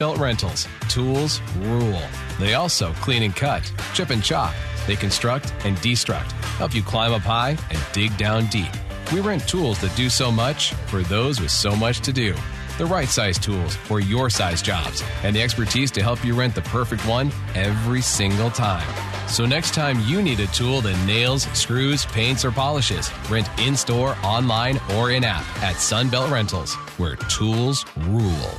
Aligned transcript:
Belt 0.00 0.18
Rentals. 0.18 0.66
Tools 0.88 1.40
rule. 1.58 2.02
They 2.40 2.54
also 2.54 2.92
clean 2.94 3.22
and 3.22 3.34
cut, 3.34 3.62
chip 3.94 4.10
and 4.10 4.24
chop. 4.24 4.52
They 4.88 4.96
construct 4.96 5.54
and 5.64 5.76
destruct, 5.76 6.32
help 6.58 6.74
you 6.74 6.82
climb 6.82 7.12
up 7.12 7.22
high 7.22 7.56
and 7.70 7.78
dig 7.92 8.16
down 8.16 8.46
deep. 8.46 8.72
We 9.12 9.20
rent 9.20 9.48
tools 9.48 9.80
that 9.82 9.96
do 9.96 10.10
so 10.10 10.32
much 10.32 10.74
for 10.88 11.02
those 11.02 11.40
with 11.40 11.52
so 11.52 11.76
much 11.76 12.00
to 12.00 12.12
do. 12.12 12.34
The 12.76 12.86
right 12.86 13.08
size 13.08 13.38
tools 13.38 13.76
for 13.76 14.00
your 14.00 14.30
size 14.30 14.62
jobs, 14.62 15.04
and 15.22 15.34
the 15.34 15.42
expertise 15.42 15.92
to 15.92 16.02
help 16.02 16.24
you 16.24 16.34
rent 16.34 16.56
the 16.56 16.62
perfect 16.62 17.06
one 17.06 17.30
every 17.54 18.00
single 18.00 18.50
time. 18.50 18.92
So 19.28 19.46
next 19.46 19.74
time 19.74 20.00
you 20.00 20.22
need 20.22 20.40
a 20.40 20.48
tool 20.48 20.80
that 20.80 21.06
nails, 21.06 21.44
screws, 21.56 22.04
paints, 22.06 22.44
or 22.44 22.50
polishes, 22.50 23.12
rent 23.30 23.48
in 23.60 23.76
store, 23.76 24.16
online, 24.24 24.80
or 24.96 25.12
in 25.12 25.22
app 25.22 25.46
at 25.62 25.76
Sunbelt 25.76 26.32
Rentals, 26.32 26.74
where 26.98 27.14
tools 27.14 27.86
rule. 28.08 28.58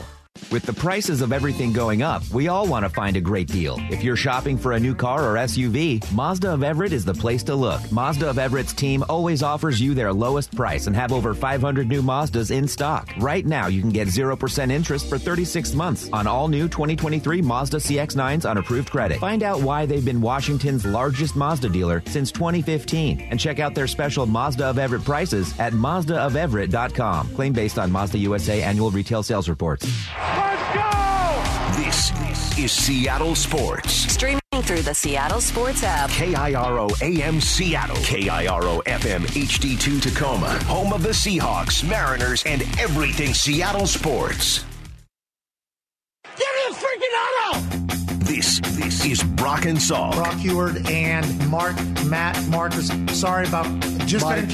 With 0.55 0.63
the 0.65 0.71
prices 0.71 1.19
of 1.19 1.33
everything 1.33 1.73
going 1.73 2.01
up, 2.01 2.25
we 2.29 2.47
all 2.47 2.65
want 2.65 2.85
to 2.85 2.89
find 2.89 3.17
a 3.17 3.19
great 3.19 3.49
deal. 3.49 3.77
If 3.89 4.05
you're 4.05 4.15
shopping 4.15 4.57
for 4.57 4.71
a 4.71 4.79
new 4.79 4.95
car 4.95 5.29
or 5.29 5.35
SUV, 5.35 6.09
Mazda 6.13 6.53
of 6.53 6.63
Everett 6.63 6.93
is 6.93 7.03
the 7.03 7.13
place 7.13 7.43
to 7.43 7.55
look. 7.55 7.81
Mazda 7.91 8.29
of 8.29 8.39
Everett's 8.39 8.71
team 8.71 9.03
always 9.09 9.43
offers 9.43 9.81
you 9.81 9.93
their 9.93 10.13
lowest 10.13 10.55
price 10.55 10.87
and 10.87 10.95
have 10.95 11.11
over 11.11 11.33
500 11.33 11.89
new 11.89 12.01
Mazdas 12.01 12.51
in 12.51 12.69
stock. 12.69 13.09
Right 13.19 13.45
now, 13.45 13.67
you 13.67 13.81
can 13.81 13.89
get 13.89 14.07
0% 14.07 14.71
interest 14.71 15.09
for 15.09 15.17
36 15.17 15.73
months 15.73 16.09
on 16.13 16.25
all 16.25 16.47
new 16.47 16.69
2023 16.69 17.41
Mazda 17.41 17.75
CX-9s 17.75 18.49
on 18.49 18.55
approved 18.55 18.89
credit. 18.89 19.19
Find 19.19 19.43
out 19.43 19.59
why 19.59 19.85
they've 19.85 20.05
been 20.05 20.21
Washington's 20.21 20.85
largest 20.85 21.35
Mazda 21.35 21.67
dealer 21.67 22.01
since 22.05 22.31
2015 22.31 23.27
and 23.29 23.37
check 23.37 23.59
out 23.59 23.75
their 23.75 23.87
special 23.87 24.25
Mazda 24.25 24.67
of 24.67 24.79
Everett 24.79 25.03
prices 25.03 25.53
at 25.59 25.73
MazdaofEverett.com. 25.73 27.35
Claim 27.35 27.51
based 27.51 27.77
on 27.77 27.91
Mazda 27.91 28.19
USA 28.19 28.63
annual 28.63 28.89
retail 28.89 29.21
sales 29.21 29.49
reports. 29.49 29.85
This 31.75 32.11
is 32.57 32.71
Seattle 32.71 33.35
Sports. 33.35 33.91
Streaming 34.11 34.41
through 34.63 34.81
the 34.81 34.93
Seattle 34.93 35.41
Sports 35.41 35.83
app. 35.83 36.09
KIRO 36.09 36.89
AM 37.01 37.39
Seattle. 37.41 37.95
KIRO 37.97 38.81
FM 38.83 39.21
HD2 39.21 40.01
Tacoma. 40.01 40.57
Home 40.65 40.93
of 40.93 41.03
the 41.03 41.09
Seahawks, 41.09 41.87
Mariners, 41.87 42.43
and 42.45 42.61
everything 42.79 43.33
Seattle 43.33 43.85
sports. 43.85 44.65
Give 46.23 46.39
me 46.39 46.63
a 46.69 46.73
freaking 46.73 47.15
auto! 47.23 47.59
This 48.25 48.59
this 48.59 49.05
is 49.05 49.23
Brock 49.23 49.65
and 49.65 49.77
Salk. 49.77 50.13
Brock 50.15 50.35
Huard 50.35 50.89
and 50.89 51.49
Mark, 51.49 51.75
Matt, 52.05 52.41
Marcus. 52.47 52.89
Sorry 53.19 53.47
about 53.47 53.65
just 54.07 54.25
Mike. 54.25 54.49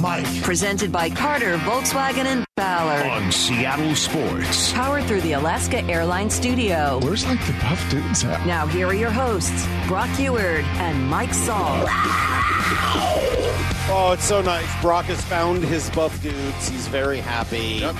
Mike. 0.00 0.42
Presented 0.42 0.90
by 0.90 1.10
Carter, 1.10 1.56
Volkswagen, 1.58 2.24
and 2.24 2.44
Ballard. 2.56 3.06
On 3.06 3.30
Seattle 3.30 3.94
Sports. 3.94 4.72
Powered 4.72 5.04
through 5.04 5.20
the 5.20 5.32
Alaska 5.32 5.82
Airlines 5.84 6.34
Studio. 6.34 6.98
Where's 7.02 7.24
like 7.26 7.44
the 7.46 7.52
buff 7.54 7.90
dudes 7.90 8.24
at? 8.24 8.46
Now 8.46 8.66
here 8.66 8.86
are 8.86 8.94
your 8.94 9.10
hosts, 9.10 9.66
Brock 9.86 10.08
Huard 10.16 10.64
and 10.78 11.06
Mike 11.08 11.30
Salk. 11.30 11.86
Oh, 13.92 14.12
it's 14.12 14.24
so 14.24 14.40
nice. 14.40 14.80
Brock 14.80 15.06
has 15.06 15.20
found 15.22 15.64
his 15.64 15.90
buff 15.90 16.22
dudes. 16.22 16.68
He's 16.68 16.86
very 16.86 17.18
happy. 17.18 17.78
Yep. 17.80 17.96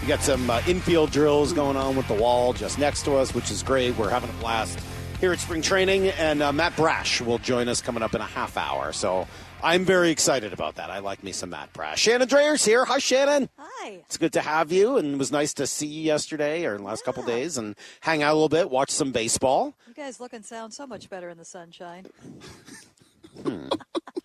We 0.00 0.06
got 0.06 0.20
some 0.22 0.48
uh, 0.48 0.62
infield 0.68 1.10
drills 1.10 1.52
going 1.52 1.76
on 1.76 1.96
with 1.96 2.06
the 2.06 2.14
wall 2.14 2.52
just 2.52 2.78
next 2.78 3.02
to 3.06 3.16
us, 3.16 3.34
which 3.34 3.50
is 3.50 3.64
great. 3.64 3.96
We're 3.96 4.10
having 4.10 4.30
a 4.30 4.34
blast 4.34 4.78
here 5.18 5.32
at 5.32 5.40
spring 5.40 5.60
training, 5.60 6.06
and 6.10 6.40
uh, 6.40 6.52
Matt 6.52 6.76
Brash 6.76 7.20
will 7.20 7.38
join 7.38 7.66
us 7.66 7.80
coming 7.82 8.04
up 8.04 8.14
in 8.14 8.20
a 8.20 8.26
half 8.26 8.56
hour. 8.56 8.92
So 8.92 9.26
I'm 9.64 9.86
very 9.86 10.10
excited 10.10 10.52
about 10.52 10.74
that. 10.74 10.90
I 10.90 10.98
like 10.98 11.24
me 11.24 11.32
some 11.32 11.48
Matt 11.48 11.72
Brash. 11.72 11.98
Shannon 11.98 12.28
Drayer's 12.28 12.66
here. 12.66 12.84
Hi, 12.84 12.98
Shannon. 12.98 13.48
Hi. 13.56 14.02
It's 14.04 14.18
good 14.18 14.34
to 14.34 14.42
have 14.42 14.70
you, 14.70 14.98
and 14.98 15.14
it 15.14 15.18
was 15.18 15.32
nice 15.32 15.54
to 15.54 15.66
see 15.66 15.86
you 15.86 16.02
yesterday 16.02 16.66
or 16.66 16.76
the 16.76 16.82
last 16.82 17.02
couple 17.02 17.22
days 17.22 17.56
and 17.56 17.74
hang 18.02 18.22
out 18.22 18.32
a 18.32 18.34
little 18.34 18.50
bit, 18.50 18.68
watch 18.68 18.90
some 18.90 19.10
baseball. 19.10 19.74
You 19.88 19.94
guys 19.94 20.20
look 20.20 20.34
and 20.34 20.44
sound 20.44 20.74
so 20.74 20.86
much 20.86 21.08
better 21.08 21.30
in 21.30 21.38
the 21.38 21.46
sunshine. 21.46 22.04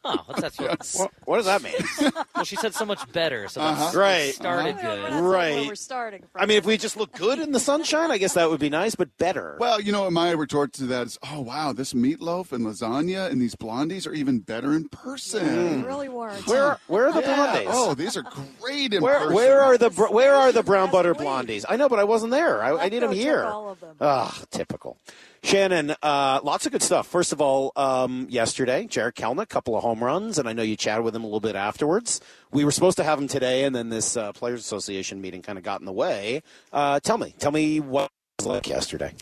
Oh, 0.05 0.17
what's 0.27 0.41
that? 0.41 0.53
Sort 0.53 0.69
What, 0.95 1.11
what 1.25 1.37
does 1.37 1.45
that 1.45 1.61
mean? 1.61 2.13
well, 2.35 2.45
she 2.45 2.55
said 2.55 2.73
so 2.73 2.85
much 2.85 3.11
better, 3.11 3.49
so 3.49 3.59
Uh-huh. 3.59 3.83
that's 3.83 3.95
Right. 3.95 4.33
started 4.33 4.77
We're 4.77 4.81
not 4.83 4.95
good. 4.95 5.11
saying 5.11 5.23
Right. 5.25 5.55
Where 5.55 5.67
we're 5.67 5.75
starting 5.75 6.21
from. 6.31 6.41
I 6.41 6.45
mean, 6.45 6.57
if 6.57 6.65
we 6.65 6.77
just 6.77 6.95
look 6.95 7.11
good 7.11 7.37
in 7.39 7.51
the 7.51 7.59
sunshine, 7.59 8.09
I 8.09 8.17
guess 8.17 8.33
that 8.35 8.49
would 8.49 8.61
be 8.61 8.69
nice, 8.69 8.95
but 8.95 9.15
better. 9.17 9.57
Well, 9.59 9.81
you 9.81 9.91
know, 9.91 10.09
my 10.09 10.31
retort 10.31 10.71
to 10.73 10.85
that 10.85 11.07
is, 11.07 11.19
oh 11.29 11.41
wow, 11.41 11.73
this 11.73 11.93
meatloaf 11.93 12.53
and 12.53 12.65
lasagna 12.65 13.29
and 13.29 13.41
these 13.41 13.55
blondies 13.55 14.07
are 14.07 14.13
even 14.13 14.39
better 14.39 14.71
in 14.73 14.87
person. 14.87 15.81
They 15.81 15.87
really 15.87 16.07
weren't. 16.09 16.47
where 16.47 16.77
where 16.87 17.07
are 17.07 17.11
the 17.13 17.19
Yeah. 17.21 17.35
blondies? 17.65 17.67
Oh, 17.67 17.93
these 17.93 18.15
are 18.15 18.23
great 18.61 18.93
in 18.93 19.03
Where 19.03 19.19
person. 19.19 19.33
where 19.33 19.61
are 19.61 19.77
the 19.77 19.89
br- 19.89 20.07
where 20.07 20.33
are 20.33 20.53
the 20.53 20.63
brown 20.63 20.91
butter 20.91 21.13
blondies? 21.13 21.65
I 21.67 21.75
know, 21.75 21.89
but 21.89 21.99
I 21.99 22.05
wasn't 22.05 22.31
there. 22.31 22.63
I, 22.63 22.85
I 22.85 22.89
need 22.89 23.03
them 23.03 23.11
here. 23.11 23.43
all 23.43 23.69
of 23.71 23.81
them. 23.81 23.97
Ah, 23.99 24.41
typical. 24.49 24.97
Shannon, 25.43 25.95
uh, 26.03 26.39
lots 26.43 26.65
of 26.65 26.71
good 26.71 26.83
stuff. 26.83 27.07
First 27.07 27.31
of 27.31 27.41
all, 27.41 27.71
um, 27.75 28.27
yesterday, 28.29 28.85
Jarred 28.85 29.15
Kelenic, 29.15 29.49
couple 29.49 29.75
of 29.75 29.83
home 29.83 30.03
runs, 30.03 30.37
and 30.37 30.49
I 30.49 30.53
know 30.53 30.63
you 30.63 30.75
chatted 30.75 31.03
with 31.03 31.15
him 31.15 31.23
a 31.23 31.27
little 31.27 31.39
bit 31.39 31.55
afterwards. 31.55 32.21
We 32.51 32.65
were 32.65 32.71
supposed 32.71 32.97
to 32.97 33.03
have 33.03 33.19
him 33.19 33.27
today, 33.27 33.63
and 33.63 33.75
then 33.75 33.89
this 33.89 34.17
uh, 34.17 34.33
Players 34.33 34.59
Association 34.59 35.21
meeting 35.21 35.41
kind 35.41 35.57
of 35.57 35.63
got 35.63 35.79
in 35.79 35.85
the 35.85 35.93
way. 35.93 36.43
Uh, 36.73 36.99
tell 36.99 37.17
me, 37.17 37.33
tell 37.39 37.51
me 37.51 37.79
what 37.79 38.05
it 38.05 38.43
was 38.43 38.47
like 38.47 38.67
yesterday. 38.67 39.13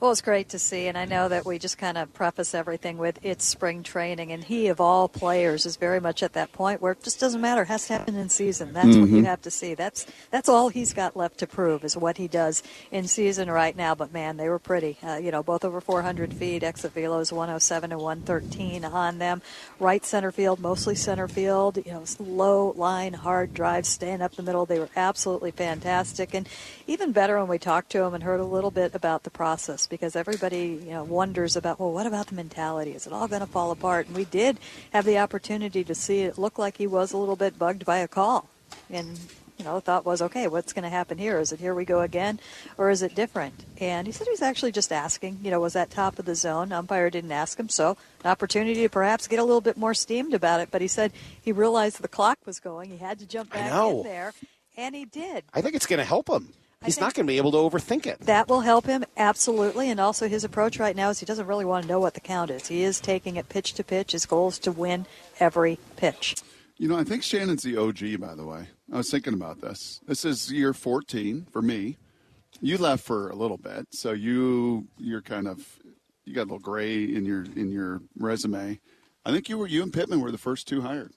Well, 0.00 0.12
it's 0.12 0.20
great 0.20 0.50
to 0.50 0.60
see, 0.60 0.86
and 0.86 0.96
I 0.96 1.06
know 1.06 1.28
that 1.28 1.44
we 1.44 1.58
just 1.58 1.76
kind 1.76 1.98
of 1.98 2.14
preface 2.14 2.54
everything 2.54 2.98
with 2.98 3.18
it's 3.24 3.44
spring 3.44 3.82
training, 3.82 4.30
and 4.30 4.44
he, 4.44 4.68
of 4.68 4.80
all 4.80 5.08
players, 5.08 5.66
is 5.66 5.74
very 5.74 5.98
much 5.98 6.22
at 6.22 6.34
that 6.34 6.52
point 6.52 6.80
where 6.80 6.92
it 6.92 7.02
just 7.02 7.18
doesn't 7.18 7.40
matter. 7.40 7.62
It 7.62 7.68
has 7.68 7.88
to 7.88 7.94
happen 7.94 8.14
in 8.14 8.28
season. 8.28 8.72
That's 8.72 8.96
what 8.96 9.08
you 9.08 9.24
have 9.24 9.42
to 9.42 9.50
see. 9.50 9.74
That's 9.74 10.06
that's 10.30 10.48
all 10.48 10.68
he's 10.68 10.92
got 10.92 11.16
left 11.16 11.38
to 11.38 11.48
prove 11.48 11.82
is 11.82 11.96
what 11.96 12.16
he 12.16 12.28
does 12.28 12.62
in 12.92 13.08
season 13.08 13.50
right 13.50 13.76
now. 13.76 13.96
But 13.96 14.12
man, 14.12 14.36
they 14.36 14.48
were 14.48 14.60
pretty. 14.60 14.98
Uh, 15.02 15.16
you 15.16 15.32
know, 15.32 15.42
both 15.42 15.64
over 15.64 15.80
400 15.80 16.32
feet. 16.32 16.62
Exit 16.62 16.94
velos 16.94 17.32
107 17.32 17.90
and 17.90 18.00
113 18.00 18.84
on 18.84 19.18
them. 19.18 19.42
Right 19.80 20.04
center 20.04 20.30
field, 20.30 20.60
mostly 20.60 20.94
center 20.94 21.26
field. 21.26 21.76
You 21.84 21.90
know, 21.90 22.04
low 22.20 22.70
line, 22.76 23.14
hard 23.14 23.52
drives, 23.52 23.88
staying 23.88 24.22
up 24.22 24.36
the 24.36 24.44
middle. 24.44 24.64
They 24.64 24.78
were 24.78 24.90
absolutely 24.94 25.50
fantastic, 25.50 26.34
and 26.34 26.48
even 26.86 27.10
better 27.10 27.36
when 27.40 27.48
we 27.48 27.58
talked 27.58 27.90
to 27.90 28.04
him 28.04 28.14
and 28.14 28.22
heard 28.22 28.38
a 28.38 28.44
little 28.44 28.70
bit 28.70 28.94
about 28.94 29.24
the 29.24 29.30
process 29.30 29.87
because 29.88 30.16
everybody 30.16 30.80
you 30.84 30.90
know 30.90 31.04
wonders 31.04 31.56
about 31.56 31.80
well 31.80 31.92
what 31.92 32.06
about 32.06 32.28
the 32.28 32.34
mentality? 32.34 32.92
Is 32.92 33.06
it 33.06 33.12
all 33.12 33.28
going 33.28 33.40
to 33.40 33.46
fall 33.46 33.70
apart? 33.70 34.06
And 34.06 34.16
we 34.16 34.24
did 34.24 34.58
have 34.92 35.04
the 35.04 35.18
opportunity 35.18 35.84
to 35.84 35.94
see 35.94 36.20
it 36.20 36.38
look 36.38 36.58
like 36.58 36.76
he 36.76 36.86
was 36.86 37.12
a 37.12 37.16
little 37.16 37.36
bit 37.36 37.58
bugged 37.58 37.84
by 37.84 37.98
a 37.98 38.08
call. 38.08 38.48
And 38.90 39.18
you 39.58 39.64
know 39.64 39.74
the 39.74 39.80
thought 39.80 40.04
was 40.04 40.22
okay 40.22 40.46
what's 40.46 40.72
going 40.72 40.84
to 40.84 40.88
happen 40.88 41.18
here? 41.18 41.38
Is 41.40 41.52
it 41.52 41.60
here 41.60 41.74
we 41.74 41.84
go 41.84 42.00
again 42.00 42.38
or 42.76 42.90
is 42.90 43.02
it 43.02 43.14
different? 43.14 43.64
And 43.80 44.06
he 44.06 44.12
said 44.12 44.26
he 44.26 44.30
was 44.30 44.42
actually 44.42 44.72
just 44.72 44.92
asking 44.92 45.40
you 45.42 45.50
know 45.50 45.60
was 45.60 45.72
that 45.72 45.90
top 45.90 46.18
of 46.18 46.24
the 46.24 46.34
zone? 46.34 46.72
Umpire 46.72 47.10
didn't 47.10 47.32
ask 47.32 47.58
him 47.58 47.68
so 47.68 47.96
an 48.24 48.30
opportunity 48.30 48.82
to 48.82 48.88
perhaps 48.88 49.26
get 49.26 49.38
a 49.38 49.44
little 49.44 49.60
bit 49.60 49.76
more 49.76 49.94
steamed 49.94 50.34
about 50.34 50.60
it. 50.60 50.68
But 50.70 50.80
he 50.80 50.88
said 50.88 51.12
he 51.40 51.52
realized 51.52 52.00
the 52.00 52.08
clock 52.08 52.38
was 52.46 52.60
going. 52.60 52.90
He 52.90 52.98
had 52.98 53.18
to 53.18 53.26
jump 53.26 53.52
back 53.52 53.72
in 53.72 54.02
there 54.02 54.32
and 54.76 54.94
he 54.94 55.04
did. 55.04 55.44
I 55.52 55.60
think 55.60 55.74
it's 55.74 55.86
going 55.86 55.98
to 55.98 56.04
help 56.04 56.28
him. 56.30 56.54
I 56.82 56.86
He's 56.86 57.00
not 57.00 57.14
going 57.14 57.26
to 57.26 57.30
be 57.30 57.38
able 57.38 57.50
to 57.52 57.58
overthink 57.58 58.06
it. 58.06 58.20
that 58.20 58.48
will 58.48 58.60
help 58.60 58.86
him 58.86 59.04
absolutely, 59.16 59.90
and 59.90 59.98
also 59.98 60.28
his 60.28 60.44
approach 60.44 60.78
right 60.78 60.94
now 60.94 61.10
is 61.10 61.18
he 61.18 61.26
doesn't 61.26 61.46
really 61.46 61.64
want 61.64 61.82
to 61.82 61.88
know 61.88 61.98
what 61.98 62.14
the 62.14 62.20
count 62.20 62.50
is. 62.50 62.68
He 62.68 62.82
is 62.82 63.00
taking 63.00 63.36
it 63.36 63.48
pitch 63.48 63.72
to 63.74 63.84
pitch. 63.84 64.12
His 64.12 64.26
goal 64.26 64.48
is 64.48 64.58
to 64.60 64.70
win 64.70 65.06
every 65.40 65.78
pitch. 65.96 66.36
You 66.76 66.86
know, 66.86 66.96
I 66.96 67.02
think 67.02 67.24
Shannon's 67.24 67.64
the 67.64 67.76
OG, 67.76 68.20
by 68.20 68.36
the 68.36 68.46
way. 68.46 68.68
I 68.92 68.96
was 68.96 69.10
thinking 69.10 69.34
about 69.34 69.60
this. 69.60 70.00
This 70.06 70.24
is 70.24 70.52
year 70.52 70.72
14 70.72 71.48
for 71.50 71.60
me. 71.60 71.96
You 72.60 72.78
left 72.78 73.04
for 73.04 73.28
a 73.28 73.34
little 73.34 73.58
bit, 73.58 73.86
so 73.90 74.12
you 74.12 74.86
you're 74.96 75.20
kind 75.20 75.48
of 75.48 75.80
you 76.24 76.34
got 76.34 76.42
a 76.42 76.44
little 76.44 76.58
gray 76.60 77.02
in 77.02 77.24
your 77.24 77.42
in 77.56 77.70
your 77.70 78.00
resume. 78.16 78.80
I 79.24 79.32
think 79.32 79.48
you 79.48 79.58
were 79.58 79.66
you 79.66 79.82
and 79.82 79.92
Pittman 79.92 80.20
were 80.20 80.30
the 80.30 80.38
first 80.38 80.66
two 80.68 80.80
hired, 80.80 81.12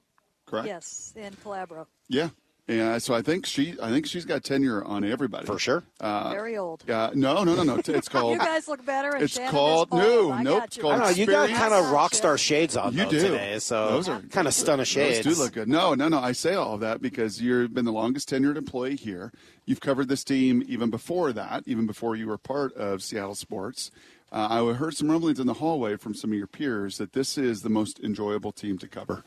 correct? 0.45 0.67
Yes, 0.67 1.13
in 1.15 1.33
Calabro. 1.33 1.85
Yeah. 2.09 2.29
Yeah, 2.67 2.99
so 2.99 3.13
I 3.13 3.21
think 3.21 3.45
she, 3.45 3.75
I 3.81 3.89
think 3.89 4.05
she's 4.05 4.23
got 4.23 4.43
tenure 4.45 4.81
on 4.85 5.03
everybody 5.03 5.45
For 5.45 5.59
sure. 5.59 5.83
Uh, 5.99 6.29
Very 6.31 6.57
old. 6.57 6.89
Uh, 6.89 7.09
no, 7.13 7.43
no, 7.43 7.55
no, 7.55 7.63
no. 7.63 7.81
It's 7.85 8.07
called. 8.09 8.33
You 8.33 8.39
guys 8.39 8.67
look 8.69 8.85
better. 8.85 9.15
It's 9.17 9.33
Shannon 9.33 9.51
called- 9.51 9.89
old. 9.91 10.01
no, 10.01 10.31
I 10.31 10.43
nope, 10.43 10.59
got 10.59 10.67
it's 10.67 10.77
you. 10.77 10.81
called 10.83 10.93
I 10.93 10.97
don't 10.99 11.05
know. 11.07 11.15
You 11.17 11.25
got 11.25 11.49
kind 11.49 11.73
of 11.73 11.91
rock 11.91 12.13
star 12.13 12.37
shades 12.37 12.77
on 12.77 12.93
You 12.93 13.05
though 13.05 13.09
do. 13.09 13.19
today, 13.19 13.59
so 13.59 13.89
Those 13.89 14.07
are- 14.07 14.21
kind 14.29 14.47
of 14.47 14.53
stun 14.53 14.79
of 14.79 14.87
shades. 14.87 15.25
Those 15.25 15.35
do 15.37 15.43
look 15.43 15.53
good. 15.53 15.67
No, 15.67 15.95
no, 15.95 16.07
no. 16.07 16.19
I 16.19 16.31
say 16.31 16.53
all 16.53 16.75
of 16.75 16.79
that 16.81 17.01
because 17.01 17.41
you've 17.41 17.73
been 17.73 17.83
the 17.85 17.91
longest 17.91 18.29
tenured 18.29 18.55
employee 18.57 18.95
here. 18.95 19.33
You've 19.65 19.81
covered 19.81 20.07
this 20.07 20.23
team 20.23 20.63
even 20.67 20.89
before 20.89 21.33
that, 21.33 21.63
even 21.65 21.85
before 21.87 22.15
you 22.15 22.27
were 22.27 22.37
part 22.37 22.73
of 22.75 23.03
Seattle 23.03 23.35
sports. 23.35 23.91
Uh, 24.31 24.47
I 24.49 24.73
heard 24.75 24.95
some 24.95 25.11
rumblings 25.11 25.41
in 25.41 25.47
the 25.47 25.55
hallway 25.55 25.97
from 25.97 26.13
some 26.13 26.31
of 26.31 26.37
your 26.37 26.47
peers 26.47 26.99
that 26.99 27.11
this 27.11 27.37
is 27.37 27.63
the 27.63 27.69
most 27.69 27.99
enjoyable 27.99 28.53
team 28.53 28.77
to 28.77 28.87
cover. 28.87 29.25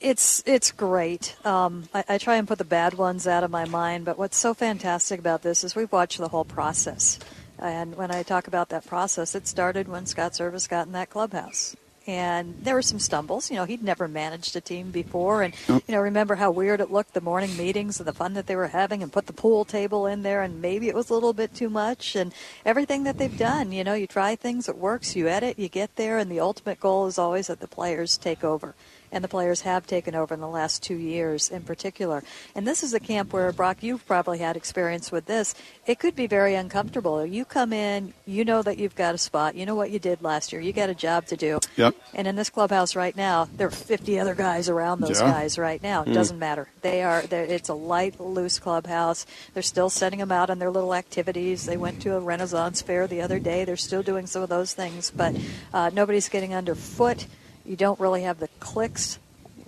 It's 0.00 0.42
it's 0.46 0.72
great. 0.72 1.36
Um, 1.44 1.88
I, 1.94 2.04
I 2.08 2.18
try 2.18 2.36
and 2.36 2.48
put 2.48 2.58
the 2.58 2.64
bad 2.64 2.94
ones 2.94 3.26
out 3.26 3.44
of 3.44 3.50
my 3.50 3.66
mind, 3.66 4.04
but 4.06 4.18
what's 4.18 4.36
so 4.36 4.54
fantastic 4.54 5.20
about 5.20 5.42
this 5.42 5.62
is 5.62 5.76
we've 5.76 5.92
watched 5.92 6.18
the 6.18 6.28
whole 6.28 6.44
process. 6.44 7.18
And 7.58 7.94
when 7.96 8.10
I 8.10 8.22
talk 8.22 8.46
about 8.46 8.70
that 8.70 8.86
process, 8.86 9.34
it 9.34 9.46
started 9.46 9.88
when 9.88 10.06
Scott 10.06 10.32
Servais 10.32 10.68
got 10.68 10.86
in 10.86 10.92
that 10.92 11.10
clubhouse. 11.10 11.76
and 12.06 12.56
there 12.62 12.74
were 12.74 12.82
some 12.82 12.98
stumbles. 12.98 13.50
You 13.50 13.56
know, 13.56 13.64
he'd 13.64 13.82
never 13.82 14.08
managed 14.08 14.56
a 14.56 14.60
team 14.60 14.90
before, 14.90 15.42
and 15.42 15.54
you 15.68 15.82
know, 15.88 16.00
remember 16.00 16.34
how 16.34 16.50
weird 16.50 16.80
it 16.80 16.90
looked 16.90 17.14
the 17.14 17.20
morning 17.20 17.56
meetings 17.56 18.00
and 18.00 18.08
the 18.08 18.12
fun 18.12 18.34
that 18.34 18.46
they 18.46 18.56
were 18.56 18.68
having, 18.68 19.02
and 19.02 19.12
put 19.12 19.26
the 19.26 19.32
pool 19.32 19.64
table 19.64 20.06
in 20.06 20.22
there, 20.22 20.42
and 20.42 20.60
maybe 20.62 20.88
it 20.88 20.94
was 20.94 21.10
a 21.10 21.14
little 21.14 21.32
bit 21.32 21.54
too 21.54 21.68
much, 21.68 22.16
and 22.16 22.32
everything 22.64 23.04
that 23.04 23.18
they've 23.18 23.38
done. 23.38 23.70
You 23.70 23.84
know, 23.84 23.94
you 23.94 24.06
try 24.06 24.34
things, 24.34 24.68
it 24.68 24.76
works, 24.78 25.14
you 25.14 25.28
edit, 25.28 25.58
you 25.58 25.68
get 25.68 25.96
there, 25.96 26.18
and 26.18 26.30
the 26.30 26.40
ultimate 26.40 26.80
goal 26.80 27.06
is 27.06 27.18
always 27.18 27.48
that 27.48 27.60
the 27.60 27.68
players 27.68 28.16
take 28.16 28.42
over 28.42 28.74
and 29.12 29.22
the 29.24 29.28
players 29.28 29.62
have 29.62 29.86
taken 29.86 30.14
over 30.14 30.34
in 30.34 30.40
the 30.40 30.48
last 30.48 30.82
two 30.82 30.96
years 30.96 31.50
in 31.50 31.62
particular. 31.62 32.22
And 32.54 32.66
this 32.66 32.82
is 32.82 32.94
a 32.94 33.00
camp 33.00 33.32
where, 33.32 33.52
Brock, 33.52 33.78
you've 33.82 34.06
probably 34.06 34.38
had 34.38 34.56
experience 34.56 35.10
with 35.10 35.26
this. 35.26 35.54
It 35.86 35.98
could 35.98 36.14
be 36.14 36.26
very 36.26 36.54
uncomfortable. 36.54 37.24
You 37.26 37.44
come 37.44 37.72
in, 37.72 38.14
you 38.26 38.44
know 38.44 38.62
that 38.62 38.78
you've 38.78 38.94
got 38.94 39.14
a 39.14 39.18
spot, 39.18 39.54
you 39.54 39.66
know 39.66 39.74
what 39.74 39.90
you 39.90 39.98
did 39.98 40.22
last 40.22 40.52
year, 40.52 40.60
you 40.60 40.72
got 40.72 40.90
a 40.90 40.94
job 40.94 41.26
to 41.26 41.36
do. 41.36 41.58
Yep. 41.76 41.94
And 42.14 42.26
in 42.28 42.36
this 42.36 42.50
clubhouse 42.50 42.94
right 42.94 43.16
now, 43.16 43.48
there 43.56 43.66
are 43.66 43.70
50 43.70 44.18
other 44.18 44.34
guys 44.34 44.68
around 44.68 45.00
those 45.00 45.20
Yeah. 45.20 45.30
guys 45.32 45.58
right 45.58 45.82
now. 45.82 46.02
It 46.02 46.08
Mm. 46.08 46.14
doesn't 46.14 46.38
matter. 46.38 46.68
They 46.82 47.02
are. 47.02 47.22
It's 47.30 47.68
a 47.68 47.74
light, 47.74 48.20
loose 48.20 48.58
clubhouse. 48.58 49.26
They're 49.54 49.62
still 49.62 49.90
sending 49.90 50.20
them 50.20 50.32
out 50.32 50.50
on 50.50 50.58
their 50.58 50.70
little 50.70 50.94
activities. 50.94 51.66
They 51.66 51.76
went 51.76 52.00
to 52.02 52.16
a 52.16 52.20
Renaissance 52.20 52.82
fair 52.82 53.06
the 53.06 53.20
other 53.22 53.38
day. 53.38 53.64
They're 53.64 53.76
still 53.76 54.02
doing 54.02 54.26
some 54.26 54.42
of 54.42 54.48
those 54.48 54.72
things, 54.74 55.10
but 55.14 55.34
uh, 55.74 55.90
nobody's 55.92 56.28
getting 56.28 56.54
underfoot. 56.54 57.26
You 57.70 57.76
don't 57.76 58.00
really 58.00 58.22
have 58.22 58.40
the 58.40 58.48
clicks 58.58 59.20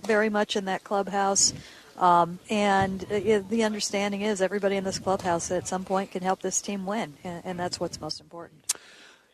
very 0.05 0.27
much 0.29 0.57
in 0.57 0.65
that 0.65 0.83
clubhouse. 0.83 1.53
Um, 1.97 2.39
and 2.49 3.01
uh, 3.05 3.39
the 3.47 3.63
understanding 3.63 4.23
is 4.23 4.41
everybody 4.41 4.75
in 4.75 4.83
this 4.83 4.99
clubhouse 4.99 5.49
at 5.51 5.69
some 5.69 5.85
point 5.85 6.11
can 6.11 6.21
help 6.21 6.41
this 6.41 6.61
team 6.61 6.85
win, 6.85 7.13
and, 7.23 7.41
and 7.45 7.57
that's 7.57 7.79
what's 7.79 8.01
most 8.01 8.19
important. 8.19 8.62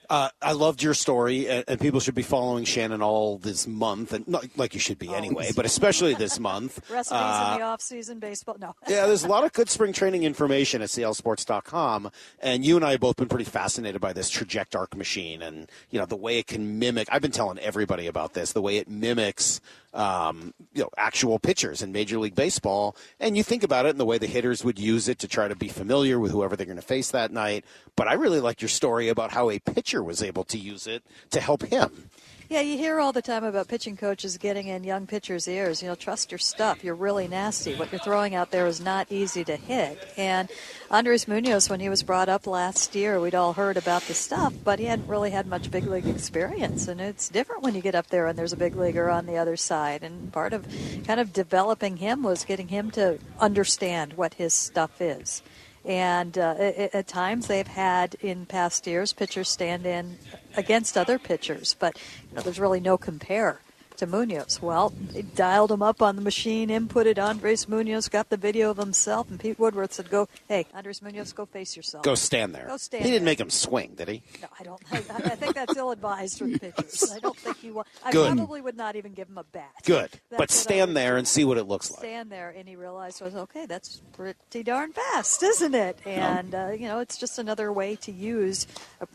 Uh, 0.09 0.29
I 0.41 0.53
loved 0.53 0.81
your 0.81 0.95
story, 0.95 1.47
and, 1.47 1.63
and 1.67 1.79
people 1.79 1.99
should 1.99 2.15
be 2.15 2.23
following 2.23 2.65
Shannon 2.65 3.03
all 3.03 3.37
this 3.37 3.67
month, 3.67 4.11
and 4.11 4.27
not 4.27 4.45
like 4.57 4.73
you 4.73 4.79
should 4.79 4.97
be 4.97 5.13
anyway, 5.13 5.51
but 5.55 5.65
especially 5.65 6.15
this 6.15 6.39
month. 6.51 6.81
Recipes 6.89 7.11
Uh, 7.11 7.51
in 7.53 7.59
the 7.59 7.65
off-season 7.65 8.19
baseball. 8.19 8.57
No. 8.59 8.75
yeah, 8.87 9.05
there's 9.05 9.23
a 9.23 9.27
lot 9.27 9.43
of 9.43 9.53
good 9.53 9.69
spring 9.69 9.93
training 9.93 10.23
information 10.23 10.81
at 10.81 10.89
clsports.com, 10.89 12.09
and 12.39 12.65
you 12.65 12.75
and 12.75 12.83
I 12.83 12.91
have 12.91 12.99
both 12.99 13.17
been 13.17 13.27
pretty 13.27 13.45
fascinated 13.45 14.01
by 14.01 14.13
this 14.13 14.31
Trajekt 14.31 14.75
Arc 14.75 14.95
machine, 14.95 15.43
and 15.43 15.69
you 15.91 15.99
know 15.99 16.05
the 16.07 16.15
way 16.15 16.39
it 16.39 16.47
can 16.47 16.79
mimic. 16.79 17.07
I've 17.11 17.21
been 17.21 17.31
telling 17.31 17.59
everybody 17.59 18.07
about 18.07 18.33
this, 18.33 18.51
the 18.53 18.61
way 18.61 18.77
it 18.77 18.89
mimics, 18.89 19.61
um, 19.93 20.53
you 20.73 20.83
know, 20.83 20.89
actual 20.97 21.39
pitchers 21.39 21.81
in 21.81 21.91
Major 21.91 22.19
League 22.19 22.35
Baseball, 22.35 22.95
and 23.19 23.35
you 23.35 23.43
think 23.43 23.63
about 23.63 23.85
it, 23.85 23.89
and 23.89 23.99
the 23.99 24.05
way 24.05 24.17
the 24.17 24.27
hitters 24.27 24.63
would 24.63 24.79
use 24.79 25.07
it 25.07 25.19
to 25.19 25.27
try 25.27 25.47
to 25.47 25.55
be 25.55 25.67
familiar 25.67 26.19
with 26.19 26.31
whoever 26.31 26.55
they're 26.55 26.65
going 26.65 26.75
to 26.75 26.81
face 26.81 27.11
that 27.11 27.31
night. 27.31 27.65
But 27.95 28.07
I 28.07 28.13
really 28.13 28.39
liked 28.39 28.61
your 28.61 28.69
story 28.69 29.09
about 29.09 29.31
how 29.31 29.49
a 29.49 29.59
pitcher 29.59 30.03
was 30.03 30.21
able 30.21 30.43
to 30.45 30.57
use 30.57 30.87
it 30.87 31.03
to 31.31 31.41
help 31.41 31.63
him. 31.63 32.09
Yeah, 32.49 32.61
you 32.61 32.79
hear 32.79 32.99
all 32.99 33.11
the 33.11 33.21
time 33.21 33.43
about 33.43 33.67
pitching 33.67 33.95
coaches 33.95 34.39
getting 34.39 34.69
in 34.69 34.83
young 34.83 35.05
pitchers' 35.05 35.47
ears. 35.47 35.83
You 35.83 35.89
know, 35.89 35.93
trust 35.93 36.31
your 36.31 36.39
stuff. 36.39 36.83
You're 36.83 36.95
really 36.95 37.27
nasty. 37.27 37.75
What 37.75 37.91
you're 37.91 38.01
throwing 38.01 38.33
out 38.33 38.49
there 38.49 38.65
is 38.65 38.81
not 38.81 39.05
easy 39.11 39.43
to 39.43 39.55
hit. 39.55 39.99
And 40.17 40.49
Andres 40.89 41.27
Munoz, 41.27 41.69
when 41.69 41.79
he 41.79 41.89
was 41.89 42.01
brought 42.01 42.27
up 42.27 42.47
last 42.47 42.95
year, 42.95 43.19
we'd 43.19 43.35
all 43.35 43.53
heard 43.53 43.77
about 43.77 44.01
the 44.01 44.15
stuff, 44.15 44.51
but 44.63 44.79
he 44.79 44.85
hadn't 44.85 45.07
really 45.07 45.29
had 45.29 45.45
much 45.45 45.69
big 45.69 45.85
league 45.85 46.07
experience. 46.07 46.87
And 46.87 46.99
it's 46.99 47.29
different 47.29 47.61
when 47.61 47.75
you 47.75 47.83
get 47.83 47.93
up 47.93 48.07
there 48.07 48.25
and 48.25 48.35
there's 48.35 48.53
a 48.53 48.57
big 48.57 48.75
leaguer 48.75 49.11
on 49.11 49.27
the 49.27 49.37
other 49.37 49.55
side. 49.55 50.01
And 50.01 50.33
part 50.33 50.51
of 50.51 50.65
kind 51.05 51.19
of 51.19 51.31
developing 51.31 51.97
him 51.97 52.23
was 52.23 52.45
getting 52.45 52.69
him 52.69 52.89
to 52.91 53.19
understand 53.39 54.13
what 54.13 54.33
his 54.33 54.55
stuff 54.55 54.99
is. 54.99 55.43
And 55.89 56.37
uh, 56.37 56.53
at 56.93 57.07
times 57.07 57.47
they've 57.47 57.65
had 57.65 58.15
in 58.21 58.45
past 58.45 58.85
years 58.85 59.11
pitchers 59.11 59.49
stand 59.49 59.87
in 59.87 60.19
against 60.55 60.95
other 60.95 61.17
pitchers, 61.17 61.75
but 61.79 61.99
you 62.29 62.35
know, 62.35 62.43
there's 62.43 62.59
really 62.59 62.79
no 62.79 62.95
compare 62.95 63.59
to 63.99 64.07
Munoz. 64.07 64.61
Well, 64.61 64.91
they 65.13 65.21
dialed 65.21 65.71
him 65.71 65.81
up 65.81 66.01
on 66.01 66.15
the 66.15 66.21
machine, 66.21 66.69
inputted 66.69 67.17
Andres 67.17 67.67
Munoz, 67.69 68.09
got 68.09 68.29
the 68.29 68.37
video 68.37 68.69
of 68.71 68.77
himself, 68.77 69.29
and 69.29 69.39
Pete 69.39 69.59
Woodworth 69.59 69.93
said, 69.93 70.09
"Go, 70.09 70.27
hey, 70.47 70.65
Andres 70.73 71.01
Munoz, 71.01 71.31
go 71.33 71.45
face 71.45 71.75
yourself. 71.77 72.03
Go 72.03 72.15
stand 72.15 72.55
there. 72.55 72.67
Go 72.67 72.77
stand." 72.77 73.05
he 73.05 73.11
didn't 73.11 73.25
there. 73.25 73.31
make 73.31 73.39
him 73.39 73.49
swing, 73.49 73.93
did 73.95 74.07
he? 74.07 74.23
No, 74.41 74.47
I 74.59 74.63
don't. 74.63 74.81
I, 74.91 74.97
I 74.97 75.35
think 75.35 75.55
that's 75.55 75.75
ill-advised 75.77 76.41
with 76.41 76.59
pitchers. 76.59 77.11
I 77.13 77.19
don't 77.19 77.37
think 77.37 77.57
he. 77.59 77.71
Wa- 77.71 77.83
I 78.03 78.11
Good. 78.11 78.35
probably 78.35 78.61
would 78.61 78.77
not 78.77 78.95
even 78.95 79.13
give 79.13 79.29
him 79.29 79.37
a 79.37 79.43
bat. 79.43 79.69
Good, 79.85 80.09
That's 80.29 80.37
but 80.37 80.51
stand 80.51 80.97
there 80.97 81.17
and 81.17 81.27
see 81.27 81.45
what 81.45 81.57
it 81.57 81.65
looks 81.65 81.91
like. 81.91 81.99
stand 81.99 82.31
there 82.31 82.53
and 82.57 82.67
he 82.67 82.75
realized 82.75 83.21
was 83.21 83.35
okay 83.35 83.65
that's 83.65 84.01
pretty 84.13 84.63
darn 84.63 84.93
fast 84.93 85.43
isn't 85.43 85.75
it 85.75 85.97
and 86.05 86.55
uh, 86.55 86.69
you 86.71 86.87
know 86.87 86.99
it's 86.99 87.17
just 87.17 87.37
another 87.39 87.71
way 87.71 87.95
to 87.95 88.11
use 88.11 88.65
a, 89.01 89.07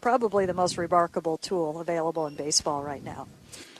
probably 0.00 0.46
the 0.46 0.54
most 0.54 0.78
remarkable 0.78 1.36
tool 1.36 1.80
available 1.80 2.26
in 2.26 2.34
baseball 2.34 2.82
right 2.82 3.04
now 3.04 3.26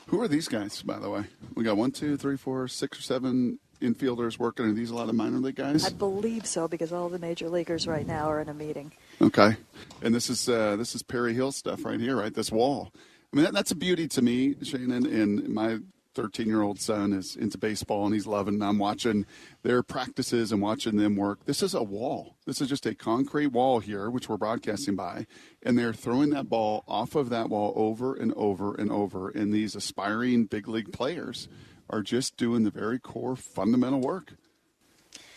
Who 0.08 0.22
are 0.22 0.28
these 0.28 0.48
guys, 0.48 0.82
by 0.82 0.98
the 0.98 1.10
way? 1.10 1.24
We 1.54 1.64
got 1.64 1.76
one, 1.76 1.92
two, 1.92 2.16
three, 2.16 2.36
four, 2.36 2.66
six 2.66 2.98
or 2.98 3.02
seven 3.02 3.58
infielders 3.80 4.38
working. 4.38 4.66
Are 4.66 4.72
these 4.72 4.90
a 4.90 4.94
lot 4.94 5.08
of 5.08 5.14
minor 5.14 5.38
league 5.38 5.56
guys? 5.56 5.84
i 5.84 5.90
believe 5.90 6.46
so 6.46 6.66
because 6.66 6.92
all 6.92 7.08
the 7.08 7.18
major 7.18 7.48
leaguers 7.48 7.86
right 7.86 8.06
now 8.06 8.28
are 8.28 8.40
in 8.40 8.48
a 8.48 8.54
meeting 8.54 8.90
Okay, 9.20 9.56
and 10.02 10.14
this 10.14 10.30
is 10.30 10.48
uh, 10.48 10.76
this 10.76 10.94
is 10.94 11.02
Perry 11.02 11.34
Hill 11.34 11.52
stuff 11.52 11.84
right 11.84 12.00
here, 12.00 12.16
right? 12.16 12.32
This 12.32 12.50
wall. 12.50 12.92
I 13.32 13.36
mean, 13.36 13.44
that, 13.44 13.52
that's 13.52 13.70
a 13.70 13.76
beauty 13.76 14.08
to 14.08 14.22
me, 14.22 14.54
Shannon. 14.62 15.06
And 15.06 15.48
my 15.48 15.78
13 16.18 16.48
year 16.48 16.62
old 16.62 16.80
son 16.80 17.12
is 17.12 17.36
into 17.36 17.56
baseball 17.56 18.04
and 18.04 18.12
he's 18.12 18.26
loving. 18.26 18.60
I'm 18.60 18.76
watching 18.76 19.24
their 19.62 19.84
practices 19.84 20.50
and 20.50 20.60
watching 20.60 20.96
them 20.96 21.14
work. 21.14 21.44
This 21.44 21.62
is 21.62 21.74
a 21.74 21.82
wall. 21.84 22.34
This 22.44 22.60
is 22.60 22.68
just 22.68 22.86
a 22.86 22.94
concrete 22.96 23.52
wall 23.52 23.78
here, 23.78 24.10
which 24.10 24.28
we're 24.28 24.36
broadcasting 24.36 24.96
by, 24.96 25.28
and 25.62 25.78
they're 25.78 25.92
throwing 25.92 26.30
that 26.30 26.48
ball 26.48 26.82
off 26.88 27.14
of 27.14 27.30
that 27.30 27.50
wall 27.50 27.72
over 27.76 28.16
and 28.16 28.34
over 28.34 28.74
and 28.74 28.90
over. 28.90 29.28
And 29.30 29.52
these 29.52 29.76
aspiring 29.76 30.46
big 30.46 30.66
league 30.66 30.92
players 30.92 31.46
are 31.88 32.02
just 32.02 32.36
doing 32.36 32.64
the 32.64 32.72
very 32.72 32.98
core 32.98 33.36
fundamental 33.36 34.00
work. 34.00 34.32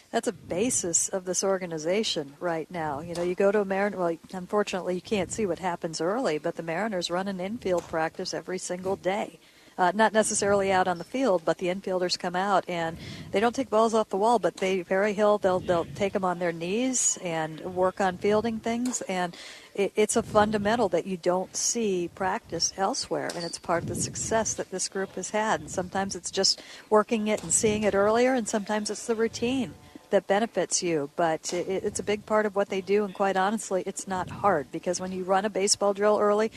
that's 0.09 0.27
a 0.27 0.33
basis 0.33 1.09
of 1.09 1.25
this 1.25 1.43
organization 1.43 2.33
right 2.39 2.71
now. 2.71 3.01
You 3.01 3.13
know, 3.13 3.21
you 3.21 3.35
go 3.35 3.51
to 3.51 3.61
a 3.61 3.65
Mariners. 3.65 3.99
Well, 3.99 4.17
unfortunately, 4.33 4.95
you 4.95 5.01
can't 5.01 5.31
see 5.31 5.45
what 5.45 5.59
happens 5.59 6.01
early, 6.01 6.39
but 6.39 6.55
the 6.55 6.63
Mariners 6.63 7.11
run 7.11 7.27
an 7.27 7.39
infield 7.39 7.83
practice 7.83 8.33
every 8.33 8.57
single 8.57 8.95
day. 8.95 9.39
Uh, 9.77 9.91
not 9.95 10.13
necessarily 10.13 10.71
out 10.71 10.87
on 10.87 10.97
the 10.97 11.03
field, 11.03 11.41
but 11.45 11.57
the 11.57 11.67
infielders 11.67 12.19
come 12.19 12.35
out 12.35 12.63
and 12.67 12.97
they 13.31 13.39
don't 13.39 13.55
take 13.55 13.69
balls 13.69 13.93
off 13.93 14.09
the 14.09 14.17
wall, 14.17 14.37
but 14.37 14.57
they 14.57 14.83
Perry 14.83 15.13
Hill 15.13 15.37
they'll 15.37 15.61
they'll 15.61 15.87
take 15.95 16.13
them 16.13 16.25
on 16.25 16.39
their 16.39 16.51
knees 16.51 17.17
and 17.23 17.59
work 17.61 18.01
on 18.01 18.17
fielding 18.17 18.59
things, 18.59 19.01
and 19.03 19.35
it, 19.73 19.93
it's 19.95 20.15
a 20.15 20.23
fundamental 20.23 20.89
that 20.89 21.07
you 21.07 21.17
don't 21.17 21.55
see 21.55 22.09
practice 22.13 22.73
elsewhere, 22.77 23.31
and 23.33 23.45
it's 23.45 23.57
part 23.57 23.83
of 23.83 23.89
the 23.89 23.95
success 23.95 24.53
that 24.55 24.71
this 24.71 24.89
group 24.89 25.15
has 25.15 25.29
had. 25.29 25.61
And 25.61 25.71
sometimes 25.71 26.15
it's 26.15 26.31
just 26.31 26.61
working 26.89 27.29
it 27.29 27.41
and 27.41 27.53
seeing 27.53 27.83
it 27.83 27.95
earlier, 27.95 28.33
and 28.33 28.47
sometimes 28.47 28.89
it's 28.89 29.07
the 29.07 29.15
routine 29.15 29.73
that 30.11 30.27
benefits 30.27 30.81
you. 30.81 31.09
But 31.15 31.51
it, 31.53 31.67
it's 31.67 31.99
a 31.99 32.03
big 32.03 32.25
part 32.25 32.45
of 32.45 32.55
what 32.55 32.69
they 32.69 32.81
do, 32.81 33.03
and 33.03 33.13
quite 33.13 33.35
honestly, 33.35 33.83
it's 33.85 34.07
not 34.07 34.29
hard 34.29 34.71
because 34.71 34.99
when 35.01 35.11
you 35.11 35.23
run 35.23 35.45
a 35.45 35.49
baseball 35.49 35.93
drill 35.93 36.19
early, 36.19 36.51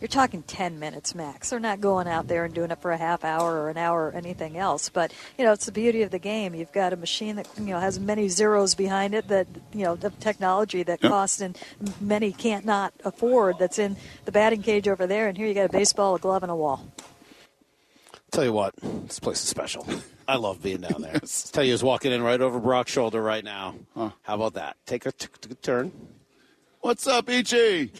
you're 0.00 0.08
talking 0.08 0.42
10 0.42 0.78
minutes 0.78 1.14
max. 1.14 1.50
They're 1.50 1.60
not 1.60 1.80
going 1.80 2.08
out 2.08 2.26
there 2.28 2.44
and 2.44 2.54
doing 2.54 2.70
it 2.70 2.80
for 2.80 2.90
a 2.92 2.96
half 2.96 3.24
hour 3.24 3.60
or 3.60 3.70
an 3.70 3.76
hour 3.76 4.08
or 4.08 4.12
anything 4.12 4.56
else. 4.56 4.88
But 4.88 5.12
you 5.38 5.44
know, 5.44 5.52
it's 5.52 5.66
the 5.66 5.72
beauty 5.72 6.02
of 6.02 6.10
the 6.10 6.18
game. 6.18 6.54
You've 6.54 6.72
got 6.72 6.92
a 6.92 6.96
machine 6.96 7.36
that 7.36 7.48
you 7.58 7.66
know 7.66 7.80
has 7.80 8.00
many 8.00 8.28
zeros 8.28 8.74
behind 8.74 9.14
it 9.14 9.28
that 9.28 9.46
you 9.72 9.84
know 9.84 9.96
the 9.96 10.10
technology 10.10 10.82
that 10.84 11.02
Yep. 11.02 11.10
costs 11.10 11.40
and 11.40 11.58
many 12.00 12.32
can't 12.32 12.64
not 12.64 12.92
afford. 13.04 13.58
That's 13.58 13.78
in 13.78 13.96
the 14.24 14.32
batting 14.32 14.62
cage 14.62 14.88
over 14.88 15.06
there, 15.06 15.28
and 15.28 15.36
here 15.36 15.46
you 15.46 15.54
got 15.54 15.66
a 15.66 15.72
baseball, 15.72 16.14
a 16.14 16.18
glove, 16.18 16.42
and 16.42 16.52
a 16.52 16.56
wall. 16.56 16.86
Tell 18.30 18.44
you 18.44 18.52
what, 18.52 18.74
this 19.06 19.18
place 19.18 19.42
is 19.42 19.48
special. 19.48 19.86
I 20.30 20.36
love 20.36 20.62
being 20.62 20.80
down 20.82 21.02
there. 21.02 21.18
Tell 21.52 21.64
you, 21.64 21.72
I 21.72 21.74
was 21.74 21.82
walking 21.82 22.12
in 22.12 22.22
right 22.22 22.40
over 22.40 22.60
Brock's 22.60 22.92
shoulder 22.92 23.20
right 23.20 23.42
now. 23.42 23.74
How 23.96 24.12
about 24.36 24.54
that? 24.54 24.76
Take 24.86 25.04
a 25.06 25.10
t- 25.12 25.26
t- 25.40 25.54
turn. 25.60 25.90
What's 26.82 27.08
up, 27.08 27.28
Ichi? 27.28 27.92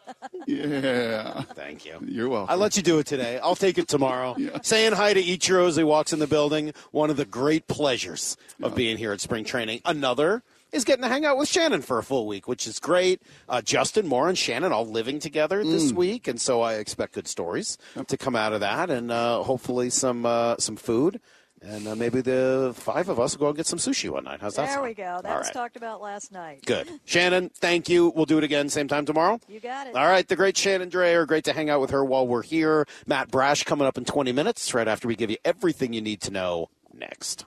yeah. 0.48 1.42
Thank 1.54 1.86
you. 1.86 1.98
You're 2.04 2.28
welcome. 2.28 2.52
I 2.52 2.56
let 2.56 2.76
you 2.76 2.82
do 2.82 2.98
it 2.98 3.06
today. 3.06 3.38
I'll 3.38 3.54
take 3.54 3.78
it 3.78 3.86
tomorrow. 3.86 4.36
Saying 4.62 4.94
hi 4.94 5.14
to 5.14 5.22
Ichiro 5.22 5.68
as 5.68 5.76
he 5.76 5.84
walks 5.84 6.12
in 6.12 6.18
the 6.18 6.26
building. 6.26 6.72
One 6.90 7.08
of 7.08 7.16
the 7.16 7.24
great 7.24 7.68
pleasures 7.68 8.36
of 8.60 8.74
being 8.74 8.96
here 8.96 9.12
at 9.12 9.20
spring 9.20 9.44
training. 9.44 9.80
Another 9.84 10.42
is 10.72 10.82
getting 10.84 11.02
to 11.02 11.08
hang 11.08 11.24
out 11.24 11.38
with 11.38 11.48
Shannon 11.48 11.82
for 11.82 11.98
a 11.98 12.02
full 12.02 12.26
week, 12.26 12.48
which 12.48 12.66
is 12.66 12.80
great. 12.80 13.22
Uh, 13.48 13.62
Justin 13.62 14.08
Moore 14.08 14.28
and 14.28 14.36
Shannon 14.36 14.72
all 14.72 14.84
living 14.84 15.20
together 15.20 15.62
this 15.62 15.92
Mm. 15.92 15.96
week, 15.96 16.26
and 16.26 16.40
so 16.40 16.62
I 16.62 16.74
expect 16.74 17.14
good 17.14 17.28
stories 17.28 17.78
to 18.08 18.16
come 18.16 18.34
out 18.34 18.52
of 18.52 18.58
that, 18.60 18.90
and 18.90 19.12
uh, 19.12 19.44
hopefully 19.44 19.88
some 19.88 20.26
uh, 20.26 20.56
some 20.58 20.74
food. 20.74 21.20
And 21.66 21.88
uh, 21.88 21.94
maybe 21.94 22.20
the 22.20 22.72
five 22.76 23.08
of 23.08 23.18
us 23.18 23.34
will 23.38 23.46
go 23.46 23.48
and 23.48 23.56
get 23.56 23.66
some 23.66 23.78
sushi 23.78 24.10
one 24.10 24.24
night. 24.24 24.40
How's 24.42 24.56
that 24.56 24.66
there 24.66 24.74
sound? 24.74 24.86
we 24.86 24.92
go. 24.92 25.20
That 25.22 25.32
All 25.32 25.38
was 25.38 25.46
right. 25.46 25.54
talked 25.54 25.76
about 25.76 26.02
last 26.02 26.30
night. 26.30 26.64
Good. 26.66 26.88
Shannon, 27.06 27.48
thank 27.54 27.88
you. 27.88 28.12
We'll 28.14 28.26
do 28.26 28.36
it 28.36 28.44
again 28.44 28.68
same 28.68 28.86
time 28.86 29.06
tomorrow. 29.06 29.40
You 29.48 29.60
got 29.60 29.86
it. 29.86 29.96
All 29.96 30.06
right, 30.06 30.28
the 30.28 30.36
great 30.36 30.56
Shannon 30.58 30.90
Drayer. 30.90 31.26
Great 31.26 31.44
to 31.44 31.54
hang 31.54 31.70
out 31.70 31.80
with 31.80 31.90
her 31.90 32.04
while 32.04 32.26
we're 32.28 32.42
here. 32.42 32.86
Matt 33.06 33.30
Brash 33.30 33.64
coming 33.64 33.86
up 33.86 33.96
in 33.96 34.04
20 34.04 34.30
minutes, 34.32 34.74
right 34.74 34.86
after 34.86 35.08
we 35.08 35.16
give 35.16 35.30
you 35.30 35.38
everything 35.44 35.94
you 35.94 36.02
need 36.02 36.20
to 36.22 36.30
know 36.30 36.68
next. 36.92 37.46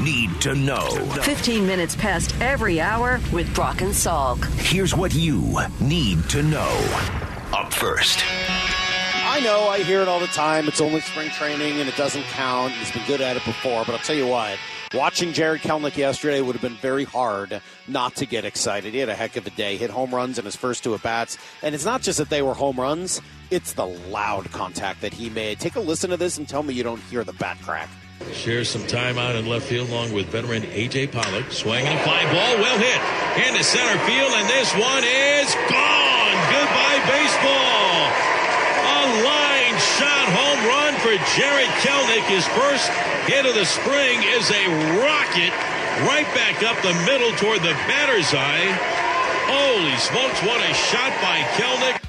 Need 0.00 0.40
to 0.42 0.54
know. 0.54 0.88
15 1.22 1.66
minutes 1.66 1.96
past 1.96 2.32
every 2.40 2.80
hour 2.80 3.18
with 3.32 3.52
Brock 3.52 3.80
and 3.80 3.90
Salk. 3.90 4.44
Here's 4.60 4.94
what 4.94 5.12
you 5.12 5.58
need 5.80 6.22
to 6.30 6.44
know. 6.44 7.00
Up 7.52 7.72
first. 7.74 8.20
I 9.38 9.40
know, 9.40 9.68
I 9.68 9.84
hear 9.84 10.00
it 10.00 10.08
all 10.08 10.18
the 10.18 10.26
time. 10.26 10.66
It's 10.66 10.80
only 10.80 10.98
spring 10.98 11.30
training 11.30 11.78
and 11.78 11.88
it 11.88 11.94
doesn't 11.94 12.24
count. 12.24 12.72
He's 12.72 12.90
been 12.90 13.06
good 13.06 13.20
at 13.20 13.36
it 13.36 13.44
before, 13.44 13.84
but 13.84 13.92
I'll 13.92 14.00
tell 14.00 14.16
you 14.16 14.26
what. 14.26 14.58
Watching 14.92 15.32
Jarred 15.32 15.60
Kelenic 15.60 15.96
yesterday 15.96 16.40
would 16.40 16.56
have 16.56 16.60
been 16.60 16.74
very 16.78 17.04
hard 17.04 17.60
not 17.86 18.16
to 18.16 18.26
get 18.26 18.44
excited. 18.44 18.94
He 18.94 18.98
had 18.98 19.08
a 19.08 19.14
heck 19.14 19.36
of 19.36 19.46
a 19.46 19.50
day. 19.50 19.76
Hit 19.76 19.90
home 19.90 20.12
runs 20.12 20.40
in 20.40 20.44
his 20.44 20.56
first 20.56 20.82
two 20.82 20.92
at 20.92 21.04
bats. 21.04 21.38
And 21.62 21.72
it's 21.72 21.84
not 21.84 22.02
just 22.02 22.18
that 22.18 22.30
they 22.30 22.42
were 22.42 22.52
home 22.52 22.80
runs, 22.80 23.22
it's 23.52 23.74
the 23.74 23.86
loud 23.86 24.50
contact 24.50 25.02
that 25.02 25.14
he 25.14 25.30
made. 25.30 25.60
Take 25.60 25.76
a 25.76 25.80
listen 25.80 26.10
to 26.10 26.16
this 26.16 26.36
and 26.36 26.48
tell 26.48 26.64
me 26.64 26.74
you 26.74 26.82
don't 26.82 27.02
hear 27.02 27.22
the 27.22 27.34
bat 27.34 27.58
crack. 27.62 27.88
Shares 28.32 28.68
some 28.68 28.88
time 28.88 29.18
out 29.18 29.36
in 29.36 29.46
left 29.46 29.66
field 29.66 29.88
along 29.90 30.12
with 30.12 30.26
veteran 30.26 30.64
A.J. 30.64 31.06
Pollock. 31.06 31.48
Swinging 31.52 31.86
a 31.86 31.98
fly 32.00 32.24
ball, 32.24 32.58
well 32.58 32.78
hit 32.80 33.46
into 33.46 33.62
center 33.62 34.04
field, 34.04 34.32
and 34.32 34.48
this 34.48 34.74
one 34.74 35.04
is 35.04 35.54
gone. 35.70 36.34
Goodbye, 36.50 36.98
baseball. 37.06 38.38
Line 39.24 39.76
shot 39.98 40.28
home 40.32 40.60
run 40.68 40.94
for 41.00 41.12
Jarred 41.36 41.72
Kelenic. 41.84 42.24
His 42.28 42.46
first 42.56 42.88
hit 43.28 43.46
of 43.46 43.54
the 43.54 43.64
spring 43.64 44.22
is 44.22 44.50
a 44.50 44.64
rocket 45.00 45.52
right 46.06 46.28
back 46.34 46.62
up 46.62 46.80
the 46.82 46.94
middle 47.04 47.32
toward 47.36 47.60
the 47.60 47.74
batter's 47.90 48.32
eye. 48.32 48.68
Holy 49.48 49.96
smokes, 49.96 50.40
what 50.42 50.60
a 50.60 50.74
shot 50.74 51.12
by 51.20 51.40
Kelenic. 51.56 52.00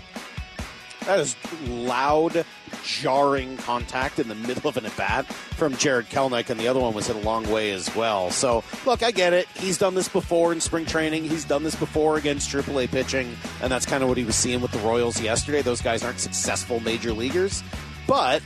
That 1.10 1.22
is 1.22 1.36
loud, 1.68 2.46
jarring 2.84 3.58
contact 3.58 4.20
in 4.20 4.28
the 4.28 4.36
middle 4.36 4.70
of 4.70 4.78
an 4.78 4.86
at 4.86 4.96
bat 4.96 5.26
from 5.26 5.76
Jarred 5.76 6.08
Kelenic, 6.10 6.52
and 6.52 6.60
the 6.60 6.68
other 6.68 6.80
one 6.80 6.94
was 6.94 7.08
hit 7.08 7.16
a 7.16 7.20
long 7.22 7.50
way 7.50 7.72
as 7.72 7.96
well. 7.96 8.30
So, 8.30 8.64
look, 8.86 9.02
I 9.02 9.10
get 9.10 9.34
it. 9.34 9.48
He's 9.56 9.80
done 9.80 9.96
this 9.96 10.08
before 10.08 10.54
in 10.54 10.62
spring 10.62 10.86
training. 10.86 11.24
He's 11.24 11.46
done 11.46 11.64
this 11.64 11.74
before 11.74 12.18
against 12.18 12.52
AAA 12.52 12.92
pitching, 12.92 13.36
and 13.64 13.72
that's 13.72 13.88
kind 13.88 14.04
of 14.04 14.10
what 14.10 14.20
he 14.20 14.24
was 14.24 14.36
seeing 14.36 14.62
with 14.62 14.72
the 14.72 14.78
Royals 14.82 15.20
yesterday. 15.20 15.64
Those 15.64 15.82
guys 15.82 16.04
aren't 16.04 16.20
successful 16.20 16.80
major 16.80 17.12
leaguers, 17.12 17.64
but 18.06 18.44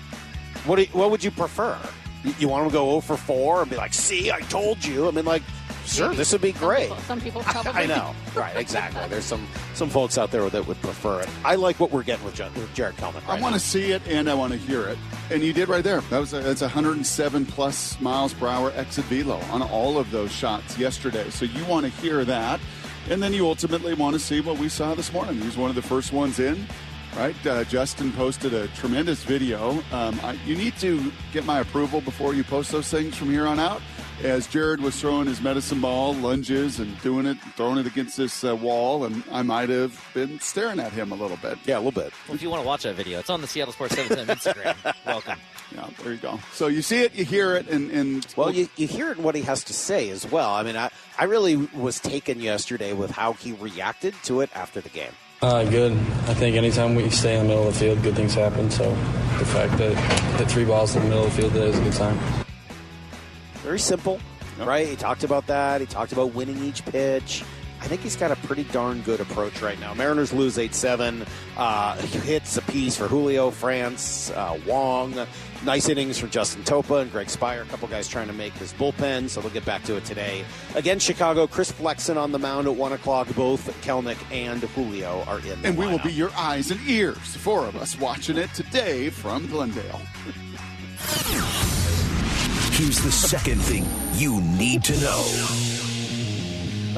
what 0.65 0.77
do 0.77 0.85
what 0.93 1.11
would 1.11 1.21
you 1.21 1.31
prefer? 1.31 1.77
You, 2.23 2.33
you 2.39 2.47
want 2.47 2.63
him 2.63 2.69
to 2.69 2.73
go 2.75 2.91
0 2.91 3.01
for 3.01 3.17
4 3.17 3.63
and 3.63 3.71
be 3.71 3.75
like, 3.75 3.93
"See, 3.93 4.31
I 4.31 4.39
told 4.39 4.85
you." 4.85 5.09
I 5.09 5.11
mean, 5.11 5.25
like. 5.25 5.43
Sure, 5.85 6.13
this 6.13 6.31
would 6.31 6.41
be 6.41 6.53
great. 6.53 6.91
Some 7.01 7.19
people 7.21 7.41
probably. 7.41 7.71
I 7.83 7.85
know, 7.85 8.13
right? 8.35 8.55
Exactly. 8.63 9.01
There's 9.09 9.25
some 9.25 9.45
some 9.73 9.89
folks 9.89 10.17
out 10.17 10.31
there 10.31 10.49
that 10.49 10.65
would 10.67 10.81
prefer 10.81 11.21
it. 11.21 11.29
I 11.43 11.55
like 11.55 11.79
what 11.79 11.91
we're 11.91 12.03
getting 12.03 12.23
with, 12.23 12.35
John, 12.35 12.53
with 12.53 12.73
Jarred 12.73 12.95
Kelenic. 12.95 13.27
I 13.27 13.39
want 13.41 13.55
to 13.55 13.59
see 13.59 13.91
it 13.91 14.01
and 14.07 14.29
I 14.29 14.33
want 14.33 14.53
to 14.53 14.59
hear 14.59 14.87
it. 14.87 14.97
And 15.31 15.43
you 15.43 15.51
did 15.53 15.67
right 15.67 15.83
there. 15.83 16.01
That 16.01 16.19
was 16.19 16.33
a, 16.33 16.39
that's 16.39 16.61
107 16.61 17.45
plus 17.45 17.99
miles 17.99 18.33
per 18.33 18.47
hour 18.47 18.71
exit 18.75 19.05
velo 19.05 19.37
on 19.51 19.61
all 19.61 19.97
of 19.97 20.11
those 20.11 20.31
shots 20.31 20.77
yesterday. 20.77 21.29
So 21.29 21.45
you 21.45 21.65
want 21.65 21.85
to 21.85 21.91
hear 22.01 22.23
that, 22.25 22.59
and 23.09 23.21
then 23.21 23.33
you 23.33 23.45
ultimately 23.47 23.93
want 23.93 24.13
to 24.13 24.19
see 24.19 24.39
what 24.39 24.57
we 24.57 24.69
saw 24.69 24.95
this 24.95 25.11
morning. 25.11 25.35
He 25.39 25.45
was 25.45 25.57
one 25.57 25.69
of 25.69 25.75
the 25.75 25.81
first 25.81 26.13
ones 26.13 26.39
in. 26.39 26.65
Right, 27.15 27.35
uh, 27.45 27.63
Justin 27.65 28.11
posted 28.13 28.55
a 28.55 28.67
tremendous 28.69 29.23
video. 29.23 29.83
Um, 29.91 30.19
I, 30.23 30.35
you 30.47 30.55
need 30.55 30.75
to 30.77 31.11
get 31.31 31.45
my 31.45 31.59
approval 31.59 32.01
before 32.01 32.33
you 32.33 32.43
post 32.43 32.71
those 32.71 32.89
things 32.89 33.15
from 33.15 33.29
here 33.29 33.45
on 33.45 33.59
out. 33.59 33.83
As 34.21 34.47
Jarred 34.47 34.79
was 34.79 34.99
throwing 34.99 35.27
his 35.27 35.41
medicine 35.41 35.81
ball, 35.81 36.13
lunges, 36.13 36.79
and 36.79 36.99
doing 37.01 37.25
it, 37.25 37.37
throwing 37.55 37.77
it 37.77 37.87
against 37.87 38.15
this 38.15 38.43
uh, 38.43 38.55
wall, 38.55 39.03
and 39.05 39.23
I 39.31 39.41
might 39.41 39.69
have 39.69 39.99
been 40.13 40.39
staring 40.39 40.79
at 40.79 40.93
him 40.93 41.11
a 41.11 41.15
little 41.15 41.37
bit. 41.37 41.57
Yeah, 41.65 41.77
a 41.77 41.79
little 41.79 41.91
bit. 41.91 42.13
Well, 42.27 42.35
if 42.35 42.41
you 42.41 42.49
want 42.49 42.61
to 42.61 42.67
watch 42.67 42.83
that 42.83 42.95
video, 42.95 43.19
it's 43.19 43.29
on 43.29 43.41
the 43.41 43.47
Seattle 43.47 43.73
Sports 43.73 43.95
710 43.95 44.53
Instagram. 44.53 44.95
Welcome. 45.05 45.39
Yeah, 45.73 45.89
there 46.01 46.13
you 46.13 46.19
go. 46.19 46.39
So 46.53 46.67
you 46.67 46.81
see 46.81 47.01
it, 47.01 47.15
you 47.15 47.25
hear 47.25 47.55
it, 47.55 47.67
and, 47.67 47.91
and 47.91 48.25
Well, 48.37 48.51
you, 48.51 48.69
you 48.77 48.87
hear 48.87 49.11
it 49.11 49.17
in 49.17 49.23
what 49.23 49.35
he 49.35 49.41
has 49.41 49.63
to 49.65 49.73
say 49.73 50.09
as 50.09 50.29
well. 50.29 50.53
I 50.53 50.63
mean, 50.63 50.77
I, 50.77 50.89
I 51.17 51.25
really 51.25 51.55
was 51.55 51.99
taken 51.99 52.39
yesterday 52.39 52.93
with 52.93 53.11
how 53.11 53.33
he 53.33 53.53
reacted 53.53 54.13
to 54.23 54.41
it 54.41 54.49
after 54.55 54.79
the 54.79 54.89
game. 54.89 55.11
Uh, 55.41 55.65
good. 55.65 55.91
I 55.91 56.33
think 56.35 56.55
anytime 56.55 56.95
we 56.95 57.09
stay 57.09 57.37
in 57.37 57.41
the 57.41 57.47
middle 57.49 57.67
of 57.67 57.73
the 57.73 57.79
field, 57.79 58.01
good 58.03 58.15
things 58.15 58.33
happen. 58.33 58.71
So 58.71 58.89
the 59.39 59.45
fact 59.45 59.77
that 59.79 59.93
hit 60.37 60.49
three 60.49 60.63
balls 60.63 60.95
in 60.95 61.01
the 61.01 61.09
middle 61.09 61.25
of 61.25 61.35
the 61.35 61.41
field 61.41 61.53
today 61.53 61.67
is 61.67 61.77
a 61.77 61.81
good 61.81 61.93
sign. 61.93 62.17
Very 63.63 63.79
simple, 63.79 64.19
right? 64.59 64.87
He 64.87 64.95
talked 64.95 65.23
about 65.23 65.47
that. 65.47 65.81
He 65.81 65.87
talked 65.87 66.11
about 66.11 66.33
winning 66.33 66.61
each 66.63 66.83
pitch. 66.85 67.43
I 67.83 67.87
think 67.87 67.99
he's 67.99 68.15
got 68.15 68.31
a 68.31 68.37
pretty 68.47 68.63
darn 68.65 69.01
good 69.01 69.19
approach 69.19 69.61
right 69.61 69.77
now. 69.77 69.93
Mariners 69.93 70.31
lose 70.31 70.57
8 70.57 70.73
7. 70.73 71.25
Uh, 71.57 71.97
hits 71.97 72.55
a 72.55 72.61
piece 72.61 72.95
for 72.95 73.09
Julio, 73.09 73.51
France, 73.51 74.31
uh, 74.31 74.57
Wong. 74.65 75.13
Nice 75.65 75.89
innings 75.89 76.17
from 76.17 76.29
Justin 76.29 76.63
Topa 76.63 77.01
and 77.01 77.11
Greg 77.11 77.27
Speier. 77.27 77.63
A 77.63 77.65
couple 77.65 77.89
guys 77.89 78.07
trying 78.07 78.27
to 78.27 78.33
make 78.33 78.53
this 78.55 78.71
bullpen, 78.71 79.27
so 79.27 79.41
they'll 79.41 79.49
get 79.49 79.65
back 79.65 79.83
to 79.83 79.97
it 79.97 80.05
today. 80.05 80.45
Again, 80.75 80.97
Chicago, 80.97 81.45
Chris 81.45 81.73
Flexen 81.73 82.17
on 82.17 82.31
the 82.31 82.39
mound 82.39 82.67
at 82.67 82.75
1 82.75 82.93
o'clock. 82.93 83.27
Both 83.35 83.67
Kelenic 83.81 84.17
and 84.31 84.61
Julio 84.61 85.23
are 85.27 85.39
in 85.39 85.65
and 85.65 85.77
we 85.77 85.85
will 85.85 85.99
be 85.99 86.13
your 86.13 86.31
eyes 86.37 86.71
and 86.71 86.79
ears, 86.87 87.17
four 87.17 87.65
of 87.65 87.75
us 87.75 87.99
watching 87.99 88.37
it 88.37 88.53
today 88.53 89.09
from 89.09 89.47
Glendale. 89.47 90.01
Here's 92.73 92.99
the 93.03 93.11
second 93.11 93.61
thing 93.61 93.85
you 94.19 94.41
need 94.41 94.83
to 94.85 94.99
know. 94.99 95.23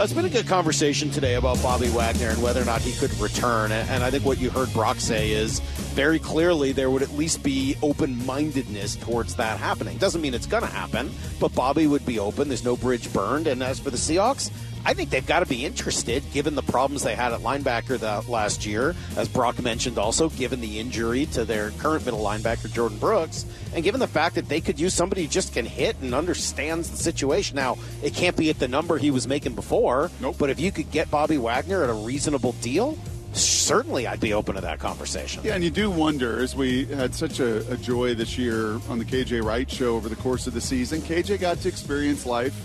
It's 0.01 0.13
been 0.13 0.23
a 0.23 0.29
good 0.29 0.47
conversation 0.47 1.11
today 1.11 1.33
about 1.35 1.61
Bobby 1.61 1.89
Wagner 1.89 2.29
and 2.29 2.41
whether 2.41 2.61
or 2.61 2.65
not 2.65 2.79
he 2.79 2.93
could 2.93 3.13
return. 3.19 3.73
And 3.73 3.89
and 3.89 4.01
I 4.01 4.09
think 4.09 4.23
what 4.23 4.37
you 4.37 4.49
heard 4.49 4.71
Brock 4.71 5.01
say 5.01 5.31
is 5.31 5.59
very 5.59 6.17
clearly 6.17 6.71
there 6.71 6.89
would 6.89 7.01
at 7.01 7.11
least 7.17 7.43
be 7.43 7.75
open 7.83 8.25
mindedness 8.25 8.95
towards 8.95 9.35
that 9.35 9.59
happening. 9.59 9.97
Doesn't 9.97 10.21
mean 10.21 10.33
it's 10.33 10.45
going 10.45 10.63
to 10.63 10.69
happen, 10.69 11.11
but 11.41 11.53
Bobby 11.53 11.87
would 11.87 12.05
be 12.05 12.19
open. 12.19 12.47
There's 12.47 12.63
no 12.63 12.77
bridge 12.77 13.11
burned. 13.11 13.47
And 13.47 13.61
as 13.61 13.77
for 13.77 13.89
the 13.89 13.97
Seahawks, 13.97 14.51
I 14.85 14.93
think 14.93 15.09
they've 15.09 15.25
got 15.25 15.39
to 15.39 15.47
be 15.47 15.65
interested 15.65 16.23
given 16.31 16.53
the 16.53 16.61
problems 16.61 17.01
they 17.01 17.15
had 17.15 17.33
at 17.33 17.41
linebacker 17.41 17.97
the 17.97 18.29
last 18.31 18.65
year, 18.67 18.95
as 19.17 19.27
Brock 19.27 19.61
mentioned 19.61 19.97
also, 19.97 20.29
given 20.29 20.61
the 20.61 20.79
injury 20.79 21.25
to 21.27 21.43
their 21.43 21.71
current 21.71 22.05
middle 22.05 22.23
linebacker, 22.23 22.69
Jordyn 22.69 22.99
Brooks, 22.99 23.45
and 23.73 23.83
given 23.83 23.99
the 23.99 24.07
fact 24.07 24.35
that 24.35 24.47
they 24.47 24.61
could 24.61 24.79
use 24.79 24.93
somebody 24.93 25.23
who 25.23 25.27
just 25.27 25.53
can 25.53 25.65
hit 25.65 25.97
and 26.01 26.13
understands 26.13 26.91
the 26.91 26.97
situation. 26.97 27.55
Now, 27.55 27.77
it 28.03 28.13
can't 28.13 28.37
be 28.37 28.51
at 28.51 28.59
the 28.59 28.67
number 28.67 28.99
he 28.99 29.09
was 29.09 29.27
making 29.27 29.55
before, 29.55 30.11
nope. 30.21 30.35
but 30.37 30.51
if 30.51 30.59
you 30.59 30.71
could 30.71 30.91
get 30.91 31.09
Bobby 31.09 31.39
Wagner 31.39 31.83
at 31.83 31.89
a 31.89 31.93
reasonable 31.93 32.51
deal, 32.61 32.95
certainly 33.33 34.05
I'd 34.05 34.19
be 34.19 34.33
open 34.33 34.53
to 34.53 34.61
that 34.61 34.79
conversation. 34.79 35.41
Yeah, 35.43 35.55
and 35.55 35.63
you 35.63 35.71
do 35.71 35.89
wonder, 35.89 36.41
as 36.41 36.55
we 36.55 36.85
had 36.85 37.15
such 37.15 37.39
a, 37.39 37.69
a 37.71 37.77
joy 37.77 38.13
this 38.13 38.37
year 38.37 38.79
on 38.87 38.99
the 38.99 39.05
KJ 39.05 39.43
Wright 39.43 39.69
show 39.69 39.95
over 39.95 40.09
the 40.09 40.15
course 40.15 40.45
of 40.45 40.53
the 40.53 40.61
season, 40.61 41.01
KJ 41.01 41.39
got 41.39 41.59
to 41.61 41.67
experience 41.67 42.25
life 42.25 42.55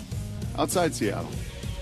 outside 0.57 0.93
Seattle. 0.93 1.31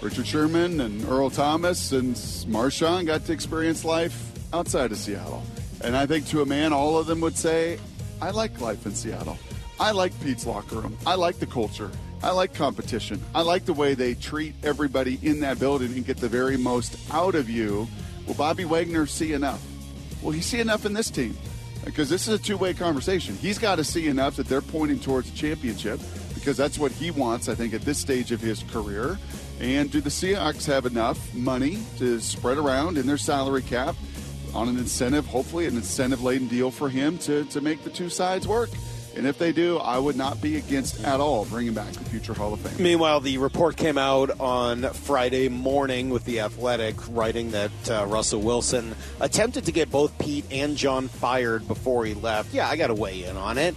Richard 0.02 0.28
Sherman 0.28 0.80
and 0.80 1.04
Earl 1.06 1.30
Thomas 1.30 1.92
and 1.92 2.16
Marshawn 2.16 3.06
got 3.06 3.26
to 3.26 3.34
experience 3.34 3.84
life 3.84 4.32
outside 4.54 4.94
of 4.94 4.98
Seattle. 4.98 5.44
And 5.84 5.96
I 5.96 6.06
think 6.06 6.26
to 6.28 6.42
a 6.42 6.46
man, 6.46 6.72
all 6.72 6.98
of 6.98 7.06
them 7.06 7.20
would 7.20 7.36
say, 7.36 7.78
I 8.22 8.32
like 8.32 8.62
life 8.62 8.86
in 8.86 8.96
Seattle. 8.96 9.38
I 9.78 9.92
like 9.92 10.18
Pete's 10.22 10.46
locker 10.46 10.76
room. 10.76 10.98
I 11.06 11.16
like 11.16 11.40
the 11.40 11.46
culture. 11.46 11.92
I 12.24 12.32
like 12.32 12.54
competition. 12.54 13.22
I 13.36 13.42
like 13.42 13.66
the 13.66 13.74
way 13.74 13.94
they 13.94 14.14
treat 14.14 14.56
everybody 14.64 15.20
in 15.22 15.42
that 15.42 15.60
building 15.60 15.94
and 15.94 16.06
get 16.06 16.18
the 16.18 16.30
very 16.30 16.58
most 16.58 16.98
out 17.12 17.36
of 17.36 17.50
you. 17.50 17.88
Will 18.26 18.34
Bobby 18.36 18.66
Wagner 18.66 19.06
see 19.06 19.34
enough? 19.34 19.66
Will 20.22 20.32
he 20.32 20.42
see 20.42 20.60
enough 20.62 20.86
in 20.86 20.94
this 20.94 21.10
team? 21.10 21.38
Because 21.84 22.10
this 22.10 22.28
is 22.28 22.40
a 22.40 22.42
two 22.42 22.58
way 22.58 22.74
conversation. 22.74 23.36
He's 23.36 23.58
got 23.58 23.76
to 23.76 23.84
see 23.84 24.08
enough 24.08 24.36
that 24.38 24.48
they're 24.48 24.62
pointing 24.62 25.00
towards 25.00 25.30
a 25.30 25.36
championship 25.36 26.00
because 26.34 26.56
that's 26.56 26.78
what 26.78 26.92
he 26.92 27.12
wants, 27.12 27.50
I 27.50 27.56
think, 27.56 27.74
at 27.74 27.82
this 27.82 27.98
stage 27.98 28.32
of 28.32 28.42
his 28.42 28.64
career. 28.64 29.18
And 29.60 29.92
do 29.92 30.00
the 30.00 30.10
Seahawks 30.10 30.66
have 30.68 30.86
enough 30.86 31.34
money 31.34 31.80
to 31.98 32.20
spread 32.20 32.58
around 32.58 32.98
in 32.98 33.06
their 33.06 33.18
salary 33.18 33.62
cap 33.62 33.96
on 34.54 34.70
an 34.70 34.78
incentive, 34.78 35.26
hopefully 35.26 35.66
an 35.68 35.76
incentive 35.76 36.24
laden 36.24 36.48
deal 36.48 36.72
for 36.72 36.90
him 36.90 37.18
to, 37.20 37.44
to 37.46 37.62
make 37.62 37.84
the 37.84 37.90
two 37.90 38.10
sides 38.10 38.48
work? 38.48 38.70
And 39.16 39.28
if 39.28 39.38
they 39.38 39.52
do, 39.52 39.80
I 39.80 39.98
would 39.98 40.16
not 40.16 40.42
be 40.42 40.56
against 40.56 41.04
at 41.04 41.20
all 41.20 41.44
bringing 41.46 41.74
back 41.74 41.92
the 41.92 42.06
future 42.06 42.34
Hall 42.34 42.54
of 42.54 42.62
Fame. 42.62 42.82
Meanwhile, 42.82 43.20
the 43.20 43.38
report 43.38 43.76
came 43.76 43.98
out 43.98 44.40
on 44.40 44.84
Friday 44.84 45.50
morning 45.50 46.10
with 46.10 46.24
The 46.24 46.40
Athletic 46.42 46.96
writing 47.10 47.52
that 47.52 47.72
uh, 47.90 48.06
Russell 48.06 48.40
Wilson 48.42 48.96
attempted 49.20 49.66
to 49.66 49.72
get 49.74 49.92
both 49.92 50.18
Pete 50.20 50.46
and 50.52 50.78
John 50.78 51.10
fired 51.10 51.68
before 51.68 52.06
he 52.06 52.14
left. 52.14 52.54
Yeah, 52.54 52.70
I 52.70 52.78
got 52.78 52.88
to 52.88 52.94
weigh 52.94 53.26
in 53.26 53.36
on 53.36 53.58
it. 53.58 53.76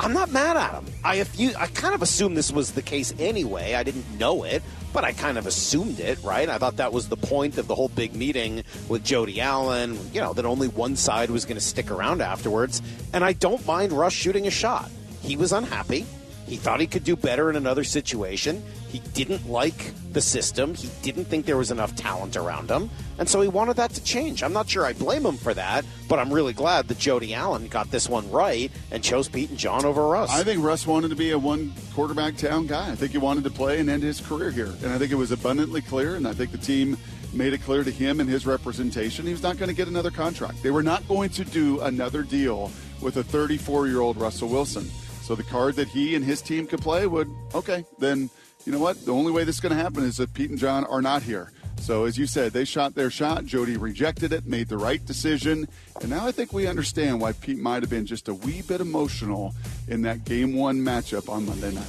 I'm 0.00 0.12
not 0.12 0.32
mad 0.32 0.56
at 0.56 0.74
him. 0.74 0.86
I 1.04 1.24
you, 1.34 1.52
I 1.56 1.66
kind 1.68 1.94
of 1.94 2.02
assumed 2.02 2.36
this 2.36 2.52
was 2.52 2.72
the 2.72 2.82
case 2.82 3.14
anyway. 3.18 3.74
I 3.74 3.82
didn't 3.84 4.18
know 4.18 4.42
it, 4.42 4.62
but 4.92 5.04
I 5.04 5.12
kind 5.12 5.38
of 5.38 5.46
assumed 5.46 6.00
it, 6.00 6.18
right? 6.22 6.48
I 6.48 6.58
thought 6.58 6.76
that 6.78 6.92
was 6.92 7.08
the 7.08 7.16
point 7.16 7.58
of 7.58 7.68
the 7.68 7.74
whole 7.74 7.88
big 7.88 8.14
meeting 8.14 8.64
with 8.88 9.04
Jody 9.04 9.40
Allen. 9.40 9.98
You 10.12 10.20
know 10.20 10.32
that 10.32 10.44
only 10.44 10.68
one 10.68 10.96
side 10.96 11.30
was 11.30 11.44
going 11.44 11.56
to 11.56 11.64
stick 11.64 11.90
around 11.90 12.22
afterwards, 12.22 12.82
and 13.12 13.24
I 13.24 13.34
don't 13.34 13.64
mind 13.66 13.92
Russ 13.92 14.12
shooting 14.12 14.46
a 14.46 14.50
shot. 14.50 14.90
He 15.22 15.36
was 15.36 15.52
unhappy. 15.52 16.06
He 16.46 16.56
thought 16.56 16.80
he 16.80 16.86
could 16.86 17.04
do 17.04 17.16
better 17.16 17.48
in 17.50 17.56
another 17.56 17.84
situation. 17.84 18.62
He 18.88 18.98
didn't 19.14 19.48
like 19.48 19.92
the 20.12 20.20
system. 20.20 20.74
He 20.74 20.88
didn't 21.02 21.24
think 21.24 21.46
there 21.46 21.56
was 21.56 21.70
enough 21.70 21.96
talent 21.96 22.36
around 22.36 22.70
him. 22.70 22.90
And 23.18 23.28
so 23.28 23.40
he 23.40 23.48
wanted 23.48 23.76
that 23.76 23.90
to 23.94 24.04
change. 24.04 24.42
I'm 24.42 24.52
not 24.52 24.68
sure 24.68 24.84
I 24.84 24.92
blame 24.92 25.24
him 25.24 25.36
for 25.36 25.54
that, 25.54 25.84
but 26.08 26.18
I'm 26.18 26.32
really 26.32 26.52
glad 26.52 26.88
that 26.88 26.98
Jody 26.98 27.34
Allen 27.34 27.68
got 27.68 27.90
this 27.90 28.08
one 28.08 28.30
right 28.30 28.70
and 28.90 29.02
chose 29.02 29.28
Pete 29.28 29.50
and 29.50 29.58
John 29.58 29.84
over 29.84 30.06
Russ. 30.06 30.30
I 30.30 30.44
think 30.44 30.62
Russ 30.62 30.86
wanted 30.86 31.08
to 31.08 31.16
be 31.16 31.30
a 31.30 31.38
one 31.38 31.72
quarterback 31.94 32.36
town 32.36 32.66
guy. 32.66 32.90
I 32.90 32.94
think 32.94 33.12
he 33.12 33.18
wanted 33.18 33.44
to 33.44 33.50
play 33.50 33.80
and 33.80 33.88
end 33.88 34.02
his 34.02 34.20
career 34.20 34.50
here. 34.50 34.72
And 34.82 34.92
I 34.92 34.98
think 34.98 35.12
it 35.12 35.16
was 35.16 35.32
abundantly 35.32 35.80
clear. 35.80 36.16
And 36.16 36.28
I 36.28 36.32
think 36.32 36.52
the 36.52 36.58
team 36.58 36.96
made 37.32 37.52
it 37.52 37.62
clear 37.62 37.82
to 37.82 37.90
him 37.90 38.20
and 38.20 38.28
his 38.28 38.46
representation 38.46 39.26
he 39.26 39.32
was 39.32 39.42
not 39.42 39.58
going 39.58 39.68
to 39.68 39.74
get 39.74 39.88
another 39.88 40.10
contract. 40.10 40.62
They 40.62 40.70
were 40.70 40.82
not 40.82 41.06
going 41.08 41.30
to 41.30 41.44
do 41.44 41.80
another 41.80 42.22
deal 42.22 42.70
with 43.00 43.16
a 43.16 43.24
34 43.24 43.88
year 43.88 44.00
old 44.00 44.16
Russell 44.16 44.48
Wilson. 44.48 44.88
So 45.24 45.34
the 45.34 45.42
card 45.42 45.76
that 45.76 45.88
he 45.88 46.14
and 46.14 46.22
his 46.22 46.42
team 46.42 46.66
could 46.66 46.82
play 46.82 47.06
would, 47.06 47.30
okay, 47.54 47.86
then 47.98 48.28
you 48.66 48.72
know 48.72 48.78
what? 48.78 49.02
The 49.06 49.12
only 49.14 49.32
way 49.32 49.44
this 49.44 49.54
is 49.54 49.60
going 49.62 49.74
to 49.74 49.82
happen 49.82 50.04
is 50.04 50.20
if 50.20 50.30
Pete 50.34 50.50
and 50.50 50.58
John 50.58 50.84
are 50.84 51.00
not 51.00 51.22
here. 51.22 51.50
So 51.80 52.04
as 52.04 52.18
you 52.18 52.26
said, 52.26 52.52
they 52.52 52.66
shot 52.66 52.94
their 52.94 53.08
shot. 53.08 53.46
Jody 53.46 53.78
rejected 53.78 54.34
it, 54.34 54.44
made 54.44 54.68
the 54.68 54.76
right 54.76 55.02
decision, 55.02 55.66
and 56.02 56.10
now 56.10 56.26
I 56.26 56.30
think 56.30 56.52
we 56.52 56.66
understand 56.66 57.22
why 57.22 57.32
Pete 57.32 57.56
might 57.56 57.82
have 57.82 57.88
been 57.88 58.04
just 58.04 58.28
a 58.28 58.34
wee 58.34 58.60
bit 58.60 58.82
emotional 58.82 59.54
in 59.88 60.02
that 60.02 60.26
game 60.26 60.56
one 60.56 60.78
matchup 60.78 61.30
on 61.30 61.46
Monday 61.46 61.72
night. 61.72 61.86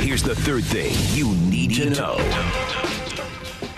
Here's 0.00 0.22
the 0.22 0.36
third 0.36 0.62
thing 0.62 0.94
you 1.16 1.34
need 1.50 1.74
to 1.74 1.90
know. 1.90 2.79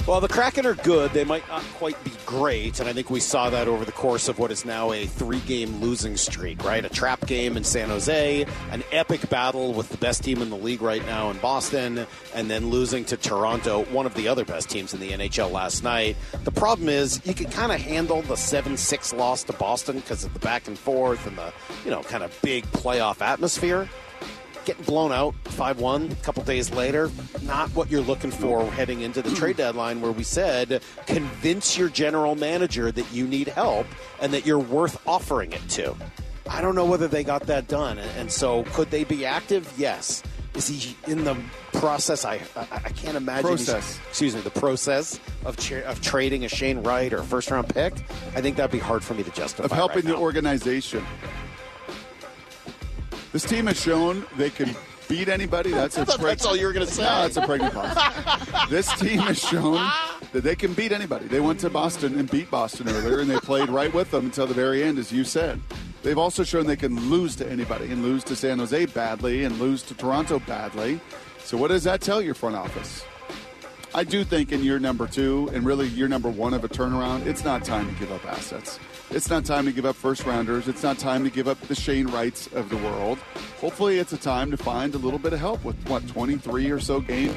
Well, 0.05 0.21
the 0.21 0.27
Kraken 0.27 0.67
are 0.67 0.75
good. 0.75 1.13
They 1.13 1.23
might 1.23 1.47
not 1.47 1.63
quite 1.75 2.03
be 2.03 2.11
great, 2.27 2.81
and 2.81 2.89
I 2.89 2.93
think 2.93 3.09
we 3.09 3.21
saw 3.21 3.51
that 3.51 3.69
over 3.69 3.85
the 3.85 3.93
course 3.93 4.29
of 4.29 4.41
what 4.41 4.51
is 4.51 4.65
now 4.65 4.91
a 4.91 5.07
three-game 5.07 5.81
losing 5.81 6.17
streak. 6.17 6.65
Right, 6.65 6.85
a 6.85 6.89
trap 6.89 7.25
game 7.27 7.57
in 7.57 7.63
San 7.63 7.89
Jose, 7.89 8.45
an 8.73 8.83
epic 8.91 9.31
battle 9.31 9.73
with 9.73 9.91
the 9.91 9.97
best 9.99 10.25
team 10.25 10.43
in 10.43 10.51
the 10.51 10.57
league 10.57 10.83
right 10.83 11.07
now 11.07 11.31
in 11.31 11.39
Boston, 11.39 12.05
and 12.35 12.51
then 12.51 12.69
losing 12.69 13.05
to 13.07 13.17
Toronto, 13.17 13.85
one 13.93 14.05
of 14.05 14.15
the 14.15 14.27
other 14.27 14.45
best 14.45 14.69
teams 14.69 14.93
in 14.93 14.99
the 14.99 15.11
NHL 15.11 15.53
last 15.53 15.85
night. 15.85 16.17
The 16.43 16.51
problem 16.51 16.89
is 16.89 17.25
you 17.25 17.33
can 17.33 17.49
kind 17.49 17.71
of 17.71 17.81
handle 17.81 18.23
the 18.23 18.37
seven-six 18.37 19.13
loss 19.13 19.45
to 19.45 19.53
Boston 19.53 20.01
because 20.01 20.25
of 20.25 20.33
the 20.33 20.41
back 20.41 20.67
and 20.67 20.77
forth 20.77 21.29
and 21.29 21.39
the 21.39 21.53
you 21.85 21.93
know 21.93 22.03
kind 22.03 22.25
of 22.25 22.37
big 22.43 22.65
playoff 22.73 23.21
atmosphere 23.21 23.89
getting 24.65 24.85
blown 24.85 25.13
out 25.13 25.35
5 25.45 25.81
1 25.81 26.13
a 26.13 26.15
couple 26.17 26.43
days 26.45 26.71
later, 26.73 27.11
not 27.43 27.71
what 27.71 27.91
you're 27.91 28.03
looking 28.03 28.31
for 28.31 28.71
heading 28.73 29.03
into 29.03 29.23
the 29.23 29.35
trade 29.35 29.57
deadline, 29.57 30.01
where 30.01 30.13
we 30.13 30.23
said 30.23 30.83
convince 31.07 31.77
your 31.77 31.89
general 31.89 32.35
manager 32.35 32.93
that 32.93 33.13
you 33.13 33.27
need 33.27 33.49
help 33.49 33.87
and 34.21 34.33
that 34.33 34.47
you're 34.47 34.59
worth 34.59 35.01
offering 35.07 35.53
it 35.53 35.69
to. 35.71 35.95
I 36.49 36.61
don't 36.61 36.75
know 36.75 36.85
whether 36.85 37.09
they 37.09 37.25
got 37.25 37.47
that 37.47 37.69
done. 37.69 37.99
And 37.99 38.31
so, 38.31 38.65
could 38.75 38.91
they 38.91 39.05
be 39.05 39.25
active? 39.25 39.73
Yes. 39.77 40.23
Is 40.55 40.69
he 40.69 40.97
in 41.11 41.25
the 41.25 41.35
process? 41.73 42.25
I 42.27 42.35
I, 42.55 42.67
I 42.85 42.89
can't 42.91 43.17
imagine. 43.17 43.49
Process. 43.49 43.99
Excuse 44.11 44.35
me, 44.35 44.43
the 44.43 44.51
process 44.51 45.19
of 45.47 45.57
cha- 45.57 45.83
of 45.87 46.03
trading 46.03 46.45
a 46.45 46.49
Shane 46.49 46.83
Wright 46.83 47.11
or 47.13 47.19
a 47.19 47.25
first 47.25 47.51
round 47.51 47.69
pick. 47.71 47.95
I 48.35 48.43
think 48.43 48.57
that'd 48.57 48.71
be 48.71 48.79
hard 48.79 49.03
for 49.03 49.15
me 49.15 49.23
to 49.23 49.31
justify. 49.31 49.65
Of 49.65 49.73
helping 49.73 50.05
right 50.05 50.15
the 50.15 50.17
organization. 50.17 51.07
This 53.33 53.45
team 53.45 53.67
has 53.67 53.81
shown 53.81 54.27
they 54.37 54.51
can 54.51 54.75
beat 55.09 55.29
anybody. 55.29 55.71
That's 55.71 55.97
a 55.97 56.05
thought 56.05 56.21
that's 56.21 56.45
all 56.45 56.57
you 56.57 56.67
were 56.67 56.73
gonna 56.73 56.87
say. 56.87 57.03
No, 57.03 57.23
that's 57.23 57.37
a 57.37 57.43
pregnant 57.43 57.75
pause. 57.75 58.69
this 58.71 58.93
team 58.99 59.19
has 59.21 59.39
shown 59.39 59.91
that 60.33 60.43
they 60.43 60.55
can 60.55 60.75
beat 60.75 60.93
anybody. 60.93 61.27
They 61.27 61.41
went 61.41 61.61
to 61.61 61.71
Boston 61.71 62.19
and 62.19 62.31
beat 62.31 62.51
Boston 62.51 62.89
earlier, 62.89 63.21
and 63.21 63.31
they 63.31 63.39
played 63.39 63.69
right 63.69 63.93
with 63.93 64.11
them 64.11 64.27
until 64.27 64.47
the 64.47 64.55
very 64.55 64.83
end, 64.83 64.99
as 64.99 65.13
you 65.13 65.25
said. 65.25 65.61
They've 66.03 66.19
also 66.19 66.45
shown 66.45 66.67
they 66.67 66.77
can 66.77 67.11
lose 67.11 67.37
to 67.37 67.49
anybody 67.49 67.91
and 67.91 68.03
lose 68.03 68.25
to 68.25 68.37
San 68.37 68.59
Jose 68.59 68.87
badly 68.87 69.45
and 69.45 69.59
lose 69.59 69.83
to 69.85 69.95
Toronto 69.95 70.39
badly. 70.41 71.01
So, 71.39 71.57
what 71.57 71.69
does 71.69 71.85
that 71.85 72.01
tell 72.01 72.21
your 72.21 72.35
front 72.35 72.57
office? 72.57 73.05
I 73.95 74.05
do 74.05 74.25
think 74.25 74.53
in 74.53 74.65
year 74.65 74.79
number 74.79 75.07
two 75.07 75.51
and 75.53 75.65
really 75.65 75.87
year 75.89 76.09
number 76.09 76.31
one 76.31 76.55
of 76.55 76.65
a 76.65 76.69
turnaround, 76.69 77.27
it's 77.27 77.45
not 77.45 77.65
time 77.65 77.93
to 77.93 78.01
give 78.01 78.11
up 78.11 78.25
assets. 78.27 78.79
It's 79.15 79.29
not 79.29 79.45
time 79.45 79.67
to 79.67 79.73
give 79.73 79.85
up 79.85 79.95
first 79.95 80.25
rounders. 80.25 80.69
It's 80.69 80.83
not 80.83 80.99
time 80.99 81.23
to 81.25 81.29
give 81.29 81.47
up 81.47 81.61
the 81.61 81.75
Shane 81.75 82.07
Wrights 82.07 82.47
of 82.55 82.71
the 82.71 82.79
world. 82.79 83.19
Hopefully, 83.61 83.99
it's 83.99 84.15
a 84.15 84.17
time 84.17 84.51
to 84.51 84.57
find 84.57 84.95
a 84.95 84.99
little 84.99 85.19
bit 85.19 85.35
of 85.35 85.39
help 85.39 85.63
with 85.65 85.77
what 85.87 86.09
23 86.09 86.71
or 86.71 86.81
so 86.81 86.99
game 86.99 87.35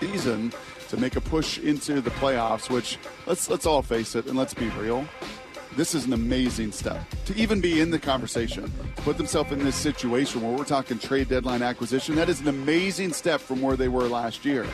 season 0.00 0.52
to 0.90 0.98
make 0.98 1.16
a 1.16 1.20
push 1.22 1.58
into 1.58 2.02
the 2.02 2.10
playoffs. 2.10 2.68
Which 2.68 2.98
let's 3.26 3.48
let's 3.48 3.64
all 3.64 3.80
face 3.80 4.14
it 4.14 4.26
and 4.26 4.36
let's 4.36 4.52
be 4.52 4.68
real. 4.70 5.06
This 5.76 5.94
is 5.94 6.04
an 6.04 6.12
amazing 6.12 6.72
step 6.72 7.02
to 7.24 7.34
even 7.36 7.62
be 7.62 7.80
in 7.80 7.90
the 7.90 7.98
conversation, 7.98 8.70
put 8.96 9.16
themselves 9.16 9.50
in 9.50 9.64
this 9.64 9.76
situation 9.76 10.42
where 10.42 10.52
we're 10.52 10.64
talking 10.64 10.98
trade 10.98 11.30
deadline 11.30 11.62
acquisition. 11.62 12.16
That 12.16 12.28
is 12.28 12.42
an 12.42 12.48
amazing 12.48 13.14
step 13.14 13.40
from 13.40 13.62
where 13.62 13.76
they 13.76 13.88
were 13.88 14.04
last 14.04 14.44
year. 14.44 14.66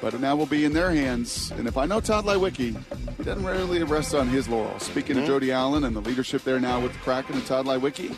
But 0.00 0.18
now 0.20 0.36
will 0.36 0.46
be 0.46 0.64
in 0.64 0.72
their 0.72 0.90
hands. 0.90 1.50
And 1.52 1.68
if 1.68 1.76
I 1.76 1.86
know 1.86 2.00
Tod 2.00 2.24
Leiweke, 2.24 2.76
he 3.16 3.24
doesn't 3.24 3.44
really 3.44 3.82
rest 3.82 4.14
on 4.14 4.28
his 4.28 4.48
laurels. 4.48 4.82
Speaking 4.82 5.18
of 5.18 5.26
Jody 5.26 5.52
Allen 5.52 5.84
and 5.84 5.94
the 5.94 6.00
leadership 6.00 6.42
there 6.42 6.60
now 6.60 6.80
with 6.80 6.92
the 6.92 6.98
Kraken 7.00 7.36
and 7.36 7.46
Tod 7.46 7.66
Leiweke, 7.66 8.14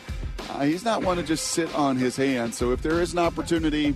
uh, 0.50 0.64
he's 0.64 0.84
not 0.84 1.02
one 1.02 1.16
to 1.16 1.22
just 1.22 1.48
sit 1.48 1.72
on 1.74 1.96
his 1.96 2.16
hands. 2.16 2.56
So 2.56 2.72
if 2.72 2.82
there 2.82 3.00
is 3.00 3.12
an 3.12 3.18
opportunity, 3.18 3.94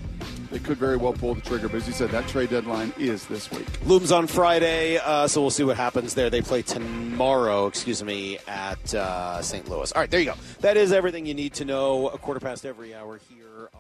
they 0.51 0.59
could 0.59 0.79
very 0.79 0.97
well 0.97 1.13
pull 1.13 1.35
the 1.35 1.41
trigger. 1.41 1.69
But 1.69 1.79
as 1.79 1.87
you 1.87 1.93
said, 1.93 2.11
that 2.11 2.27
trade 2.29 2.51
deadline 2.51 2.93
is 2.99 3.27
this 3.27 3.51
week. 3.51 3.67
Looms 3.85 4.13
on 4.13 4.27
Friday, 4.27 4.99
uh, 4.99 5.29
so 5.29 5.41
we'll 5.41 5.51
see 5.51 5.65
what 5.65 5.77
happens 5.77 6.15
there. 6.15 6.31
They 6.31 6.43
play 6.43 6.63
tomorrow, 6.63 7.67
excuse 7.67 8.03
me, 8.03 8.39
at 8.49 8.95
uh, 8.95 9.43
St. 9.43 9.69
Louis. 9.69 9.93
All 9.93 10.01
right, 10.01 10.11
there 10.11 10.21
you 10.21 10.27
go. 10.27 10.35
That 10.61 10.77
is 10.77 10.93
everything 10.93 11.27
you 11.27 11.35
need 11.35 11.55
to 11.55 11.65
know. 11.65 12.09
A 12.09 12.19
quarter 12.19 12.41
past 12.41 12.65
every 12.65 12.95
hour 12.95 13.21
here 13.29 13.39
on 13.47 13.47
Rock 13.51 13.75
and 13.75 13.78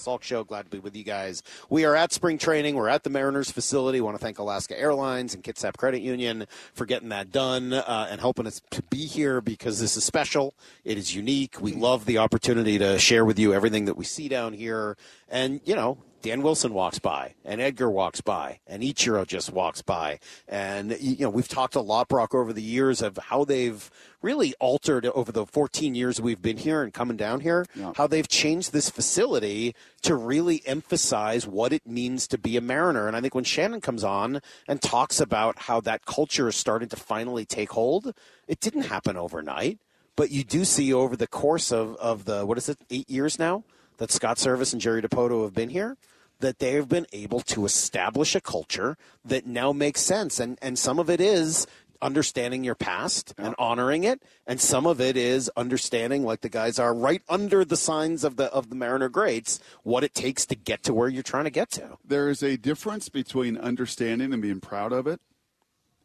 Salk 0.00 0.22
Show. 0.22 0.44
Glad 0.44 0.64
to 0.64 0.70
be 0.70 0.78
with 0.78 0.96
you 0.96 1.04
guys. 1.04 1.42
We 1.68 1.84
are 1.84 1.94
at 1.94 2.12
spring 2.12 2.38
training. 2.38 2.74
We're 2.74 2.88
at 2.88 3.04
the 3.04 3.10
Mariners 3.10 3.50
facility. 3.50 4.00
want 4.00 4.16
to 4.16 4.22
thank 4.22 4.38
Alaska 4.38 4.78
Airlines 4.78 5.34
and 5.34 5.44
Kitsap 5.44 5.76
Credit 5.76 6.00
Union 6.00 6.46
for 6.72 6.86
getting 6.86 7.10
that 7.10 7.30
done 7.30 7.72
uh, 7.72 8.08
and 8.10 8.20
helping 8.20 8.46
us 8.46 8.62
to 8.70 8.82
be 8.84 9.06
here 9.06 9.40
because 9.40 9.80
this 9.80 9.96
is 9.96 10.04
special. 10.04 10.54
It 10.84 10.96
is 10.96 11.14
unique. 11.14 11.60
We 11.60 11.72
love 11.72 12.06
the 12.06 12.18
opportunity 12.18 12.78
to 12.78 12.98
share 12.98 13.24
with 13.24 13.38
you 13.38 13.52
everything 13.52 13.84
that 13.84 13.96
we 13.96 14.04
see 14.04 14.28
down 14.28 14.54
here. 14.54 14.96
And, 15.28 15.60
you 15.64 15.76
know, 15.76 15.98
Dan 16.22 16.42
Wilson 16.42 16.74
walks 16.74 16.98
by, 16.98 17.34
and 17.44 17.60
Edgar 17.60 17.90
walks 17.90 18.20
by, 18.20 18.60
and 18.66 18.82
Ichiro 18.82 19.26
just 19.26 19.52
walks 19.52 19.80
by, 19.80 20.18
and 20.46 20.96
you 21.00 21.24
know 21.24 21.30
we've 21.30 21.48
talked 21.48 21.74
a 21.74 21.80
lot, 21.80 22.08
Brock, 22.08 22.34
over 22.34 22.52
the 22.52 22.62
years 22.62 23.00
of 23.00 23.16
how 23.16 23.44
they've 23.44 23.90
really 24.20 24.52
altered 24.60 25.06
over 25.06 25.32
the 25.32 25.46
14 25.46 25.94
years 25.94 26.20
we've 26.20 26.42
been 26.42 26.58
here 26.58 26.82
and 26.82 26.92
coming 26.92 27.16
down 27.16 27.40
here, 27.40 27.64
how 27.96 28.06
they've 28.06 28.28
changed 28.28 28.72
this 28.72 28.90
facility 28.90 29.74
to 30.02 30.14
really 30.14 30.62
emphasize 30.66 31.46
what 31.46 31.72
it 31.72 31.86
means 31.86 32.26
to 32.28 32.36
be 32.36 32.56
a 32.58 32.60
Mariner. 32.60 33.06
And 33.08 33.16
I 33.16 33.22
think 33.22 33.34
when 33.34 33.44
Shannon 33.44 33.80
comes 33.80 34.04
on 34.04 34.42
and 34.68 34.82
talks 34.82 35.20
about 35.20 35.60
how 35.60 35.80
that 35.80 36.04
culture 36.04 36.48
is 36.48 36.56
starting 36.56 36.90
to 36.90 36.96
finally 36.96 37.46
take 37.46 37.72
hold, 37.72 38.12
it 38.46 38.60
didn't 38.60 38.82
happen 38.82 39.16
overnight, 39.16 39.78
but 40.16 40.30
you 40.30 40.44
do 40.44 40.66
see 40.66 40.92
over 40.92 41.16
the 41.16 41.26
course 41.26 41.72
of 41.72 41.96
of 41.96 42.26
the 42.26 42.44
what 42.44 42.58
is 42.58 42.68
it, 42.68 42.78
eight 42.90 43.08
years 43.08 43.38
now 43.38 43.64
that 44.00 44.10
Scott 44.10 44.38
Servais 44.38 44.72
and 44.72 44.80
Jerry 44.80 45.02
Dipoto 45.02 45.44
have 45.44 45.54
been 45.54 45.68
here, 45.68 45.96
that 46.40 46.58
they 46.58 46.72
have 46.72 46.88
been 46.88 47.06
able 47.12 47.40
to 47.40 47.64
establish 47.64 48.34
a 48.34 48.40
culture 48.40 48.96
that 49.24 49.46
now 49.46 49.72
makes 49.72 50.00
sense. 50.00 50.40
And, 50.40 50.58
and 50.60 50.78
some 50.78 50.98
of 50.98 51.08
it 51.08 51.20
is 51.20 51.66
understanding 52.02 52.64
your 52.64 52.74
past 52.74 53.34
and 53.36 53.54
honoring 53.58 54.04
it, 54.04 54.22
and 54.46 54.60
some 54.60 54.86
of 54.86 55.00
it 55.00 55.16
is 55.16 55.50
understanding, 55.56 56.24
like 56.24 56.40
the 56.40 56.48
guys 56.48 56.78
are 56.78 56.94
right 56.94 57.22
under 57.28 57.64
the 57.64 57.76
signs 57.76 58.24
of 58.24 58.36
the 58.36 58.46
of 58.52 58.70
the 58.70 58.74
Mariner 58.74 59.08
greats, 59.08 59.60
what 59.82 60.04
it 60.04 60.14
takes 60.14 60.46
to 60.46 60.54
get 60.54 60.82
to 60.84 60.94
where 60.94 61.08
you're 61.08 61.22
trying 61.22 61.44
to 61.44 61.50
get 61.50 61.70
to. 61.72 61.98
There 62.04 62.28
is 62.28 62.42
a 62.42 62.56
difference 62.56 63.08
between 63.08 63.56
understanding 63.56 64.32
and 64.32 64.42
being 64.42 64.60
proud 64.60 64.92
of 64.92 65.06
it 65.06 65.20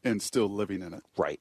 and 0.04 0.22
still 0.22 0.50
living 0.50 0.82
in 0.82 0.94
it. 0.94 1.04
Right. 1.18 1.40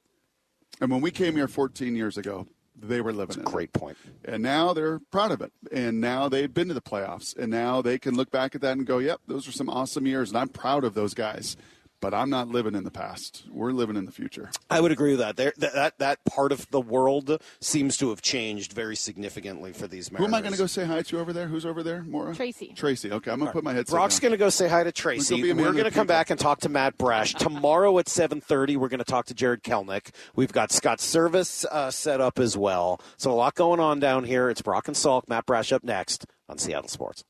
And 0.80 0.90
when 0.90 1.00
we 1.00 1.10
came 1.10 1.36
here 1.36 1.48
14 1.48 1.94
years 1.94 2.16
ago, 2.16 2.46
they 2.76 3.00
were 3.00 3.12
living 3.12 3.38
in 3.38 3.44
Great 3.44 3.72
point. 3.72 3.96
And 4.24 4.42
now 4.42 4.72
they're 4.72 4.98
proud 4.98 5.32
of 5.32 5.40
it. 5.40 5.52
And 5.72 6.00
now 6.00 6.28
they've 6.28 6.52
been 6.52 6.68
to 6.68 6.74
the 6.74 6.82
playoffs. 6.82 7.36
And 7.36 7.50
now 7.50 7.82
they 7.82 7.98
can 7.98 8.16
look 8.16 8.30
back 8.30 8.54
at 8.54 8.60
that 8.62 8.76
and 8.76 8.86
go, 8.86 8.98
yep, 8.98 9.20
those 9.26 9.46
were 9.46 9.52
some 9.52 9.68
awesome 9.68 10.06
years. 10.06 10.30
And 10.30 10.38
I'm 10.38 10.48
proud 10.48 10.84
of 10.84 10.94
those 10.94 11.14
guys. 11.14 11.56
But 12.04 12.12
I'm 12.12 12.28
not 12.28 12.48
living 12.48 12.74
in 12.74 12.84
the 12.84 12.90
past. 12.90 13.44
We're 13.50 13.72
living 13.72 13.96
in 13.96 14.04
the 14.04 14.12
future. 14.12 14.50
I 14.68 14.82
would 14.82 14.92
agree 14.92 15.12
with 15.12 15.20
that. 15.20 15.36
There, 15.36 15.54
that 15.56 15.72
that 15.72 15.98
that 16.00 16.24
part 16.26 16.52
of 16.52 16.70
the 16.70 16.80
world 16.82 17.40
seems 17.62 17.96
to 17.96 18.10
have 18.10 18.20
changed 18.20 18.74
very 18.74 18.94
significantly 18.94 19.72
for 19.72 19.86
these 19.86 20.12
Mariners. 20.12 20.28
Who 20.28 20.36
am 20.36 20.38
I 20.38 20.42
going 20.42 20.52
to 20.52 20.58
go 20.58 20.66
say 20.66 20.84
hi 20.84 21.00
to 21.00 21.18
over 21.18 21.32
there? 21.32 21.48
Who's 21.48 21.64
over 21.64 21.82
there, 21.82 22.02
Maura? 22.02 22.34
Tracy. 22.34 22.74
Tracy. 22.76 23.10
Okay, 23.10 23.30
I'm 23.30 23.38
going 23.38 23.48
to 23.48 23.54
put 23.54 23.64
my 23.64 23.72
headset 23.72 23.94
Brock's 23.94 24.16
on. 24.16 24.20
going 24.20 24.32
to 24.32 24.36
go 24.36 24.50
say 24.50 24.68
hi 24.68 24.84
to 24.84 24.92
Tracy. 24.92 25.34
go 25.34 25.42
be 25.42 25.50
a 25.50 25.54
man 25.54 25.64
We're 25.64 25.72
going 25.72 25.84
to 25.86 25.90
come 25.90 26.06
back 26.06 26.28
and 26.28 26.38
talk 26.38 26.60
to 26.60 26.68
Matt 26.68 26.98
Brash 26.98 27.32
tomorrow 27.38 27.98
at 27.98 28.04
7:30. 28.04 28.76
We're 28.76 28.90
going 28.90 28.98
to 28.98 29.04
talk 29.04 29.24
to 29.28 29.34
Jarred 29.34 29.62
Kelenic. 29.62 30.10
We've 30.36 30.52
got 30.52 30.72
Scott 30.72 30.98
Servais 30.98 31.64
uh, 31.64 31.90
set 31.90 32.20
up 32.20 32.38
as 32.38 32.54
well. 32.54 33.00
So 33.16 33.30
a 33.30 33.32
lot 33.32 33.54
going 33.54 33.80
on 33.80 33.98
down 33.98 34.24
here. 34.24 34.50
It's 34.50 34.60
Brock 34.60 34.88
and 34.88 34.94
Salk. 34.94 35.26
Matt 35.26 35.46
Brash 35.46 35.72
up 35.72 35.82
next 35.82 36.26
on 36.50 36.58
Seattle 36.58 36.90
Sports. 36.90 37.24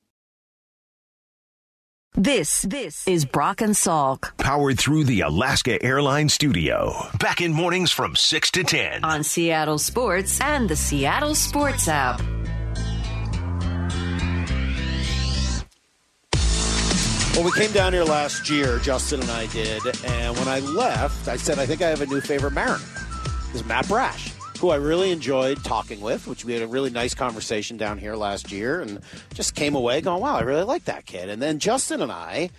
This 2.17 2.63
this 2.63 3.09
is 3.09 3.25
Brock 3.25 3.61
and 3.61 3.75
Salk 3.75 4.37
Powered 4.37 4.79
through 4.79 5.03
the 5.03 5.23
Alaska 5.23 5.83
Airlines 5.83 6.33
Studio. 6.33 6.95
Back 7.19 7.41
in 7.41 7.53
mornings 7.53 7.91
from 7.91 8.15
6 8.15 8.51
to 8.53 8.63
10. 8.63 9.03
on 9.03 9.25
Seattle 9.25 9.79
Sports 9.79 10.41
and 10.41 10.69
the 10.69 10.77
Seattle 10.77 11.35
Sports 11.35 11.89
app. 11.89 12.21
Well, 17.35 17.43
we 17.43 17.51
came 17.51 17.73
down 17.73 17.93
here 17.93 18.05
last 18.05 18.49
year, 18.49 18.79
Justin 18.79 19.21
and 19.21 19.31
I 19.33 19.47
did, 19.49 19.83
and 20.05 20.37
when 20.37 20.47
I 20.47 20.61
left, 20.61 21.27
I 21.27 21.37
said 21.37 21.59
I 21.59 21.67
think 21.67 21.83
I 21.83 21.89
have 21.89 22.01
a 22.01 22.07
new 22.07 22.21
favorite 22.21 22.53
Mariner. 22.53 22.79
This 23.53 23.63
is 23.63 23.65
Matt 23.67 23.89
Brash, 23.89 24.33
who 24.59 24.71
I 24.71 24.77
really 24.77 25.11
enjoyed 25.11 25.63
talking 25.65 26.01
with, 26.01 26.27
which 26.27 26.45
we 26.45 26.53
had 26.53 26.63
a 26.63 26.67
really 26.67 26.91
nice 26.91 27.15
conversation 27.15 27.77
down 27.77 27.99
here 27.99 28.15
last 28.15 28.53
year, 28.53 28.81
and 28.81 29.01
just 29.35 29.55
came 29.55 29.75
away 29.75 30.01
going, 30.01 30.21
"Wow, 30.21 30.37
I 30.37 30.43
really 30.43 30.65
like 30.65 30.85
that 30.85 31.07
kid." 31.07 31.29
And 31.29 31.41
then 31.41 31.59
Justin 31.59 32.01
and 32.01 32.13
I 32.13 32.51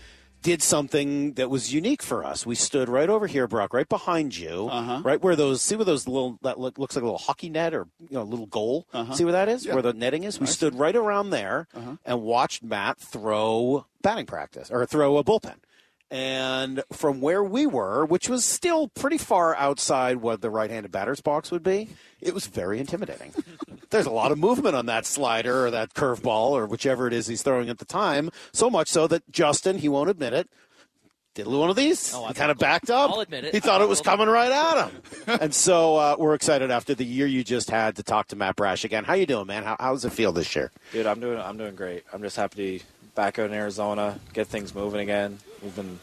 did 0.45 0.62
something 0.62 1.34
that 1.34 1.49
was 1.49 1.73
unique 1.73 2.03
for 2.03 2.23
us. 2.23 2.45
We 2.45 2.53
stood 2.53 2.88
right 2.88 3.10
over 3.10 3.25
here, 3.25 3.47
Brock, 3.47 3.73
right 3.73 3.89
behind 3.89 4.38
you, 4.38 4.69
uh-huh. 4.71 5.01
right 5.03 5.19
where 5.19 5.36
those 5.36 5.63
see 5.63 5.75
where 5.75 5.86
those 5.86 6.08
little 6.08 6.38
that 6.43 6.60
look, 6.60 6.77
looks 6.77 6.95
like 6.95 7.01
a 7.01 7.05
little 7.05 7.17
hockey 7.17 7.49
net 7.49 7.73
or 7.73 7.88
you 7.99 8.13
know 8.13 8.21
a 8.21 8.23
little 8.23 8.45
goal. 8.45 8.86
Uh-huh. 8.93 9.12
See 9.15 9.23
where 9.23 9.34
that 9.34 9.49
is? 9.49 9.65
Yeah. 9.65 9.73
Where 9.73 9.81
the 9.81 9.93
netting 9.93 10.23
is? 10.23 10.39
We 10.39 10.45
stood 10.45 10.75
right 10.75 10.95
around 10.95 11.31
there 11.31 11.67
uh-huh. 11.75 11.95
and 12.05 12.21
watched 12.21 12.62
Matt 12.62 12.99
throw 12.99 13.88
batting 14.03 14.27
practice 14.27 14.69
or 14.69 14.86
throw 14.86 15.17
a 15.17 15.23
bullpen. 15.23 15.55
And 16.11 16.83
from 16.91 17.19
where 17.19 17.43
we 17.43 17.65
were, 17.65 18.05
which 18.05 18.29
was 18.29 18.45
still 18.45 18.89
pretty 18.89 19.17
far 19.17 19.55
outside 19.55 20.17
what 20.17 20.41
the 20.41 20.49
right-handed 20.49 20.91
batter's 20.91 21.21
box 21.21 21.51
would 21.51 21.63
be, 21.63 21.89
it 22.21 22.33
was 22.33 22.47
very 22.47 22.79
intimidating. 22.79 23.33
There's 23.89 24.05
a 24.05 24.11
lot 24.11 24.31
of 24.31 24.37
movement 24.37 24.75
on 24.75 24.85
that 24.85 25.05
slider 25.05 25.65
or 25.65 25.71
that 25.71 25.93
curveball 25.93 26.51
or 26.51 26.67
whichever 26.67 27.07
it 27.07 27.13
is 27.13 27.27
he's 27.27 27.41
throwing 27.41 27.69
at 27.69 27.79
the 27.79 27.85
time. 27.85 28.29
So 28.53 28.69
much 28.69 28.87
so 28.87 29.07
that 29.07 29.29
Justin, 29.31 29.79
he 29.79 29.89
won't 29.89 30.09
admit 30.09 30.33
it, 30.33 30.49
did 31.35 31.47
one 31.47 31.69
of 31.69 31.75
these. 31.75 32.13
Oh, 32.15 32.23
I 32.23 32.29
he 32.29 32.33
kind 32.33 32.49
of 32.49 32.57
backed 32.57 32.89
up. 32.89 33.11
I'll 33.11 33.19
admit 33.19 33.43
it. 33.43 33.53
He 33.53 33.59
thought 33.59 33.81
it 33.81 33.89
was 33.89 33.99
coming 33.99 34.29
right 34.29 34.51
at 34.51 34.87
him. 34.87 35.01
and 35.41 35.53
so 35.53 35.97
uh, 35.97 36.15
we're 36.17 36.33
excited 36.33 36.71
after 36.71 36.95
the 36.95 37.03
year 37.03 37.27
you 37.27 37.43
just 37.43 37.69
had 37.69 37.97
to 37.97 38.03
talk 38.03 38.29
to 38.29 38.37
Matt 38.37 38.55
Brash 38.55 38.85
again. 38.85 39.03
How 39.03 39.15
you 39.15 39.25
doing, 39.25 39.45
man? 39.45 39.63
How, 39.63 39.75
how 39.77 39.91
does 39.91 40.05
it 40.05 40.13
feel 40.13 40.31
this 40.31 40.55
year? 40.55 40.71
Dude, 40.93 41.05
I'm 41.05 41.19
doing 41.19 41.37
I'm 41.37 41.57
doing 41.57 41.75
great. 41.75 42.05
I'm 42.13 42.21
just 42.21 42.37
happy 42.37 42.55
to 42.55 42.61
be 42.79 42.83
back 43.15 43.39
out 43.39 43.49
in 43.49 43.56
Arizona, 43.56 44.19
get 44.34 44.47
things 44.47 44.75
moving 44.75 45.01
again. 45.01 45.39
We've 45.63 45.75
been 45.75 45.99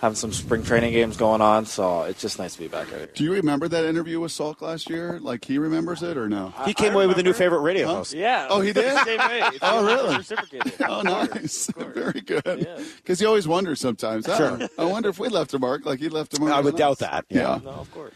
having 0.00 0.16
some 0.16 0.32
spring 0.32 0.62
training 0.62 0.92
games 0.92 1.16
going 1.16 1.40
on, 1.40 1.64
so 1.64 2.02
it's 2.02 2.20
just 2.20 2.38
nice 2.38 2.54
to 2.54 2.58
be 2.58 2.68
back 2.68 2.88
out 2.92 2.98
here. 2.98 3.06
Do 3.14 3.24
you 3.24 3.32
remember 3.32 3.68
that 3.68 3.84
interview 3.84 4.20
with 4.20 4.32
Salk 4.32 4.60
last 4.60 4.90
year? 4.90 5.18
Like 5.22 5.44
he 5.44 5.56
remembers 5.58 6.02
it 6.02 6.16
or 6.18 6.28
no? 6.28 6.52
He 6.66 6.74
came 6.74 6.92
away 6.94 7.06
with 7.06 7.18
a 7.18 7.22
new 7.22 7.32
favorite 7.32 7.60
radio 7.60 7.86
Huh? 7.86 7.94
host. 7.96 8.12
Yeah. 8.14 8.46
Oh, 8.50 8.60
he 8.60 8.72
did? 8.74 8.92
Same 9.04 9.18
way. 9.18 9.40
It's 9.44 9.58
Oh, 9.62 9.86
really? 9.86 10.16
Reciprocated. 10.16 10.74
Oh, 10.86 11.00
nice. 11.02 11.70
Very 11.76 12.20
good. 12.20 12.42
Yeah. 12.66 12.84
Because 12.96 13.20
you 13.20 13.26
always 13.26 13.48
wonder 13.48 13.74
sometimes. 13.76 14.28
oh, 14.28 14.36
Sure. 14.36 14.68
I 14.78 14.84
wonder 14.84 15.08
if 15.08 15.18
we 15.18 15.28
left 15.28 15.54
a 15.54 15.58
mark 15.58 15.86
like 15.86 16.00
he 16.00 16.08
left 16.08 16.36
a 16.36 16.40
mark. 16.40 16.52
I 16.52 16.60
would 16.60 16.76
doubt 16.76 16.92
us. 16.92 16.98
that. 16.98 17.24
Yeah. 17.30 17.60
No, 17.64 17.70
of 17.70 17.90
course. 17.92 18.14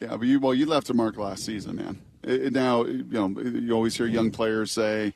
Yeah, 0.00 0.16
but 0.16 0.26
you 0.26 0.38
well, 0.38 0.54
you 0.54 0.66
left 0.66 0.90
a 0.90 0.94
mark 0.94 1.16
last 1.16 1.44
season, 1.44 1.76
man. 1.76 1.98
It- 2.22 2.42
it- 2.46 2.52
now, 2.52 2.84
you 2.84 3.04
know, 3.10 3.28
you 3.40 3.72
always 3.72 3.96
hear 3.96 4.06
young 4.06 4.30
mm. 4.30 4.34
players 4.34 4.70
say, 4.70 5.14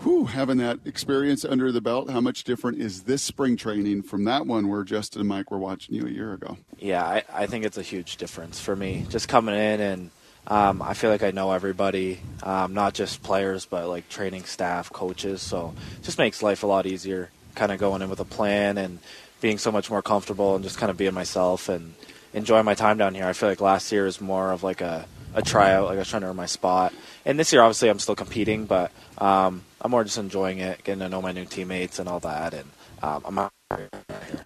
"Whew, 0.00 0.26
having 0.26 0.58
that 0.58 0.80
experience 0.84 1.44
under 1.44 1.70
the 1.70 1.80
belt, 1.80 2.10
how 2.10 2.20
much 2.20 2.44
different 2.44 2.78
is 2.80 3.02
this 3.02 3.22
spring 3.22 3.56
training 3.56 4.02
from 4.02 4.24
that 4.24 4.46
one 4.46 4.68
where 4.68 4.84
Justin 4.84 5.20
and 5.20 5.28
Mike 5.28 5.50
were 5.50 5.58
watching 5.58 5.94
you 5.94 6.06
a 6.06 6.10
year 6.10 6.32
ago?" 6.32 6.56
Yeah, 6.78 7.04
I, 7.04 7.22
I 7.32 7.46
think 7.46 7.64
it's 7.64 7.78
a 7.78 7.82
huge 7.82 8.16
difference 8.16 8.60
for 8.60 8.74
me. 8.74 9.06
Just 9.08 9.28
coming 9.28 9.54
in 9.54 9.80
and 9.80 10.10
um, 10.46 10.82
I 10.82 10.94
feel 10.94 11.10
like 11.10 11.22
I 11.22 11.30
know 11.30 11.52
everybody, 11.52 12.20
um, 12.42 12.74
not 12.74 12.94
just 12.94 13.22
players, 13.22 13.64
but 13.64 13.88
like 13.88 14.08
training 14.08 14.44
staff, 14.44 14.92
coaches. 14.92 15.40
So 15.40 15.74
it 15.98 16.04
just 16.04 16.18
makes 16.18 16.42
life 16.42 16.62
a 16.62 16.66
lot 16.66 16.86
easier. 16.86 17.30
Kind 17.54 17.70
of 17.70 17.78
going 17.78 18.02
in 18.02 18.10
with 18.10 18.20
a 18.20 18.24
plan 18.24 18.78
and 18.78 18.98
being 19.40 19.58
so 19.58 19.70
much 19.70 19.90
more 19.90 20.02
comfortable 20.02 20.54
and 20.54 20.64
just 20.64 20.78
kind 20.78 20.90
of 20.90 20.96
being 20.96 21.14
myself 21.14 21.68
and 21.68 21.94
enjoying 22.32 22.64
my 22.64 22.74
time 22.74 22.98
down 22.98 23.14
here. 23.14 23.26
I 23.26 23.34
feel 23.34 23.48
like 23.48 23.60
last 23.60 23.92
year 23.92 24.04
was 24.04 24.20
more 24.20 24.50
of 24.50 24.62
like 24.62 24.80
a, 24.80 25.06
a 25.34 25.42
tryout, 25.42 25.86
like 25.86 25.96
I 25.96 25.98
was 25.98 26.08
trying 26.08 26.22
to 26.22 26.28
earn 26.28 26.36
my 26.36 26.46
spot. 26.46 26.92
And 27.24 27.38
this 27.38 27.52
year, 27.52 27.62
obviously, 27.62 27.88
I'm 27.88 27.98
still 27.98 28.16
competing, 28.16 28.66
but 28.66 28.92
um, 29.18 29.62
I'm 29.80 29.90
more 29.90 30.04
just 30.04 30.18
enjoying 30.18 30.58
it, 30.58 30.84
getting 30.84 31.00
to 31.00 31.08
know 31.08 31.22
my 31.22 31.32
new 31.32 31.44
teammates 31.44 31.98
and 31.98 32.08
all 32.08 32.20
that. 32.20 32.54
And 32.54 32.70
um, 33.02 33.38
I'm. 33.38 33.50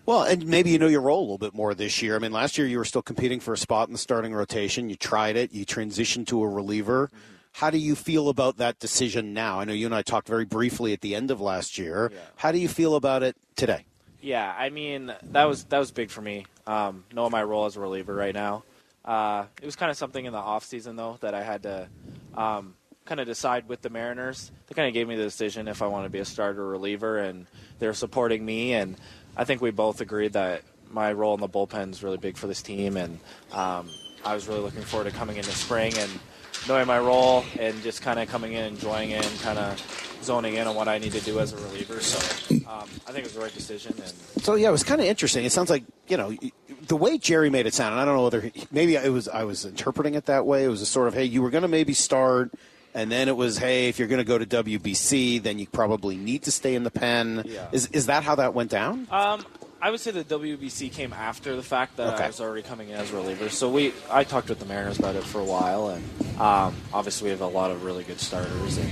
Well, 0.06 0.22
and 0.22 0.46
maybe 0.46 0.70
you 0.70 0.78
know 0.78 0.86
your 0.86 1.00
role 1.00 1.18
a 1.18 1.22
little 1.22 1.38
bit 1.38 1.52
more 1.52 1.74
this 1.74 2.00
year. 2.00 2.14
I 2.14 2.20
mean, 2.20 2.30
last 2.30 2.56
year 2.58 2.66
you 2.66 2.78
were 2.78 2.84
still 2.84 3.02
competing 3.02 3.40
for 3.40 3.52
a 3.52 3.58
spot 3.58 3.88
in 3.88 3.92
the 3.92 3.98
starting 3.98 4.32
rotation. 4.32 4.88
You 4.88 4.94
tried 4.94 5.36
it. 5.36 5.52
You 5.52 5.66
transitioned 5.66 6.28
to 6.28 6.42
a 6.42 6.48
reliever. 6.48 7.10
How 7.52 7.70
do 7.70 7.78
you 7.78 7.96
feel 7.96 8.28
about 8.28 8.58
that 8.58 8.78
decision 8.78 9.32
now? 9.32 9.58
I 9.60 9.64
know 9.64 9.72
you 9.72 9.86
and 9.86 9.94
I 9.94 10.02
talked 10.02 10.28
very 10.28 10.44
briefly 10.44 10.92
at 10.92 11.00
the 11.00 11.14
end 11.14 11.30
of 11.30 11.40
last 11.40 11.78
year. 11.78 12.12
How 12.36 12.52
do 12.52 12.58
you 12.58 12.68
feel 12.68 12.94
about 12.94 13.22
it 13.22 13.34
today? 13.56 13.86
Yeah, 14.20 14.54
I 14.56 14.70
mean 14.70 15.12
that 15.22 15.44
was 15.44 15.64
that 15.64 15.78
was 15.78 15.90
big 15.90 16.10
for 16.10 16.20
me. 16.20 16.46
Um, 16.66 17.04
knowing 17.12 17.30
my 17.30 17.42
role 17.42 17.64
as 17.64 17.76
a 17.76 17.80
reliever 17.80 18.14
right 18.14 18.34
now, 18.34 18.64
uh, 19.06 19.44
it 19.62 19.64
was 19.64 19.76
kind 19.76 19.90
of 19.90 19.96
something 19.96 20.24
in 20.24 20.32
the 20.32 20.38
off 20.38 20.64
season 20.64 20.96
though 20.96 21.16
that 21.20 21.34
I 21.34 21.42
had 21.42 21.62
to 21.62 21.88
um, 22.34 22.74
kind 23.04 23.20
of 23.20 23.26
decide 23.26 23.68
with 23.68 23.80
the 23.82 23.90
Mariners. 23.90 24.50
They 24.66 24.74
kind 24.74 24.88
of 24.88 24.94
gave 24.94 25.08
me 25.08 25.16
the 25.16 25.22
decision 25.22 25.68
if 25.68 25.80
I 25.80 25.86
wanted 25.86 26.04
to 26.04 26.10
be 26.10 26.18
a 26.18 26.24
starter 26.24 26.62
or 26.62 26.68
reliever, 26.68 27.18
and 27.18 27.46
they're 27.78 27.94
supporting 27.94 28.44
me. 28.44 28.74
And 28.74 28.96
I 29.36 29.44
think 29.44 29.62
we 29.62 29.70
both 29.70 30.00
agreed 30.00 30.32
that 30.34 30.62
my 30.90 31.12
role 31.12 31.34
in 31.34 31.40
the 31.40 31.48
bullpen 31.48 31.90
is 31.92 32.02
really 32.02 32.18
big 32.18 32.36
for 32.36 32.46
this 32.46 32.62
team, 32.62 32.96
and 32.96 33.18
um, 33.52 33.88
I 34.24 34.34
was 34.34 34.48
really 34.48 34.60
looking 34.60 34.82
forward 34.82 35.10
to 35.10 35.16
coming 35.16 35.36
into 35.36 35.50
spring 35.50 35.92
and 35.96 36.10
knowing 36.66 36.86
my 36.86 36.98
role 36.98 37.44
and 37.58 37.80
just 37.82 38.02
kind 38.02 38.18
of 38.18 38.28
coming 38.28 38.54
in, 38.54 38.64
enjoying 38.64 39.10
it, 39.10 39.24
and 39.24 39.40
kind 39.40 39.58
of 39.58 40.18
zoning 40.22 40.54
in 40.54 40.66
on 40.66 40.74
what 40.74 40.88
I 40.88 40.98
need 40.98 41.12
to 41.12 41.20
do 41.20 41.38
as 41.38 41.52
a 41.52 41.56
reliever. 41.56 42.00
So 42.00 42.54
um, 42.68 42.88
I 43.06 43.12
think 43.12 43.18
it 43.18 43.24
was 43.24 43.34
the 43.34 43.40
right 43.40 43.54
decision, 43.54 43.94
and 44.02 44.42
So 44.42 44.54
yeah, 44.54 44.68
it 44.68 44.72
was 44.72 44.82
kind 44.82 45.00
of 45.00 45.06
interesting. 45.06 45.44
It 45.44 45.52
sounds 45.52 45.70
like 45.70 45.84
you 46.08 46.16
know 46.16 46.32
the 46.88 46.96
way 46.96 47.18
Jerry 47.18 47.50
made 47.50 47.66
it 47.66 47.74
sound. 47.74 47.92
And 47.92 48.00
I 48.00 48.04
don't 48.04 48.16
know 48.16 48.24
whether 48.24 48.40
he, 48.40 48.52
maybe 48.70 48.94
it 48.96 49.12
was 49.12 49.28
I 49.28 49.44
was 49.44 49.64
interpreting 49.64 50.14
it 50.14 50.26
that 50.26 50.46
way. 50.46 50.64
It 50.64 50.68
was 50.68 50.82
a 50.82 50.86
sort 50.86 51.08
of 51.08 51.14
hey, 51.14 51.24
you 51.24 51.42
were 51.42 51.50
going 51.50 51.62
to 51.62 51.68
maybe 51.68 51.92
start, 51.94 52.52
and 52.94 53.10
then 53.10 53.28
it 53.28 53.36
was 53.36 53.58
hey, 53.58 53.88
if 53.88 53.98
you're 53.98 54.08
going 54.08 54.18
to 54.18 54.24
go 54.24 54.38
to 54.38 54.46
WBC, 54.46 55.42
then 55.42 55.58
you 55.58 55.66
probably 55.66 56.16
need 56.16 56.42
to 56.44 56.50
stay 56.50 56.74
in 56.74 56.84
the 56.84 56.90
pen. 56.90 57.42
Yeah. 57.46 57.68
Is 57.72 57.86
is 57.88 58.06
that 58.06 58.22
how 58.22 58.34
that 58.36 58.54
went 58.54 58.70
down? 58.70 59.06
Um, 59.10 59.44
I 59.80 59.90
would 59.90 60.00
say 60.00 60.10
the 60.10 60.24
WBC 60.24 60.90
came 60.90 61.12
after 61.12 61.54
the 61.54 61.62
fact 61.62 61.96
that 61.98 62.14
Okay. 62.14 62.24
I 62.24 62.26
was 62.28 62.40
already 62.40 62.62
coming 62.62 62.88
in 62.88 62.96
as 62.96 63.12
a 63.12 63.16
reliever. 63.16 63.50
So 63.50 63.70
we, 63.70 63.92
I 64.10 64.24
talked 64.24 64.48
with 64.48 64.58
the 64.58 64.64
Mariners 64.64 64.98
about 64.98 65.16
it 65.16 65.22
for 65.22 65.38
a 65.38 65.44
while, 65.44 65.90
and 65.90 66.02
um, 66.40 66.74
obviously 66.94 67.26
we 67.26 67.30
have 67.30 67.42
a 67.42 67.46
lot 67.46 67.70
of 67.70 67.84
really 67.84 68.02
good 68.02 68.18
starters, 68.18 68.78
and 68.78 68.88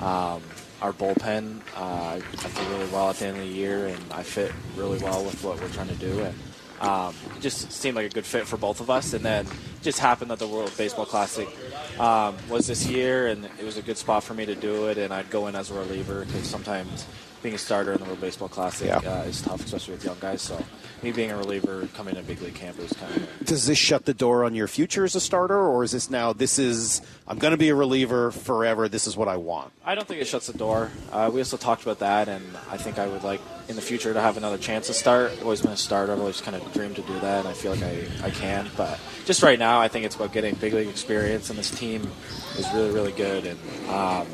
um, 0.00 0.42
our 0.82 0.92
bullpen, 0.92 1.60
uh, 1.76 2.16
I 2.16 2.20
feel 2.20 2.68
really 2.76 2.90
well 2.92 3.10
at 3.10 3.16
the 3.16 3.26
end 3.26 3.36
of 3.38 3.44
the 3.44 3.48
year, 3.48 3.86
and 3.86 3.98
I 4.12 4.24
fit 4.24 4.52
really 4.76 4.98
well 4.98 5.24
with 5.24 5.42
what 5.44 5.60
we're 5.60 5.68
trying 5.68 5.88
to 5.88 5.94
do, 5.94 6.20
and 6.20 6.34
um, 6.80 7.14
it 7.36 7.40
just 7.40 7.72
seemed 7.72 7.96
like 7.96 8.06
a 8.06 8.14
good 8.14 8.26
fit 8.26 8.46
for 8.46 8.56
both 8.56 8.80
of 8.80 8.90
us. 8.90 9.12
And 9.12 9.24
then 9.24 9.46
just 9.82 9.98
happened 9.98 10.30
that 10.30 10.38
the 10.38 10.48
World 10.48 10.72
Baseball 10.76 11.06
Classic 11.06 11.48
um, 11.98 12.36
was 12.48 12.66
this 12.66 12.86
year, 12.86 13.26
and 13.26 13.44
it 13.44 13.64
was 13.64 13.76
a 13.76 13.82
good 13.82 13.98
spot 13.98 14.24
for 14.24 14.34
me 14.34 14.46
to 14.46 14.54
do 14.54 14.88
it, 14.88 14.98
and 14.98 15.12
I'd 15.12 15.30
go 15.30 15.46
in 15.46 15.54
as 15.54 15.70
a 15.70 15.74
reliever 15.74 16.24
because 16.24 16.48
sometimes 16.48 17.06
being 17.44 17.54
a 17.54 17.58
starter 17.58 17.92
in 17.92 17.98
the 17.98 18.04
World 18.06 18.20
Baseball 18.22 18.48
Classic 18.48 18.88
Yeah. 18.88 18.96
uh, 18.98 19.22
is 19.24 19.42
tough, 19.42 19.62
especially 19.64 19.94
with 19.94 20.04
young 20.04 20.16
guys. 20.18 20.40
So 20.40 20.58
me 21.02 21.12
being 21.12 21.30
a 21.30 21.36
reliever 21.36 21.86
coming 21.94 22.14
to 22.16 22.22
big 22.22 22.40
league 22.40 22.54
camp 22.54 22.78
is 22.78 22.90
kind 22.94 23.14
of 23.14 23.28
Does 23.44 23.66
this 23.66 23.76
shut 23.76 24.06
the 24.06 24.14
door 24.14 24.44
on 24.44 24.54
your 24.54 24.66
future 24.66 25.04
as 25.04 25.14
a 25.14 25.20
starter, 25.20 25.58
or 25.58 25.84
is 25.84 25.92
this 25.92 26.08
now 26.08 26.32
this 26.32 26.58
is 26.58 27.02
I'm 27.28 27.38
going 27.38 27.50
to 27.50 27.58
be 27.58 27.68
a 27.68 27.74
reliever 27.74 28.30
forever? 28.30 28.88
This 28.88 29.06
is 29.06 29.14
what 29.16 29.28
I 29.28 29.36
want. 29.36 29.72
I 29.84 29.94
don't 29.94 30.08
think 30.08 30.22
it 30.22 30.26
shuts 30.26 30.46
the 30.46 30.56
door. 30.56 30.90
Uh, 31.12 31.30
we 31.32 31.40
also 31.40 31.58
talked 31.58 31.82
about 31.82 31.98
that, 31.98 32.28
and 32.28 32.42
I 32.70 32.78
think 32.78 32.98
I 32.98 33.06
would 33.06 33.22
like 33.22 33.42
in 33.68 33.76
the 33.76 33.82
future 33.82 34.14
to 34.14 34.20
have 34.20 34.38
another 34.38 34.58
chance 34.58 34.86
to 34.86 34.94
start. 34.94 35.32
I've 35.32 35.42
always 35.42 35.60
been 35.60 35.70
a 35.72 35.76
starter. 35.76 36.12
I've 36.14 36.20
always 36.20 36.40
kind 36.40 36.56
of 36.56 36.72
dreamed 36.72 36.96
to 36.96 37.02
do 37.02 37.18
that, 37.20 37.40
and 37.40 37.48
I 37.48 37.52
feel 37.52 37.72
like 37.74 37.82
I, 37.82 38.06
I 38.22 38.30
can. 38.30 38.70
But 38.76 38.98
just 39.26 39.42
right 39.42 39.58
now, 39.58 39.80
I 39.82 39.88
think 39.88 40.06
it's 40.06 40.16
about 40.16 40.32
getting 40.32 40.54
big 40.54 40.72
league 40.72 40.88
experience, 40.88 41.50
and 41.50 41.58
this 41.58 41.70
team 41.70 42.10
is 42.56 42.66
really, 42.72 42.90
really 42.90 43.12
good, 43.12 43.44
and 43.44 43.58
um, 43.90 44.26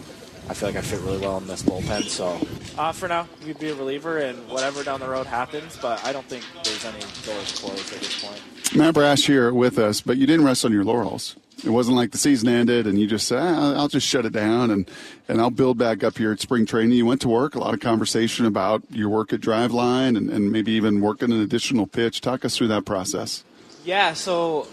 I 0.50 0.52
feel 0.52 0.68
like 0.68 0.76
I 0.76 0.80
fit 0.80 1.00
really 1.02 1.18
well 1.18 1.38
in 1.38 1.46
this 1.46 1.62
bullpen. 1.62 2.08
So 2.08 2.36
uh, 2.76 2.90
for 2.90 3.06
now, 3.06 3.28
you'd 3.46 3.60
be 3.60 3.68
a 3.68 3.74
reliever, 3.76 4.18
and 4.18 4.36
whatever 4.48 4.82
down 4.82 4.98
the 4.98 5.08
road 5.08 5.28
happens. 5.28 5.78
But 5.80 6.04
I 6.04 6.12
don't 6.12 6.26
think 6.26 6.44
there's 6.64 6.84
any 6.84 6.98
doors 7.24 7.60
closed 7.60 7.92
at 7.94 8.00
this 8.00 8.24
point. 8.24 8.42
Matt 8.74 8.94
Brash 8.94 9.26
here 9.26 9.54
with 9.54 9.78
us, 9.78 10.00
but 10.00 10.16
you 10.16 10.26
didn't 10.26 10.44
rest 10.44 10.64
on 10.64 10.72
your 10.72 10.82
laurels. 10.82 11.36
It 11.64 11.70
wasn't 11.70 11.96
like 11.96 12.10
the 12.10 12.18
season 12.18 12.48
ended 12.48 12.86
and 12.86 12.98
you 12.98 13.06
just 13.06 13.28
said, 13.28 13.38
ah, 13.38 13.74
I'll 13.74 13.88
just 13.88 14.06
shut 14.06 14.24
it 14.24 14.32
down 14.32 14.70
and, 14.70 14.90
and 15.28 15.40
I'll 15.40 15.50
build 15.50 15.76
back 15.76 16.02
up 16.02 16.16
here 16.16 16.32
at 16.32 16.40
spring 16.40 16.66
training. 16.66 16.92
You 16.92 17.04
went 17.04 17.20
to 17.20 17.28
work, 17.28 17.54
a 17.54 17.58
lot 17.58 17.74
of 17.74 17.80
conversation 17.80 18.46
about 18.46 18.82
your 18.90 19.08
work 19.08 19.32
at 19.32 19.40
Driveline 19.40 20.16
and, 20.16 20.30
and 20.30 20.50
maybe 20.50 20.72
even 20.72 21.00
working 21.00 21.30
an 21.32 21.40
additional 21.40 21.86
pitch. 21.86 22.22
Talk 22.22 22.44
us 22.44 22.56
through 22.56 22.68
that 22.68 22.86
process. 22.86 23.44
Yeah, 23.84 24.14
so 24.14 24.66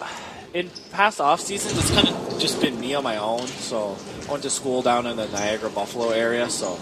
in 0.53 0.69
past 0.91 1.19
off 1.19 1.41
seasons, 1.41 1.77
it's 1.77 1.91
kind 1.91 2.07
of 2.07 2.39
just 2.39 2.61
been 2.61 2.79
me 2.79 2.95
on 2.95 3.03
my 3.03 3.17
own. 3.17 3.47
So 3.47 3.91
I 3.91 4.16
went 4.29 4.43
to 4.43 4.49
school 4.49 4.81
down 4.81 5.05
in 5.07 5.17
the 5.17 5.27
Niagara 5.27 5.69
Buffalo 5.69 6.09
area. 6.09 6.49
So 6.49 6.75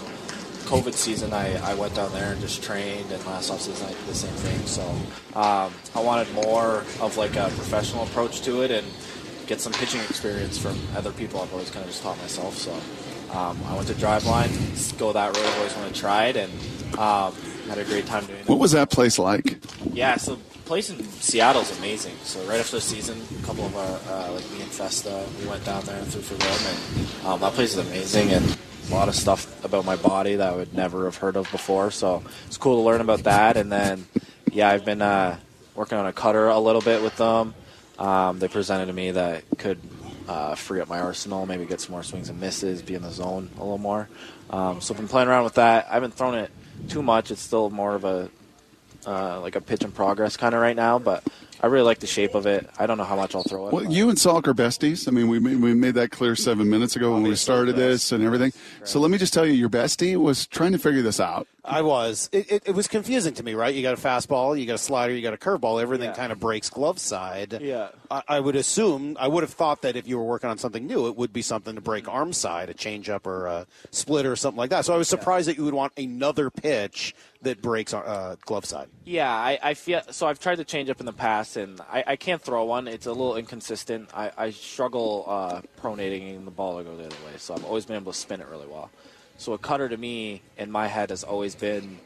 COVID 0.64 0.94
season, 0.94 1.32
I, 1.32 1.54
I 1.70 1.74
went 1.74 1.94
down 1.94 2.12
there 2.12 2.32
and 2.32 2.40
just 2.40 2.62
trained. 2.62 3.10
And 3.10 3.24
last 3.26 3.50
off 3.50 3.60
season, 3.60 3.86
I 3.86 3.90
did 3.90 4.06
the 4.06 4.14
same 4.14 4.34
thing. 4.34 4.66
So 4.66 4.82
um, 5.38 5.72
I 5.94 6.00
wanted 6.00 6.32
more 6.34 6.84
of 7.00 7.16
like 7.16 7.36
a 7.36 7.48
professional 7.50 8.04
approach 8.04 8.42
to 8.42 8.62
it 8.62 8.70
and 8.70 8.86
get 9.46 9.60
some 9.60 9.72
pitching 9.72 10.00
experience 10.02 10.58
from 10.58 10.76
other 10.96 11.12
people. 11.12 11.40
I've 11.40 11.52
always 11.52 11.70
kind 11.70 11.84
of 11.84 11.90
just 11.90 12.02
taught 12.02 12.18
myself. 12.18 12.56
So 12.56 12.72
um, 13.36 13.58
I 13.66 13.74
went 13.76 13.86
to 13.88 13.94
Driveline, 13.94 14.98
go 14.98 15.12
that 15.12 15.36
road. 15.36 15.46
I've 15.46 15.56
always 15.58 15.76
wanted 15.76 15.94
to 15.94 16.00
try 16.00 16.26
it, 16.26 16.36
and 16.36 16.52
um, 16.98 17.34
had 17.68 17.78
a 17.78 17.84
great 17.84 18.06
time 18.06 18.26
doing 18.26 18.40
it. 18.40 18.48
What 18.48 18.58
was 18.58 18.72
that 18.72 18.90
place 18.90 19.18
like? 19.18 19.58
Yeah, 19.92 20.16
so 20.16 20.38
place 20.66 20.90
in 20.90 21.02
Seattle 21.04 21.62
is 21.62 21.78
amazing. 21.78 22.14
So 22.24 22.44
right 22.46 22.58
after 22.58 22.76
the 22.76 22.82
season, 22.82 23.20
a 23.40 23.46
couple 23.46 23.64
of 23.64 23.76
our 23.76 24.14
uh, 24.14 24.32
like 24.32 24.50
me 24.50 24.62
and 24.62 24.70
Festa, 24.70 25.24
we 25.40 25.46
went 25.46 25.64
down 25.64 25.84
there 25.84 25.96
and 25.96 26.06
threw 26.08 26.20
for 26.20 26.34
them, 26.34 26.58
and 26.68 27.26
um, 27.26 27.40
that 27.40 27.52
place 27.52 27.76
is 27.76 27.86
amazing 27.86 28.30
and 28.32 28.58
a 28.90 28.94
lot 28.94 29.08
of 29.08 29.14
stuff 29.14 29.64
about 29.64 29.84
my 29.84 29.96
body 29.96 30.36
that 30.36 30.52
I 30.52 30.56
would 30.56 30.74
never 30.74 31.06
have 31.06 31.16
heard 31.16 31.36
of 31.36 31.50
before. 31.50 31.90
So 31.90 32.22
it's 32.46 32.56
cool 32.56 32.76
to 32.76 32.82
learn 32.82 33.00
about 33.00 33.24
that. 33.24 33.56
And 33.56 33.70
then 33.70 34.06
yeah, 34.52 34.68
I've 34.68 34.84
been 34.84 35.02
uh, 35.02 35.38
working 35.74 35.98
on 35.98 36.06
a 36.06 36.12
cutter 36.12 36.48
a 36.48 36.58
little 36.58 36.82
bit 36.82 37.02
with 37.02 37.16
them. 37.16 37.54
Um, 37.98 38.38
they 38.38 38.48
presented 38.48 38.86
to 38.86 38.92
me 38.92 39.12
that 39.12 39.44
could 39.58 39.80
uh, 40.28 40.54
free 40.54 40.80
up 40.80 40.88
my 40.88 41.00
arsenal, 41.00 41.46
maybe 41.46 41.64
get 41.64 41.80
some 41.80 41.92
more 41.92 42.02
swings 42.02 42.28
and 42.28 42.40
misses, 42.40 42.82
be 42.82 42.94
in 42.94 43.02
the 43.02 43.10
zone 43.10 43.50
a 43.56 43.60
little 43.60 43.78
more. 43.78 44.08
Um, 44.50 44.80
so 44.80 44.94
I've 44.94 44.98
been 44.98 45.08
playing 45.08 45.28
around 45.28 45.44
with 45.44 45.54
that. 45.54 45.86
I 45.90 45.94
haven't 45.94 46.14
thrown 46.14 46.34
it 46.34 46.50
too 46.88 47.02
much. 47.02 47.30
It's 47.30 47.40
still 47.40 47.70
more 47.70 47.94
of 47.94 48.04
a 48.04 48.30
uh, 49.06 49.40
like 49.40 49.56
a 49.56 49.60
pitch 49.60 49.82
in 49.82 49.92
progress 49.92 50.36
kind 50.36 50.54
of 50.54 50.60
right 50.60 50.76
now, 50.76 50.98
but 50.98 51.22
I 51.62 51.68
really 51.68 51.84
like 51.84 52.00
the 52.00 52.06
shape 52.06 52.34
of 52.34 52.46
it. 52.46 52.68
I 52.78 52.86
don't 52.86 52.98
know 52.98 53.04
how 53.04 53.16
much 53.16 53.34
I'll 53.34 53.42
throw 53.42 53.68
it. 53.68 53.72
Well, 53.72 53.84
but- 53.84 53.92
you 53.92 54.08
and 54.10 54.18
Salk 54.18 54.46
are 54.46 54.54
besties. 54.54 55.08
I 55.08 55.10
mean, 55.10 55.28
we 55.28 55.38
made, 55.38 55.60
we 55.60 55.74
made 55.74 55.94
that 55.94 56.10
clear 56.10 56.36
seven 56.36 56.68
minutes 56.68 56.96
ago 56.96 57.12
when 57.14 57.22
we 57.22 57.34
started 57.36 57.76
this 57.76 58.12
and 58.12 58.22
everything. 58.24 58.52
So 58.84 59.00
let 59.00 59.10
me 59.10 59.18
just 59.18 59.32
tell 59.32 59.46
you, 59.46 59.52
your 59.52 59.70
bestie 59.70 60.16
was 60.16 60.46
trying 60.46 60.72
to 60.72 60.78
figure 60.78 61.02
this 61.02 61.20
out. 61.20 61.46
I 61.66 61.82
was. 61.82 62.28
It, 62.32 62.50
it, 62.50 62.62
it 62.66 62.72
was 62.72 62.88
confusing 62.88 63.34
to 63.34 63.42
me, 63.42 63.54
right? 63.54 63.74
You 63.74 63.82
got 63.82 63.94
a 63.94 64.00
fastball, 64.00 64.58
you 64.58 64.66
got 64.66 64.74
a 64.74 64.78
slider, 64.78 65.14
you 65.14 65.22
got 65.22 65.34
a 65.34 65.36
curveball. 65.36 65.82
Everything 65.82 66.12
kind 66.12 66.32
of 66.32 66.40
breaks 66.40 66.70
glove 66.70 66.98
side. 66.98 67.58
Yeah. 67.60 67.88
I, 68.10 68.22
I 68.28 68.40
would 68.40 68.56
assume, 68.56 69.16
I 69.18 69.28
would 69.28 69.42
have 69.42 69.52
thought 69.52 69.82
that 69.82 69.96
if 69.96 70.06
you 70.06 70.16
were 70.18 70.24
working 70.24 70.48
on 70.48 70.58
something 70.58 70.86
new, 70.86 71.08
it 71.08 71.16
would 71.16 71.32
be 71.32 71.42
something 71.42 71.74
to 71.74 71.80
break 71.80 72.08
arm 72.08 72.32
side, 72.32 72.70
a 72.70 72.74
changeup 72.74 73.26
or 73.26 73.46
a 73.46 73.66
splitter 73.90 74.32
or 74.32 74.36
something 74.36 74.58
like 74.58 74.70
that. 74.70 74.84
So 74.84 74.94
I 74.94 74.96
was 74.96 75.08
surprised 75.08 75.48
that 75.48 75.56
you 75.56 75.64
would 75.64 75.74
want 75.74 75.92
another 75.96 76.50
pitch 76.50 77.14
that 77.42 77.60
breaks 77.62 77.92
uh, 77.92 78.36
glove 78.44 78.64
side. 78.64 78.88
Yeah, 79.04 79.30
I, 79.30 79.58
I 79.62 79.74
feel 79.74 80.02
so. 80.10 80.26
I've 80.26 80.40
tried 80.40 80.56
to 80.56 80.64
change 80.64 80.90
up 80.90 81.00
in 81.00 81.06
the 81.06 81.12
past, 81.12 81.56
and 81.56 81.80
I, 81.80 82.02
I 82.06 82.16
can't 82.16 82.42
throw 82.42 82.64
one. 82.64 82.88
It's 82.88 83.06
a 83.06 83.12
little 83.12 83.36
inconsistent. 83.36 84.10
I, 84.14 84.30
I 84.36 84.50
struggle 84.50 85.24
uh, 85.28 85.60
pronating 85.80 86.44
the 86.44 86.50
ball 86.50 86.78
to 86.78 86.84
go 86.84 86.96
the 86.96 87.06
other 87.06 87.16
way, 87.26 87.32
so 87.36 87.54
I've 87.54 87.64
always 87.64 87.86
been 87.86 87.96
able 87.96 88.12
to 88.12 88.18
spin 88.18 88.40
it 88.40 88.48
really 88.48 88.66
well. 88.66 88.90
So 89.38 89.52
a 89.52 89.58
cutter 89.58 89.88
to 89.88 89.96
me, 89.96 90.42
in 90.56 90.70
my 90.70 90.86
head, 90.86 91.10
has 91.10 91.22
always 91.24 91.54
been 91.54 91.98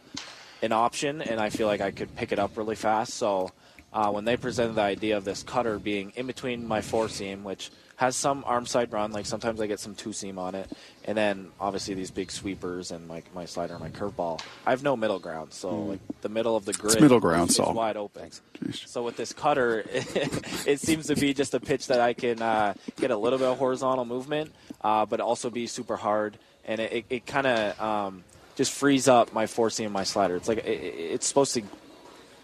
an 0.62 0.72
option, 0.72 1.22
and 1.22 1.40
I 1.40 1.50
feel 1.50 1.66
like 1.66 1.80
I 1.80 1.90
could 1.90 2.14
pick 2.16 2.32
it 2.32 2.38
up 2.38 2.56
really 2.56 2.74
fast. 2.76 3.14
So 3.14 3.50
uh, 3.92 4.10
when 4.10 4.24
they 4.24 4.36
presented 4.36 4.74
the 4.74 4.82
idea 4.82 5.16
of 5.16 5.24
this 5.24 5.42
cutter 5.42 5.78
being 5.78 6.12
in 6.16 6.26
between 6.26 6.66
my 6.66 6.80
four 6.80 7.08
seam, 7.08 7.44
which 7.44 7.70
has 7.96 8.16
some 8.16 8.42
arm 8.46 8.64
side 8.66 8.92
run, 8.92 9.12
like 9.12 9.26
sometimes 9.26 9.60
I 9.60 9.66
get 9.66 9.78
some 9.78 9.94
two 9.94 10.12
seam 10.12 10.38
on 10.38 10.54
it, 10.54 10.70
and 11.04 11.16
then 11.16 11.48
obviously 11.60 11.94
these 11.94 12.10
big 12.10 12.30
sweepers 12.30 12.90
and 12.92 13.06
my 13.06 13.22
my 13.34 13.44
slider 13.44 13.74
and 13.74 13.82
my 13.82 13.90
curveball. 13.90 14.40
I 14.66 14.70
have 14.70 14.82
no 14.82 14.96
middle 14.96 15.18
ground, 15.18 15.52
so 15.52 15.70
Mm. 15.70 15.88
like 15.88 16.00
the 16.22 16.28
middle 16.30 16.56
of 16.56 16.64
the 16.64 16.72
grid, 16.72 17.00
middle 17.00 17.20
ground, 17.20 17.50
is, 17.50 17.58
is 17.58 17.68
wide 17.68 17.96
open. 17.98 18.30
So 18.72 19.02
with 19.02 19.16
this 19.16 19.32
cutter, 19.34 19.84
it 19.92 20.80
seems 20.80 21.06
to 21.08 21.14
be 21.14 21.34
just 21.34 21.52
a 21.54 21.60
pitch 21.60 21.88
that 21.88 22.00
I 22.00 22.12
can 22.14 22.40
uh, 22.40 22.74
get 22.96 23.10
a 23.10 23.16
little 23.16 23.38
bit 23.38 23.48
of 23.48 23.58
horizontal 23.58 24.04
movement, 24.06 24.52
uh, 24.82 25.04
but 25.06 25.20
also 25.20 25.50
be 25.50 25.66
super 25.66 25.96
hard, 25.96 26.38
and 26.64 26.80
it, 26.80 27.04
it, 27.10 27.26
kind 27.26 27.46
of 27.46 27.80
um, 27.80 28.24
just 28.56 28.72
frees 28.72 29.08
up 29.08 29.32
my 29.32 29.46
four 29.46 29.70
seam 29.70 29.86
and 29.86 29.92
my 29.94 30.04
slider. 30.04 30.36
It's 30.36 30.48
like 30.48 30.58
it, 30.58 30.66
it- 30.66 30.94
it's 31.14 31.26
supposed 31.26 31.54
to, 31.54 31.62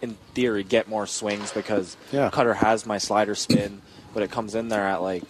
in 0.01 0.15
theory, 0.33 0.63
get 0.63 0.87
more 0.87 1.07
swings 1.07 1.51
because 1.51 1.97
Yeah. 2.11 2.29
cutter 2.29 2.53
has 2.53 2.85
my 2.85 2.97
slider 2.97 3.35
spin, 3.35 3.81
but 4.13 4.23
it 4.23 4.31
comes 4.31 4.55
in 4.55 4.67
there 4.69 4.85
at 4.87 5.01
like 5.01 5.23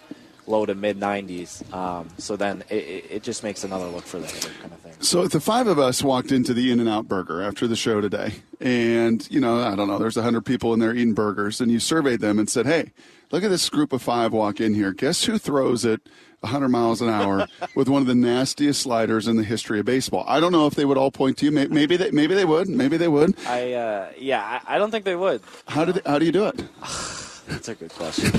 low 0.45 0.65
to 0.65 0.73
mid 0.75 0.99
90s. 0.99 1.61
Um, 1.73 2.07
so 2.17 2.35
then 2.35 2.63
it, 2.69 2.75
it, 2.75 3.05
it 3.11 3.23
just 3.23 3.43
makes 3.43 3.63
another 3.63 3.85
look 3.87 4.05
for 4.05 4.17
the 4.19 4.27
hitter 4.27 4.49
kind 4.61 4.71
of 4.73 4.79
thing. 4.79 4.93
So 4.99 5.27
the 5.27 5.39
five 5.41 5.67
of 5.67 5.77
us 5.77 6.01
walked 6.03 6.31
into 6.31 6.53
the 6.53 6.71
In 6.71 6.79
and 6.79 6.89
Out 6.89 7.07
Burger 7.07 7.41
after 7.41 7.67
the 7.67 7.75
show 7.75 8.01
today, 8.01 8.33
and 8.59 9.29
you 9.29 9.39
know, 9.39 9.59
I 9.61 9.75
don't 9.75 9.87
know, 9.87 9.99
there's 9.99 10.17
a 10.17 10.23
hundred 10.23 10.41
people 10.45 10.73
in 10.73 10.79
there 10.79 10.93
eating 10.93 11.13
burgers, 11.13 11.61
and 11.61 11.69
you 11.71 11.79
surveyed 11.79 12.19
them 12.21 12.39
and 12.39 12.49
said, 12.49 12.65
"Hey, 12.65 12.91
look 13.31 13.43
at 13.43 13.49
this 13.49 13.69
group 13.69 13.93
of 13.93 14.01
five 14.01 14.31
walk 14.33 14.59
in 14.59 14.73
here. 14.73 14.91
Guess 14.93 15.25
who 15.25 15.37
throws 15.37 15.85
it 15.85 16.01
100 16.41 16.69
miles 16.69 17.01
an 17.01 17.09
hour 17.09 17.47
with 17.75 17.89
one 17.89 18.01
of 18.01 18.07
the 18.07 18.15
nastiest 18.15 18.81
sliders 18.81 19.27
in 19.27 19.37
the 19.37 19.43
history 19.43 19.79
of 19.79 19.85
baseball?" 19.85 20.23
I 20.27 20.39
don't 20.39 20.51
know 20.51 20.67
if 20.67 20.75
they 20.75 20.85
would 20.85 20.97
all 20.97 21.11
point 21.11 21.37
to 21.39 21.45
you. 21.45 21.51
May- 21.51 21.67
Maybe 21.67 21.97
they, 21.97 22.11
maybe 22.11 22.35
they 22.35 22.45
would. 22.45 22.67
Maybe 22.69 22.97
they 22.97 23.07
would. 23.07 23.35
I 23.47 23.73
uh, 23.73 24.09
yeah, 24.17 24.61
I, 24.67 24.75
I 24.75 24.77
don't 24.77 24.91
think 24.91 25.05
they 25.05 25.15
would. 25.15 25.41
How 25.67 25.85
do 25.85 25.91
they, 25.93 26.01
how 26.05 26.19
do 26.19 26.25
you 26.25 26.31
do 26.31 26.45
it? 26.47 26.55
That's 27.47 27.69
a 27.69 27.75
good 27.75 27.91
question. 27.93 28.31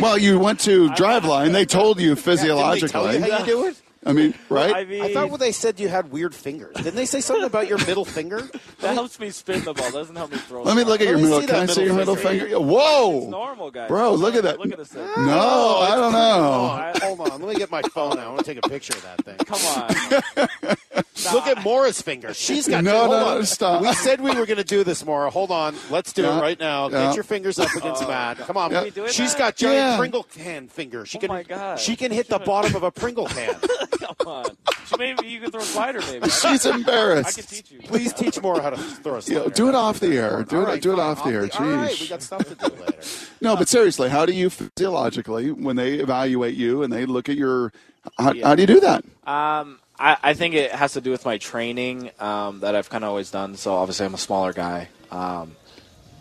Well, 0.00 0.16
you 0.16 0.38
went 0.38 0.60
to 0.60 0.88
Driveline. 0.90 1.52
They 1.52 1.64
told 1.66 1.98
you 2.00 2.14
physiologically. 2.14 2.88
tell 2.90 3.12
you 3.14 3.20
how 3.32 3.38
you 3.40 3.44
do 3.46 3.66
it? 3.66 3.82
I 4.06 4.12
mean, 4.12 4.34
right? 4.48 4.74
I 4.74 4.84
mean, 4.84 5.02
I 5.02 5.12
thought 5.12 5.30
when 5.30 5.40
they 5.40 5.50
said 5.52 5.80
you 5.80 5.88
had 5.88 6.12
weird 6.12 6.34
fingers. 6.34 6.76
Didn't 6.76 6.94
they 6.94 7.06
say 7.06 7.20
something 7.20 7.44
about 7.44 7.66
your 7.68 7.78
middle 7.78 8.04
finger? 8.04 8.48
that 8.80 8.94
helps 8.94 9.18
me 9.18 9.30
spin 9.30 9.64
the 9.64 9.74
ball. 9.74 9.90
Doesn't 9.90 10.14
help 10.14 10.30
me 10.30 10.38
throw. 10.38 10.62
Let 10.62 10.76
me 10.76 10.84
look 10.84 11.00
at 11.00 11.08
your 11.08 11.18
middle. 11.18 11.40
see 11.40 11.46
Can 11.46 11.56
that 11.66 11.70
I 11.70 11.72
see 11.74 11.84
your 11.84 11.94
middle 11.94 12.14
middle 12.14 12.30
finger. 12.30 12.44
finger? 12.46 12.60
Whoa, 12.60 13.18
It's 13.18 13.26
normal, 13.26 13.70
guys. 13.70 13.88
bro! 13.88 14.14
Look 14.14 14.34
at 14.36 14.44
that. 14.44 14.58
Look 14.60 14.70
at 14.72 14.78
this 14.78 14.88
thing. 14.88 15.04
No, 15.04 15.78
I 15.80 15.96
don't 15.96 16.12
know. 16.12 16.66
I- 16.70 16.92
hold 17.02 17.20
on. 17.20 17.40
Let 17.42 17.48
me 17.52 17.54
get 17.56 17.70
my 17.70 17.82
phone 17.82 18.12
out. 18.12 18.18
I 18.20 18.28
want 18.28 18.38
to 18.38 18.44
take 18.54 18.64
a 18.64 18.68
picture 18.68 18.94
of 18.94 19.02
that 19.02 19.24
thing. 19.24 19.36
Come 19.38 19.60
on. 19.66 20.76
Look 21.32 21.46
at 21.46 21.62
Maura's 21.64 22.00
finger. 22.00 22.32
She's 22.34 22.68
got 22.68 22.84
No, 22.84 22.98
hold 22.98 23.10
no, 23.10 23.16
on. 23.26 23.34
no, 23.38 23.42
stop. 23.42 23.82
We 23.82 23.92
said 23.94 24.20
we 24.20 24.30
were 24.30 24.46
going 24.46 24.58
to 24.58 24.64
do 24.64 24.84
this, 24.84 25.04
Maura. 25.04 25.28
Hold 25.30 25.50
on. 25.50 25.74
Let's 25.90 26.12
do 26.12 26.22
Yeah, 26.22 26.38
it 26.38 26.40
right 26.40 26.58
now. 26.60 26.88
yeah. 26.88 27.06
Get 27.08 27.14
your 27.16 27.24
fingers 27.24 27.58
up 27.58 27.74
against 27.74 28.06
Matt. 28.06 28.38
Come 28.38 28.56
on. 28.56 28.70
Yeah. 28.70 28.84
We 28.84 28.90
doing 28.90 29.10
She's 29.10 29.32
that? 29.32 29.38
got 29.38 29.56
giant 29.56 29.76
Yeah. 29.76 29.96
Pringle 29.98 30.22
can 30.22 30.68
fingers. 30.68 31.08
She 31.08 31.18
Oh 31.18 31.20
can. 31.22 31.28
my 31.28 31.42
God. 31.42 31.80
She 31.80 31.96
can 31.96 32.12
hit 32.12 32.28
the 32.28 32.38
bottom 32.38 32.74
of 32.76 32.82
a 32.82 32.90
Pringle 32.90 33.26
can. 33.26 33.54
Come 34.18 34.28
on. 34.28 34.44
So 34.86 34.96
maybe 34.98 35.26
you 35.26 35.40
can 35.40 35.50
throw 35.50 35.60
a 35.60 35.64
slider. 35.64 36.00
Maybe. 36.00 36.28
She's 36.28 36.64
know. 36.64 36.72
I 36.72 36.74
embarrassed. 36.76 37.36
can 37.38 37.46
teach 37.46 37.70
you. 37.72 37.80
Please 37.80 38.12
teach 38.12 38.40
more 38.40 38.60
how 38.60 38.70
to 38.70 38.76
throw 38.76 39.16
a 39.16 39.22
slider. 39.22 39.42
Yo, 39.44 39.48
do 39.50 39.68
it 39.68 39.74
off 39.74 39.98
the 40.00 40.16
air. 40.16 40.44
Do 40.44 40.56
All 40.56 40.62
it. 40.62 40.66
right, 40.66 40.82
do 40.82 40.92
it 40.92 40.96
fine. 40.96 41.04
off 41.06 41.24
the 41.24 41.30
air. 41.30 41.40
All 41.58 41.66
right, 41.66 41.90
we 41.90 41.96
Jeez. 41.96 42.08
got 42.10 42.22
stuff 42.22 42.44
to 42.48 42.54
do 42.54 42.66
later. 42.80 43.00
No, 43.42 43.54
but 43.54 43.68
seriously, 43.68 44.08
how 44.08 44.24
do 44.24 44.32
you 44.32 44.48
physiologically 44.48 45.50
when 45.52 45.76
they 45.76 45.94
evaluate 45.94 46.54
you 46.54 46.82
and 46.82 46.90
they 46.92 47.04
look 47.04 47.28
at 47.28 47.36
your? 47.36 47.70
How, 48.18 48.32
how 48.42 48.54
do 48.54 48.62
you 48.62 48.66
do 48.66 48.80
that? 48.80 49.04
Um, 49.26 49.78
I, 49.98 50.16
I 50.22 50.34
think 50.34 50.54
it 50.54 50.72
has 50.72 50.94
to 50.94 51.00
do 51.02 51.10
with 51.10 51.24
my 51.26 51.36
training 51.38 52.10
um, 52.18 52.60
that 52.60 52.74
I've 52.74 52.88
kind 52.88 53.04
of 53.04 53.08
always 53.10 53.30
done. 53.30 53.56
So 53.56 53.74
obviously, 53.74 54.06
I'm 54.06 54.14
a 54.14 54.18
smaller 54.18 54.52
guy. 54.54 54.88
Um, 55.10 55.54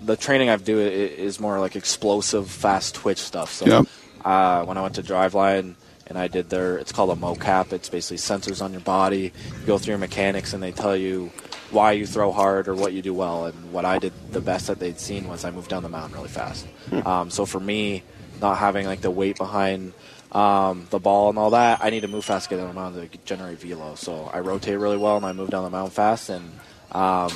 the 0.02 0.17
training 0.17 0.50
I've 0.50 0.65
do 0.65 0.80
is 0.80 1.39
more 1.39 1.60
like 1.62 1.76
explosive, 1.78 2.50
fast 2.50 2.95
twitch 2.95 3.19
stuff. 3.19 3.54
So 3.54 3.65
Yep. 3.65 3.86
uh, 4.26 4.65
when 4.65 4.78
I 4.78 4.82
went 4.82 4.95
to 4.95 5.04
Driveline 5.04 5.76
and 6.08 6.18
I 6.18 6.28
did 6.28 6.50
their, 6.50 6.78
it's 6.78 6.91
called 6.91 7.10
a 7.10 7.20
mocap. 7.20 7.74
It's 7.74 7.89
basically 7.89 8.18
sensors 8.18 8.62
on 8.62 8.72
your 8.72 8.82
body. 8.82 9.34
You 9.60 9.65
go 9.65 9.78
through 9.78 9.94
your 9.94 9.98
mechanics 10.00 10.54
and 10.54 10.62
they 10.62 10.72
tell 10.72 10.96
you 10.96 11.32
why 11.72 11.94
you 11.94 12.06
throw 12.06 12.32
hard 12.32 12.68
or 12.68 12.76
what 12.76 12.94
you 12.94 13.02
do 13.02 13.13
well. 13.13 13.46
And 13.46 13.74
what 13.74 13.86
I 13.86 13.98
did 14.00 14.13
the 14.32 14.41
best 14.41 14.68
that 14.68 14.80
they'd 14.80 15.00
seen 15.00 15.28
was 15.28 15.44
I 15.44 15.52
moved 15.52 15.70
down 15.70 15.84
the 15.84 15.89
mountain 15.89 16.15
really 16.15 16.30
fast. 16.30 16.68
Um, 17.06 17.30
so 17.30 17.46
for 17.46 17.60
me, 17.60 18.04
not 18.41 18.58
having 18.58 18.86
like 18.86 19.02
the 19.02 19.12
weight 19.12 19.38
behind 19.38 19.94
um, 20.32 20.86
the 20.89 21.00
ball 21.00 21.30
and 21.30 21.38
all 21.38 21.52
that, 21.52 21.80
I 21.82 21.89
need 21.89 22.02
to 22.02 22.08
move 22.08 22.26
fast 22.26 22.46
to 22.46 22.50
get 22.52 22.58
down 22.58 22.68
the 22.68 22.74
mountain 22.74 23.10
to 23.10 23.18
generate 23.20 23.60
velo. 23.60 23.96
So 23.96 24.30
I 24.34 24.39
rotate 24.41 24.78
really 24.78 24.98
well 24.98 25.18
and 25.18 25.26
I 25.26 25.32
move 25.34 25.50
down 25.50 25.63
the 25.63 25.70
mountain 25.70 25.91
fast, 25.91 26.30
and 26.30 26.52
um, 26.91 27.32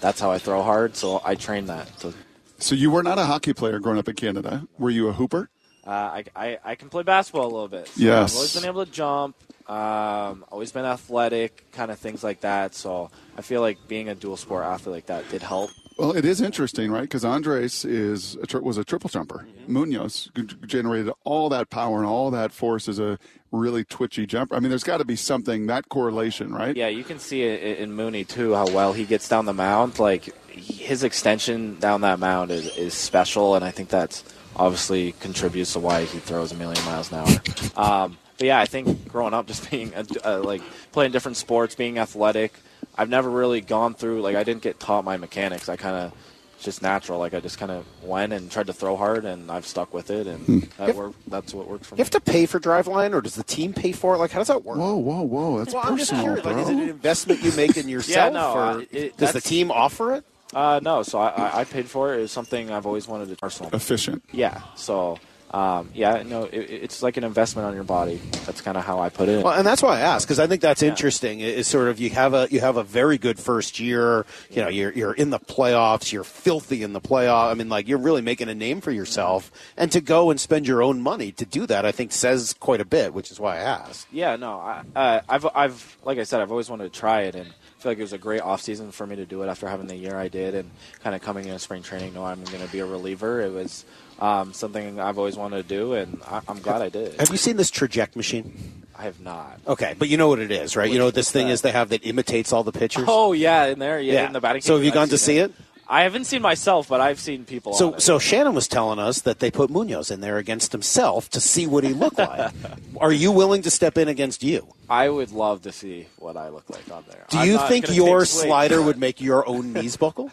that's 0.00 0.20
how 0.20 0.30
I 0.30 0.38
throw 0.38 0.62
hard. 0.62 0.96
So 0.96 1.20
I 1.24 1.34
train 1.34 1.66
that. 1.66 2.00
So 2.00 2.14
So 2.58 2.74
you 2.74 2.90
were 2.90 3.02
not 3.02 3.18
a 3.18 3.24
hockey 3.24 3.52
player 3.52 3.80
growing 3.80 3.98
up 3.98 4.08
in 4.08 4.14
Canada. 4.14 4.66
Were 4.78 4.90
you 4.90 5.08
a 5.08 5.12
hooper? 5.12 5.50
Uh, 5.86 5.90
I, 5.90 6.24
I, 6.34 6.58
I 6.64 6.74
can 6.76 6.88
play 6.88 7.02
basketball 7.02 7.44
a 7.46 7.52
little 7.52 7.68
bit. 7.68 7.88
So 7.88 7.94
Yes. 8.02 8.32
I've 8.32 8.36
always 8.36 8.54
been 8.54 8.64
able 8.64 8.84
to 8.86 8.90
jump. 8.90 9.36
Um, 9.68 10.44
always 10.52 10.72
been 10.72 10.84
athletic, 10.84 11.64
kind 11.72 11.90
of 11.90 11.98
things 11.98 12.22
like 12.22 12.40
that. 12.42 12.74
So 12.74 13.10
I 13.36 13.42
feel 13.42 13.60
like 13.62 13.78
being 13.88 14.08
a 14.08 14.14
dual 14.14 14.36
sport 14.36 14.64
athlete 14.64 14.94
like 14.94 15.06
that 15.06 15.28
did 15.30 15.42
help. 15.42 15.70
Well, 15.98 16.10
it 16.16 16.24
is 16.24 16.40
interesting, 16.40 16.90
right? 16.90 17.02
Because 17.02 17.24
Andres 17.24 17.84
is 17.84 18.34
a 18.42 18.46
tri- 18.46 18.60
was 18.60 18.76
a 18.78 18.84
triple 18.84 19.08
jumper. 19.08 19.46
Munoz 19.68 20.28
g- 20.34 20.42
generated 20.66 21.12
all 21.24 21.48
that 21.50 21.70
power 21.70 21.98
and 21.98 22.06
all 22.06 22.30
that 22.32 22.50
force 22.52 22.88
as 22.88 22.98
a 22.98 23.18
really 23.52 23.84
twitchy 23.84 24.26
jumper. 24.26 24.56
I 24.56 24.60
mean, 24.60 24.70
there's 24.70 24.82
got 24.82 24.98
to 24.98 25.04
be 25.04 25.16
something 25.16 25.66
that 25.66 25.88
correlation, 25.88 26.52
right? 26.52 26.76
Yeah, 26.76 26.88
you 26.88 27.04
can 27.04 27.18
see 27.20 27.42
it 27.44 27.78
in 27.78 27.92
Mooney 27.92 28.24
too 28.24 28.54
how 28.54 28.66
well 28.66 28.92
he 28.92 29.04
gets 29.04 29.28
down 29.28 29.46
the 29.46 29.54
mound. 29.54 29.98
Like 30.00 30.24
his 30.48 31.04
extension 31.04 31.78
down 31.78 32.00
that 32.02 32.18
mound 32.18 32.50
is, 32.50 32.76
is 32.76 32.92
special, 32.92 33.54
and 33.54 33.64
I 33.64 33.70
think 33.70 33.88
that's 33.88 34.24
obviously 34.56 35.12
contributes 35.20 35.72
to 35.74 35.80
why 35.80 36.04
he 36.04 36.18
throws 36.18 36.52
a 36.52 36.54
million 36.54 36.82
miles 36.84 37.10
an 37.12 37.18
hour. 37.18 37.28
Um, 37.76 38.18
but 38.38 38.46
yeah, 38.46 38.60
I 38.60 38.66
think 38.66 39.08
growing 39.08 39.34
up, 39.34 39.46
just 39.52 39.70
being 39.70 39.92
a, 39.94 40.04
uh, 40.24 40.42
like 40.42 40.62
playing 40.92 41.12
different 41.12 41.36
sports, 41.36 41.74
being 41.74 41.98
athletic, 41.98 42.52
I've 42.96 43.08
never 43.08 43.28
really 43.30 43.60
gone 43.60 43.94
through 43.94 44.22
like 44.22 44.36
I 44.36 44.44
didn't 44.44 44.62
get 44.62 44.78
taught 44.80 45.04
my 45.04 45.16
mechanics. 45.16 45.68
I 45.68 45.76
kind 45.76 45.96
of 45.96 46.12
it's 46.56 46.64
just 46.64 46.82
natural. 46.82 47.18
Like 47.18 47.34
I 47.34 47.40
just 47.40 47.58
kind 47.58 47.72
of 47.72 47.84
went 48.02 48.32
and 48.32 48.48
tried 48.50 48.66
to 48.68 48.72
throw 48.72 48.96
hard, 48.96 49.24
and 49.24 49.50
I've 49.50 49.66
stuck 49.66 49.92
with 49.92 50.10
it, 50.10 50.26
and 50.28 50.62
that 50.78 50.88
Yep. 50.88 50.96
worked, 50.96 51.30
that's 51.30 51.52
what 51.54 51.66
worked 51.68 51.84
for 51.84 51.94
You 51.94 51.96
me. 51.96 52.00
You 52.00 52.04
have 52.04 52.10
to 52.10 52.20
pay 52.20 52.46
for 52.46 52.60
Driveline, 52.60 53.12
or 53.12 53.20
does 53.20 53.34
the 53.34 53.42
team 53.42 53.72
pay 53.72 53.90
for 53.92 54.14
it? 54.14 54.18
Like, 54.18 54.30
how 54.30 54.38
does 54.38 54.46
that 54.48 54.64
work? 54.64 54.78
Whoa, 54.78 54.94
whoa, 54.96 55.22
whoa! 55.22 55.58
That's 55.58 55.74
well, 55.74 55.82
I'm 55.84 55.96
just 55.98 56.10
personal, 56.12 56.36
curious. 56.36 56.44
Like, 56.46 56.54
bro. 56.54 56.62
is 56.62 56.68
it 56.68 56.76
an 56.82 56.88
investment 56.88 57.42
you 57.42 57.52
make 57.56 57.76
in 57.76 57.88
yourself? 57.96 58.32
yeah, 58.32 58.38
no, 58.40 58.52
or 58.52 58.60
uh, 58.62 58.82
it- 58.92 59.16
does 59.16 59.32
the 59.32 59.40
team 59.40 59.70
offer 59.72 60.12
it? 60.14 60.24
Uh, 60.54 60.80
no, 60.82 61.02
so 61.02 61.18
I, 61.18 61.28
I, 61.28 61.60
I 61.60 61.64
paid 61.64 61.88
for 61.88 62.14
it. 62.14 62.18
It 62.18 62.22
was 62.22 62.32
something 62.32 62.70
I've 62.70 62.86
always 62.86 63.08
wanted 63.08 63.28
to 63.28 63.36
Arsenal. 63.42 63.70
Efficient. 63.74 64.22
Yeah. 64.32 64.62
So, 64.76 65.18
um, 65.50 65.90
yeah, 65.94 66.22
no, 66.24 66.44
it, 66.44 66.58
it's 66.58 67.02
like 67.02 67.16
an 67.16 67.22
investment 67.22 67.66
on 67.68 67.74
your 67.74 67.84
body. 67.84 68.20
That's 68.44 68.60
kind 68.60 68.76
of 68.76 68.84
how 68.84 68.98
I 68.98 69.08
put 69.08 69.28
it. 69.28 69.44
Well, 69.44 69.54
and 69.54 69.64
that's 69.64 69.82
why 69.82 69.98
I 69.98 70.00
asked 70.00 70.26
because 70.26 70.40
I 70.40 70.48
think 70.48 70.62
that's 70.62 70.82
interesting. 70.82 71.38
Is 71.40 71.68
sort 71.68 71.86
of 71.86 72.00
you 72.00 72.10
have 72.10 72.34
a 72.34 72.48
you 72.50 72.58
have 72.58 72.76
a 72.76 72.82
very 72.82 73.18
good 73.18 73.38
first 73.38 73.78
year. 73.78 74.26
You 74.50 74.62
know, 74.62 74.68
you're 74.68 74.90
you're 74.92 75.12
in 75.12 75.30
the 75.30 75.38
playoffs. 75.38 76.12
You're 76.12 76.24
filthy 76.24 76.82
in 76.82 76.92
the 76.92 77.00
playoff. 77.00 77.52
I 77.52 77.54
mean, 77.54 77.68
like 77.68 77.86
you're 77.86 77.98
really 77.98 78.22
making 78.22 78.48
a 78.48 78.54
name 78.54 78.80
for 78.80 78.90
yourself. 78.90 79.52
And 79.76 79.92
to 79.92 80.00
go 80.00 80.30
and 80.30 80.40
spend 80.40 80.66
your 80.66 80.82
own 80.82 81.00
money 81.00 81.30
to 81.32 81.44
do 81.44 81.66
that, 81.66 81.84
I 81.86 81.92
think 81.92 82.10
says 82.10 82.54
quite 82.58 82.80
a 82.80 82.84
bit. 82.84 83.14
Which 83.14 83.30
is 83.30 83.38
why 83.38 83.58
I 83.58 83.60
asked. 83.60 84.08
yeah, 84.10 84.34
no, 84.34 84.58
I, 84.58 84.82
uh, 84.96 85.20
I've, 85.28 85.46
I've, 85.54 85.98
like 86.02 86.18
I 86.18 86.24
said, 86.24 86.40
I've 86.40 86.50
always 86.50 86.68
wanted 86.68 86.92
to 86.92 86.98
try 86.98 87.22
it, 87.22 87.36
and 87.36 87.48
I 87.48 87.52
feel 87.84 87.90
like 87.92 87.98
it 87.98 88.02
was 88.02 88.14
a 88.14 88.18
great 88.18 88.40
off 88.40 88.62
season 88.62 88.90
for 88.92 89.06
me 89.06 89.14
to 89.16 89.26
do 89.26 89.42
it 89.42 89.46
after 89.46 89.68
having 89.68 89.86
the 89.86 89.94
year 89.94 90.16
I 90.16 90.28
did, 90.28 90.54
and 90.54 90.70
kind 91.02 91.14
of 91.14 91.20
coming 91.20 91.44
into 91.44 91.58
spring 91.58 91.82
training. 91.82 92.14
No, 92.14 92.24
I'm 92.24 92.42
going 92.44 92.64
to 92.64 92.72
be 92.72 92.78
a 92.78 92.86
reliever. 92.86 93.42
It 93.42 93.52
was 93.52 93.84
um, 94.20 94.54
something 94.54 94.98
I've 94.98 95.18
always 95.18 95.36
wanted 95.36 95.68
to 95.68 95.68
do, 95.68 95.92
and 95.92 96.18
I, 96.26 96.40
I'm 96.48 96.60
glad 96.60 96.80
I 96.80 96.88
did. 96.88 97.20
Have 97.20 97.28
you 97.28 97.36
seen 97.36 97.58
this 97.58 97.70
Trajekt 97.70 98.16
machine? 98.16 98.86
I 98.96 99.02
have 99.02 99.20
not. 99.20 99.60
Okay, 99.66 99.94
but 99.98 100.08
you 100.08 100.16
know 100.16 100.28
what 100.28 100.38
it 100.38 100.50
is, 100.50 100.76
right? 100.76 100.90
you 100.90 100.98
know 100.98 101.04
what 101.04 101.14
this 101.14 101.30
thing 101.30 101.48
is 101.48 101.60
they 101.60 101.72
have 101.72 101.90
that 101.90 102.06
imitates 102.06 102.54
all 102.54 102.64
the 102.64 102.72
pitchers. 102.72 103.04
Oh 103.06 103.34
yeah, 103.34 103.66
in 103.66 103.78
there, 103.78 104.00
yeah, 104.00 104.26
in 104.26 104.32
the 104.32 104.40
batting. 104.40 104.62
So 104.62 104.76
have 104.76 104.84
you 104.84 104.90
gone 104.90 105.04
I've 105.04 105.10
to 105.10 105.18
seen 105.18 105.34
see 105.34 105.38
it? 105.40 105.52
I 105.88 106.02
haven't 106.02 106.24
seen 106.24 106.42
myself, 106.42 106.88
but 106.88 107.00
I've 107.00 107.20
seen 107.20 107.44
people. 107.44 107.74
So, 107.74 107.98
so 107.98 108.18
Shannon 108.18 108.54
was 108.54 108.68
telling 108.68 108.98
us 108.98 109.22
that 109.22 109.40
they 109.40 109.50
put 109.50 109.70
Munoz 109.70 110.10
in 110.10 110.20
there 110.20 110.38
against 110.38 110.72
himself 110.72 111.28
to 111.30 111.40
see 111.40 111.66
what 111.66 111.84
he 111.84 111.92
looked 111.92 112.18
like. 112.18 112.52
Are 113.00 113.12
you 113.12 113.30
willing 113.30 113.62
to 113.62 113.70
step 113.70 113.98
in 113.98 114.08
against 114.08 114.42
you? 114.42 114.74
I 114.88 115.08
would 115.08 115.32
love 115.32 115.62
to 115.62 115.72
see 115.72 116.06
what 116.16 116.36
I 116.36 116.48
look 116.48 116.68
like 116.70 116.90
on 116.90 117.04
there. 117.08 117.26
Do 117.28 117.38
I'm 117.38 117.48
you 117.48 117.58
think 117.68 117.94
your 117.94 118.24
slider 118.24 118.80
would 118.82 118.98
make 118.98 119.20
your 119.20 119.46
own 119.48 119.72
knees 119.72 119.96
buckle? 119.96 120.32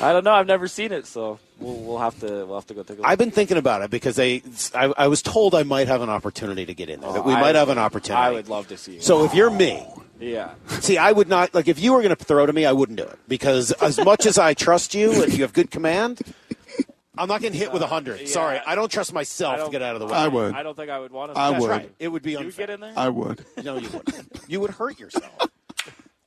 I 0.00 0.12
don't 0.12 0.24
know. 0.24 0.32
I've 0.32 0.46
never 0.46 0.68
seen 0.68 0.92
it, 0.92 1.06
so 1.06 1.38
we'll, 1.58 1.74
we'll 1.74 1.98
have 1.98 2.18
to 2.20 2.46
we'll 2.46 2.54
have 2.54 2.66
to 2.66 2.74
go 2.74 2.82
take 2.82 2.98
a 2.98 3.00
look. 3.02 3.10
I've 3.10 3.18
been 3.18 3.30
thinking 3.30 3.56
about 3.56 3.82
it 3.82 3.90
because 3.90 4.16
they, 4.16 4.42
I, 4.74 4.92
I 4.96 5.08
was 5.08 5.22
told 5.22 5.54
I 5.54 5.64
might 5.64 5.88
have 5.88 6.02
an 6.02 6.08
opportunity 6.08 6.64
to 6.66 6.74
get 6.74 6.88
in 6.88 7.00
there. 7.00 7.12
that 7.12 7.20
oh, 7.20 7.22
we 7.22 7.32
Oh, 7.32 7.36
I 7.36 7.40
might 7.40 7.54
have 7.54 7.68
an 7.68 7.78
opportunity. 7.78 8.22
I 8.22 8.30
would 8.30 8.48
love 8.48 8.68
to 8.68 8.78
see. 8.78 8.94
You. 8.94 9.00
So 9.00 9.24
if 9.24 9.34
you're 9.34 9.50
me, 9.50 9.86
yeah, 10.20 10.54
see, 10.80 10.98
I 10.98 11.12
would 11.12 11.28
not 11.28 11.54
like 11.54 11.68
if 11.68 11.78
you 11.80 11.92
were 11.92 12.02
going 12.02 12.14
to 12.16 12.24
throw 12.24 12.46
to 12.46 12.52
me, 12.52 12.64
I 12.66 12.72
wouldn't 12.72 12.98
do 12.98 13.04
it 13.04 13.18
because 13.28 13.72
as 13.72 13.98
much 13.98 14.26
as 14.26 14.38
I 14.38 14.54
trust 14.54 14.94
you 14.94 15.22
and 15.22 15.32
you 15.32 15.42
have 15.42 15.52
good 15.52 15.70
command, 15.70 16.20
I'm 17.16 17.28
not 17.28 17.40
getting 17.40 17.58
hit 17.58 17.72
with 17.72 17.82
a 17.82 17.86
hundred. 17.86 18.28
Sorry, 18.28 18.60
I 18.66 18.74
don't 18.74 18.90
trust 18.90 19.12
myself 19.12 19.64
to 19.66 19.70
get 19.70 19.82
out 19.82 19.94
of 19.96 20.00
the 20.00 20.06
way. 20.06 20.12
I 20.14 20.28
would. 20.28 20.54
I 20.54 20.62
don't 20.62 20.76
think 20.76 20.90
I 20.90 20.98
would 20.98 21.10
want 21.12 21.34
to. 21.34 21.38
I 21.40 21.50
That's 21.50 21.62
would. 21.62 21.70
right. 21.70 21.90
It 21.98 22.08
would 22.08 22.22
be 22.22 22.32
You 22.32 22.38
unfair. 22.38 22.66
get 22.68 22.74
in 22.74 22.80
there. 22.80 22.92
I 22.96 23.08
would. 23.08 23.44
No, 23.64 23.76
you 23.76 23.88
wouldn't. 23.90 24.40
You 24.48 24.60
would 24.60 24.70
hurt 24.70 24.98
yourself. 25.00 25.32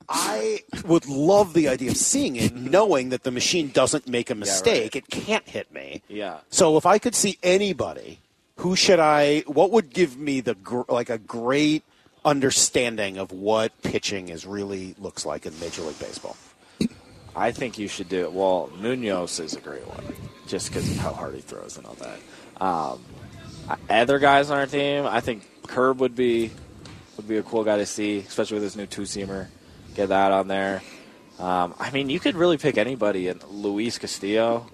I 0.10 0.60
would 0.86 1.08
love 1.08 1.54
the 1.54 1.70
idea 1.70 1.92
of 1.92 1.98
seeing 1.98 2.36
it, 2.36 2.54
knowing 2.54 3.10
that 3.10 3.24
the 3.24 3.32
machine 3.32 3.70
doesn't 3.70 4.08
make 4.10 4.30
a 4.30 4.36
mistake. 4.36 4.96
It 4.96 5.08
can't 5.10 5.48
hit 5.48 5.72
me. 5.74 6.02
Yeah. 6.10 6.40
So 6.50 6.76
if 6.76 6.86
I 6.86 6.98
could 6.98 7.16
see 7.16 7.38
anybody, 7.42 8.20
who 8.58 8.76
should 8.76 9.00
I? 9.00 9.42
What 9.48 9.72
would 9.72 9.92
give 9.92 10.18
me 10.18 10.42
the 10.42 10.56
gr- 10.56 10.82
like 10.90 11.10
a 11.10 11.18
great 11.18 11.84
understanding 12.24 13.18
of 13.18 13.32
what 13.32 13.80
pitching 13.82 14.30
is 14.30 14.46
really 14.46 14.96
looks 15.00 15.26
like 15.26 15.46
in 15.46 15.60
Major 15.60 15.82
League 15.82 16.00
Baseball? 16.00 16.38
I 17.36 17.52
think 17.52 17.78
you 17.78 17.88
should 17.88 18.10
do 18.10 18.22
it. 18.24 18.34
Well, 18.34 18.70
Munoz 18.80 19.40
is 19.40 19.56
a 19.56 19.62
great 19.62 19.88
one, 19.88 20.04
just 20.48 20.68
because 20.68 20.90
of 20.92 20.98
how 20.98 21.14
hard 21.14 21.34
he 21.36 21.42
throws 21.42 21.78
and 21.78 21.86
all 21.86 21.96
that. 21.96 22.20
Um, 22.62 23.04
other 23.90 24.20
guys 24.20 24.50
on 24.50 24.58
our 24.58 24.66
team, 24.68 25.06
I 25.06 25.22
think 25.22 25.48
Curb 25.68 26.00
would 26.02 26.16
be 26.16 26.52
would 27.18 27.28
be 27.28 27.38
a 27.38 27.44
cool 27.44 27.64
guy 27.64 27.78
to 27.78 27.86
see, 27.86 28.18
especially 28.20 28.56
with 28.56 28.64
his 28.64 28.76
new 28.76 28.86
two 28.86 29.04
seamer. 29.04 29.48
Get 29.96 30.10
that 30.10 30.32
on 30.32 30.48
there. 30.48 30.82
Um, 31.40 31.74
I 31.80 31.90
mean, 31.92 32.10
you 32.10 32.20
could 32.20 32.36
really 32.36 32.58
pick 32.58 32.78
anybody, 32.78 33.28
and 33.30 33.42
Luis 33.50 33.98
Castillo. 33.98 34.68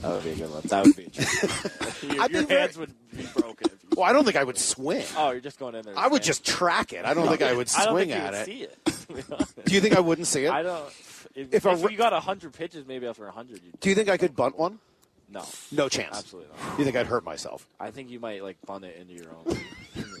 That 0.00 0.10
would 0.12 0.24
be 0.24 0.30
a 0.30 0.34
good 0.36 0.50
one. 0.50 0.62
That 0.64 0.84
would 0.86 0.96
be. 0.96 1.04
A 2.10 2.14
your 2.14 2.22
I'd 2.22 2.30
your 2.30 2.42
very- 2.44 2.60
hands 2.60 2.78
would 2.78 2.94
be 3.14 3.26
broken. 3.38 3.70
If 3.90 3.96
you, 3.96 4.00
Well, 4.00 4.08
I 4.08 4.12
don't 4.12 4.24
think 4.24 4.36
I 4.36 4.44
would 4.44 4.58
swing. 4.58 5.04
oh, 5.16 5.30
you're 5.30 5.40
just 5.40 5.58
going 5.58 5.74
in 5.74 5.82
there. 5.82 5.98
I 5.98 6.08
would 6.08 6.22
just 6.22 6.44
track 6.46 6.92
it. 6.92 7.04
I 7.04 7.14
don't 7.14 7.28
think 7.28 7.42
I 7.42 7.52
would 7.52 7.68
swing 7.68 7.82
I 7.82 7.84
don't 7.86 7.94
swing 7.94 8.08
think 8.08 8.20
you 8.20 8.26
at 8.26 8.32
would 8.32 8.40
it. 8.40 8.46
See 8.46 8.62
it. 8.62 8.78
to 8.86 9.12
be 9.14 9.22
honest. 9.32 9.64
Do 9.64 9.74
you 9.74 9.80
think 9.80 9.96
I 9.96 10.00
wouldn't 10.00 10.26
see 10.26 10.44
it? 10.44 10.50
I 10.50 10.62
don't. 10.62 10.86
If, 11.34 11.48
If 11.48 11.54
if, 11.54 11.64
a 11.66 11.70
r- 11.70 11.90
you 11.90 11.96
got 11.98 12.12
hundred 12.22 12.52
pitches, 12.54 12.86
maybe 12.86 13.06
after 13.06 13.26
hundred, 13.30 13.62
you 13.62 13.72
Do 13.80 13.88
you 13.88 13.94
think 13.94 14.08
I 14.08 14.16
could 14.16 14.34
bunt 14.36 14.58
one? 14.58 14.78
no, 15.32 15.44
No 15.70 15.88
chance. 15.88 16.16
absolutely 16.18 16.50
not. 16.66 16.78
You 16.78 16.84
think 16.84 16.96
I'd 16.96 17.06
hurt 17.06 17.24
myself? 17.24 17.64
I 17.78 17.90
think 17.92 18.10
you 18.10 18.18
might 18.18 18.42
like 18.42 18.56
bunt 18.66 18.84
it 18.84 18.96
into 19.00 19.14
your 19.14 19.30
own. 19.32 19.44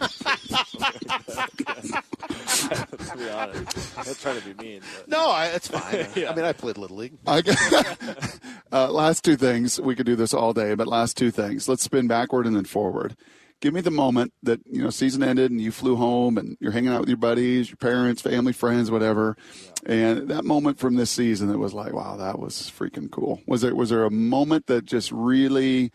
to 1.80 3.16
be 3.16 3.28
honest, 3.30 3.98
I'm 3.98 4.06
not 4.06 4.16
trying 4.20 4.40
to 4.40 4.54
be 4.54 4.62
mean. 4.62 4.82
But. 4.96 5.08
No, 5.08 5.30
I, 5.30 5.46
it's 5.46 5.68
fine. 5.68 6.06
Yeah. 6.14 6.30
I 6.30 6.34
mean, 6.34 6.44
I 6.44 6.52
played 6.52 6.78
little 6.78 6.96
league. 6.96 7.14
I 7.26 7.40
got- 7.42 8.36
uh, 8.72 8.90
last 8.92 9.24
two 9.24 9.36
things. 9.36 9.80
We 9.80 9.94
could 9.94 10.06
do 10.06 10.16
this 10.16 10.32
all 10.34 10.52
day, 10.52 10.74
but 10.74 10.86
last 10.86 11.16
two 11.16 11.30
things. 11.30 11.68
Let's 11.68 11.82
spin 11.82 12.06
backward 12.06 12.46
and 12.46 12.54
then 12.54 12.64
forward. 12.64 13.16
Give 13.60 13.74
me 13.74 13.82
the 13.82 13.90
moment 13.90 14.32
that 14.42 14.60
you 14.66 14.82
know 14.82 14.90
season 14.90 15.22
ended 15.22 15.50
and 15.50 15.60
you 15.60 15.70
flew 15.70 15.96
home 15.96 16.38
and 16.38 16.56
you're 16.60 16.72
hanging 16.72 16.90
out 16.90 17.00
with 17.00 17.08
your 17.10 17.18
buddies, 17.18 17.68
your 17.68 17.76
parents, 17.76 18.22
family, 18.22 18.52
friends, 18.52 18.90
whatever. 18.90 19.36
And 19.84 20.28
that 20.28 20.44
moment 20.44 20.78
from 20.78 20.94
this 20.94 21.10
season 21.10 21.48
that 21.48 21.58
was 21.58 21.74
like, 21.74 21.92
wow, 21.92 22.16
that 22.16 22.38
was 22.38 22.72
freaking 22.74 23.10
cool. 23.10 23.42
Was 23.46 23.60
there 23.60 23.74
was 23.74 23.90
there 23.90 24.04
a 24.04 24.10
moment 24.10 24.66
that 24.66 24.86
just 24.86 25.12
really 25.12 25.92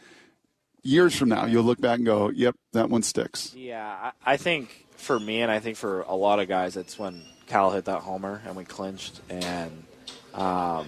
years 0.83 1.15
from 1.15 1.29
now 1.29 1.45
you'll 1.45 1.63
look 1.63 1.81
back 1.81 1.97
and 1.97 2.05
go, 2.05 2.29
yep, 2.29 2.55
that 2.73 2.89
one 2.89 3.01
sticks. 3.01 3.53
Yeah, 3.55 4.11
I, 4.25 4.33
I 4.33 4.37
think 4.37 4.85
for 4.95 5.19
me, 5.19 5.41
and 5.41 5.51
I 5.51 5.59
think 5.59 5.77
for 5.77 6.01
a 6.01 6.15
lot 6.15 6.39
of 6.39 6.47
guys, 6.47 6.77
it's 6.77 6.97
when 6.97 7.23
Cal 7.47 7.71
hit 7.71 7.85
that 7.85 8.01
homer 8.01 8.41
and 8.45 8.55
we 8.55 8.63
clinched, 8.63 9.21
and 9.29 9.83
um, 10.33 10.87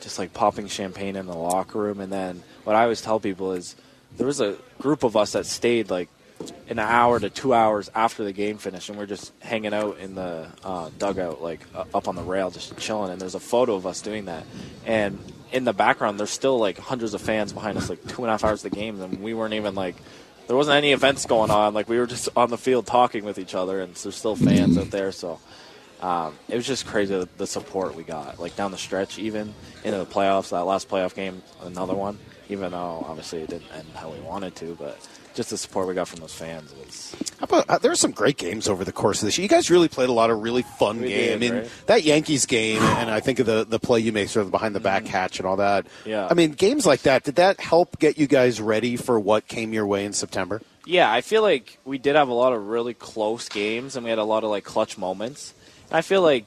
just 0.00 0.18
like 0.18 0.32
popping 0.32 0.68
champagne 0.68 1.16
in 1.16 1.26
the 1.26 1.36
locker 1.36 1.78
room. 1.78 2.00
And 2.00 2.12
then 2.12 2.42
what 2.64 2.76
I 2.76 2.82
always 2.82 3.00
tell 3.00 3.20
people 3.20 3.52
is 3.52 3.76
there 4.16 4.26
was 4.26 4.40
a 4.40 4.56
group 4.78 5.02
of 5.02 5.16
us 5.16 5.32
that 5.32 5.46
stayed 5.46 5.90
like 5.90 6.08
an 6.68 6.78
hour 6.78 7.20
to 7.20 7.28
two 7.28 7.52
hours 7.52 7.90
after 7.94 8.24
the 8.24 8.32
game 8.32 8.58
finished, 8.58 8.88
and 8.88 8.98
we're 8.98 9.06
just 9.06 9.32
hanging 9.40 9.74
out 9.74 9.98
in 9.98 10.14
the 10.14 10.48
uh, 10.64 10.90
dugout, 10.98 11.42
like 11.42 11.60
uh, 11.74 11.84
up 11.94 12.08
on 12.08 12.16
the 12.16 12.22
rail, 12.22 12.50
just 12.50 12.76
chilling. 12.78 13.12
And 13.12 13.20
there's 13.20 13.34
a 13.34 13.40
photo 13.40 13.74
of 13.74 13.86
us 13.86 14.00
doing 14.00 14.26
that, 14.26 14.44
and 14.86 15.18
in 15.52 15.64
the 15.64 15.72
background, 15.72 16.18
there's 16.18 16.30
still 16.30 16.58
like 16.58 16.78
hundreds 16.78 17.14
of 17.14 17.20
fans 17.20 17.52
behind 17.52 17.76
us, 17.76 17.88
like 17.88 18.06
two 18.06 18.22
and 18.22 18.28
a 18.28 18.32
half 18.32 18.44
hours 18.44 18.64
of 18.64 18.70
the 18.70 18.76
game, 18.76 19.00
and 19.00 19.22
we 19.22 19.34
weren't 19.34 19.54
even 19.54 19.74
like 19.74 19.96
there 20.46 20.56
wasn't 20.56 20.76
any 20.76 20.92
events 20.92 21.26
going 21.26 21.50
on. 21.50 21.74
Like 21.74 21.88
we 21.88 21.98
were 21.98 22.06
just 22.06 22.28
on 22.36 22.50
the 22.50 22.58
field 22.58 22.86
talking 22.86 23.24
with 23.24 23.38
each 23.38 23.54
other, 23.54 23.80
and 23.80 23.94
there's 23.94 24.16
still 24.16 24.36
fans 24.36 24.78
out 24.78 24.90
there. 24.90 25.12
So 25.12 25.38
um, 26.00 26.36
it 26.48 26.56
was 26.56 26.66
just 26.66 26.86
crazy 26.86 27.16
the, 27.16 27.28
the 27.36 27.46
support 27.46 27.94
we 27.94 28.02
got, 28.02 28.40
like 28.40 28.56
down 28.56 28.70
the 28.70 28.78
stretch, 28.78 29.18
even 29.18 29.54
into 29.84 29.98
the 29.98 30.06
playoffs. 30.06 30.50
That 30.50 30.64
last 30.64 30.88
playoff 30.88 31.14
game, 31.14 31.42
another 31.62 31.94
one. 31.94 32.18
Even 32.50 32.72
though 32.72 33.04
obviously 33.08 33.40
it 33.40 33.48
didn't 33.48 33.72
end 33.72 33.86
how 33.94 34.10
we 34.10 34.18
wanted 34.20 34.54
to, 34.56 34.76
but 34.78 34.98
just 35.34 35.50
the 35.50 35.56
support 35.56 35.86
we 35.86 35.94
got 35.94 36.08
from 36.08 36.20
those 36.20 36.34
fans 36.34 36.74
was. 36.74 37.14
How 37.38 37.44
about, 37.44 37.70
uh, 37.70 37.78
there 37.78 37.90
were 37.90 37.96
some 37.96 38.10
great 38.10 38.36
games 38.36 38.68
over 38.68 38.84
the 38.84 38.92
course 38.92 39.22
of 39.22 39.26
this 39.26 39.38
year. 39.38 39.44
You 39.44 39.48
guys 39.48 39.70
really 39.70 39.88
played 39.88 40.08
a 40.08 40.12
lot 40.12 40.30
of 40.30 40.42
really 40.42 40.62
fun 40.62 41.00
games. 41.00 41.34
I 41.34 41.38
mean, 41.38 41.54
right? 41.54 41.70
that 41.86 42.02
Yankees 42.02 42.46
game, 42.46 42.82
and 42.82 43.10
I 43.10 43.20
think 43.20 43.38
of 43.38 43.46
the, 43.46 43.64
the 43.64 43.78
play 43.78 44.00
you 44.00 44.12
made 44.12 44.28
sort 44.28 44.44
of 44.44 44.50
behind 44.50 44.74
the 44.74 44.80
back 44.80 45.06
hatch 45.06 45.38
and 45.38 45.46
all 45.46 45.56
that. 45.56 45.86
Yeah. 46.04 46.26
I 46.28 46.34
mean, 46.34 46.52
games 46.52 46.84
like 46.84 47.02
that, 47.02 47.22
did 47.24 47.36
that 47.36 47.60
help 47.60 47.98
get 47.98 48.18
you 48.18 48.26
guys 48.26 48.60
ready 48.60 48.96
for 48.96 49.18
what 49.18 49.46
came 49.46 49.72
your 49.72 49.86
way 49.86 50.04
in 50.04 50.12
September? 50.12 50.60
Yeah, 50.86 51.10
I 51.10 51.20
feel 51.20 51.42
like 51.42 51.78
we 51.84 51.98
did 51.98 52.16
have 52.16 52.28
a 52.28 52.34
lot 52.34 52.52
of 52.52 52.66
really 52.66 52.94
close 52.94 53.48
games, 53.48 53.94
and 53.94 54.04
we 54.04 54.10
had 54.10 54.18
a 54.18 54.24
lot 54.24 54.42
of 54.42 54.50
like 54.50 54.64
clutch 54.64 54.98
moments. 54.98 55.54
And 55.88 55.96
I 55.96 56.02
feel 56.02 56.22
like 56.22 56.44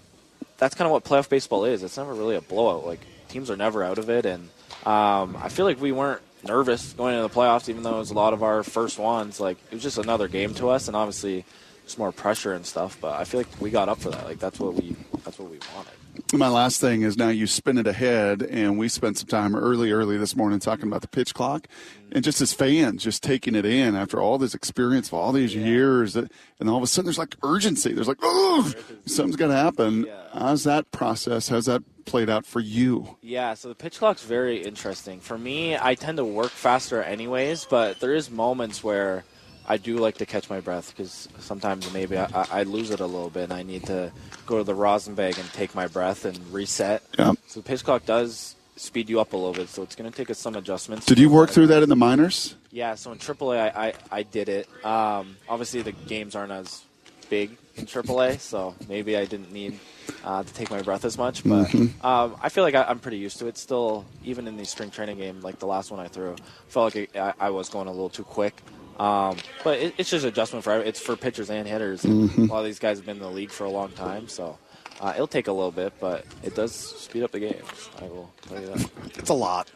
that's 0.57 0.75
kind 0.75 0.85
of 0.85 0.91
what 0.91 1.03
playoff 1.05 1.29
baseball 1.29 1.65
is. 1.65 1.83
It's 1.83 1.97
never 1.97 2.13
really 2.13 2.35
a 2.35 2.41
blowout. 2.41 2.85
Like 2.85 2.99
teams 3.29 3.49
are 3.49 3.57
never 3.57 3.83
out 3.83 3.97
of 3.97 4.09
it, 4.09 4.25
and 4.25 4.49
um, 4.85 5.37
I 5.39 5.49
feel 5.49 5.65
like 5.65 5.79
we 5.79 5.91
weren't 5.91 6.21
nervous 6.43 6.93
going 6.93 7.15
into 7.15 7.27
the 7.27 7.33
playoffs, 7.33 7.69
even 7.69 7.83
though 7.83 7.95
it 7.95 7.99
was 7.99 8.11
a 8.11 8.15
lot 8.15 8.33
of 8.33 8.43
our 8.43 8.63
first 8.63 8.99
ones. 8.99 9.39
Like 9.39 9.57
it 9.71 9.73
was 9.73 9.83
just 9.83 9.97
another 9.97 10.27
game 10.27 10.53
to 10.55 10.69
us, 10.69 10.87
and 10.87 10.95
obviously 10.95 11.45
just 11.85 11.97
more 11.97 12.11
pressure 12.11 12.53
and 12.53 12.65
stuff. 12.65 12.97
But 12.99 13.19
I 13.19 13.23
feel 13.23 13.39
like 13.39 13.61
we 13.61 13.69
got 13.69 13.89
up 13.89 13.99
for 13.99 14.09
that. 14.09 14.25
Like 14.25 14.39
that's 14.39 14.59
what 14.59 14.73
we 14.73 14.95
that's 15.23 15.39
what 15.39 15.49
we 15.49 15.59
wanted. 15.75 15.93
My 16.31 16.47
last 16.47 16.79
thing 16.79 17.01
is 17.01 17.17
now 17.17 17.29
you 17.29 17.47
spin 17.47 17.77
it 17.79 17.87
ahead, 17.87 18.43
and 18.43 18.77
we 18.77 18.87
spent 18.87 19.17
some 19.17 19.27
time 19.27 19.55
early, 19.55 19.91
early 19.91 20.15
this 20.17 20.35
morning 20.35 20.59
talking 20.59 20.87
about 20.87 21.01
the 21.01 21.07
pitch 21.07 21.33
clock, 21.33 21.67
and 22.11 22.23
just 22.23 22.39
as 22.39 22.53
fans, 22.53 23.03
just 23.03 23.23
taking 23.23 23.55
it 23.55 23.65
in 23.65 23.95
after 23.95 24.21
all 24.21 24.37
this 24.37 24.53
experience 24.53 25.09
for 25.09 25.19
all 25.19 25.31
these 25.31 25.55
years, 25.55 26.15
and 26.15 26.29
all 26.67 26.77
of 26.77 26.83
a 26.83 26.87
sudden 26.87 27.07
there's 27.07 27.17
like 27.17 27.35
urgency. 27.41 27.93
There's 27.93 28.07
like, 28.07 28.19
oh, 28.21 28.71
something's 29.07 29.37
got 29.37 29.47
to 29.47 29.55
happen. 29.55 30.05
How's 30.33 30.65
that 30.65 30.91
process? 30.91 31.49
How's 31.49 31.65
that 31.65 31.83
played 32.05 32.29
out 32.29 32.45
for 32.45 32.59
you? 32.59 33.17
Yeah, 33.21 33.53
so 33.53 33.69
the 33.69 33.75
pitch 33.75 33.99
clock's 33.99 34.23
very 34.23 34.63
interesting. 34.63 35.19
For 35.19 35.37
me, 35.37 35.77
I 35.77 35.95
tend 35.95 36.17
to 36.17 36.25
work 36.25 36.51
faster 36.51 37.01
anyways, 37.01 37.65
but 37.65 37.99
there 37.99 38.13
is 38.13 38.29
moments 38.29 38.83
where 38.83 39.23
I 39.67 39.77
do 39.77 39.97
like 39.97 40.17
to 40.17 40.25
catch 40.25 40.49
my 40.49 40.59
breath 40.59 40.93
because 40.95 41.29
sometimes 41.39 41.91
maybe 41.93 42.17
I, 42.17 42.27
I 42.51 42.63
lose 42.63 42.91
it 42.91 42.99
a 42.99 43.05
little 43.05 43.29
bit 43.29 43.45
and 43.45 43.53
I 43.53 43.63
need 43.63 43.85
to 43.85 44.11
go 44.45 44.57
to 44.57 44.63
the 44.63 44.75
rosin 44.75 45.15
bag 45.15 45.37
and 45.39 45.51
take 45.53 45.73
my 45.73 45.87
breath 45.87 46.25
and 46.25 46.37
reset. 46.51 47.03
Yeah. 47.17 47.33
So 47.47 47.61
the 47.61 47.67
pitch 47.67 47.83
clock 47.83 48.05
does 48.05 48.55
speed 48.75 49.09
you 49.09 49.19
up 49.19 49.33
a 49.33 49.37
little 49.37 49.53
bit, 49.53 49.69
so 49.69 49.83
it's 49.83 49.95
going 49.95 50.09
to 50.09 50.15
take 50.15 50.29
us 50.29 50.39
some 50.39 50.55
adjustments. 50.55 51.05
Did 51.05 51.19
you 51.19 51.29
work 51.29 51.49
through 51.49 51.67
that 51.67 51.83
in 51.83 51.89
the 51.89 51.95
minors? 51.95 52.55
Yeah, 52.71 52.95
so 52.95 53.11
in 53.11 53.19
AAA, 53.19 53.75
I, 53.75 53.87
I, 53.87 53.93
I 54.11 54.23
did 54.23 54.49
it. 54.49 54.67
Um, 54.83 55.37
obviously, 55.47 55.81
the 55.81 55.91
games 55.91 56.35
aren't 56.35 56.51
as 56.51 56.83
big 57.29 57.51
in 57.75 57.85
AAA, 57.85 58.39
so 58.39 58.75
maybe 58.87 59.17
I 59.17 59.25
didn't 59.25 59.51
need 59.51 59.79
uh, 60.23 60.43
to 60.43 60.53
take 60.53 60.69
my 60.69 60.81
breath 60.81 61.05
as 61.05 61.17
much. 61.17 61.43
But 61.43 61.67
Mhm. 61.69 62.03
um, 62.03 62.35
I 62.41 62.49
feel 62.49 62.63
like 62.63 62.75
I, 62.75 62.83
I'm 62.83 62.99
pretty 62.99 63.17
used 63.17 63.39
to 63.39 63.47
it. 63.47 63.57
Still, 63.57 64.05
even 64.23 64.47
in 64.47 64.57
the 64.57 64.65
spring 64.65 64.91
training 64.91 65.17
game, 65.17 65.41
like 65.41 65.59
the 65.59 65.65
last 65.67 65.89
one 65.91 65.99
I 65.99 66.07
threw, 66.07 66.35
felt 66.67 66.93
like 66.95 67.15
I, 67.15 67.33
I 67.39 67.49
was 67.49 67.69
going 67.69 67.87
a 67.87 67.91
little 67.91 68.09
too 68.09 68.23
quick. 68.23 68.61
Um, 68.99 69.37
but 69.63 69.79
it, 69.79 69.95
it's 69.97 70.09
just 70.11 70.23
adjustment 70.23 70.63
for 70.63 70.77
it's 70.79 70.99
for 70.99 71.15
pitchers 71.15 71.49
and 71.49 71.67
hitters. 71.67 72.03
Mhm. 72.03 72.47
A 72.49 72.51
lot 72.51 72.59
of 72.59 72.65
these 72.65 72.79
guys 72.79 72.97
have 72.97 73.05
been 73.07 73.17
in 73.17 73.23
the 73.23 73.29
league 73.31 73.49
for 73.51 73.63
a 73.65 73.69
long 73.71 73.89
time, 73.91 74.27
so 74.27 74.59
uh, 75.01 75.11
it'll 75.15 75.25
take 75.27 75.47
a 75.47 75.51
little 75.51 75.71
bit, 75.71 75.93
but 75.99 76.25
it 76.43 76.53
does 76.55 76.73
speed 76.75 77.23
up 77.23 77.31
the 77.31 77.39
games. 77.39 77.89
I 77.99 78.03
will 78.03 78.31
tell 78.47 78.61
you 78.61 78.67
that. 78.67 78.89
It's 79.17 79.29
a 79.29 79.33
lot. 79.33 79.71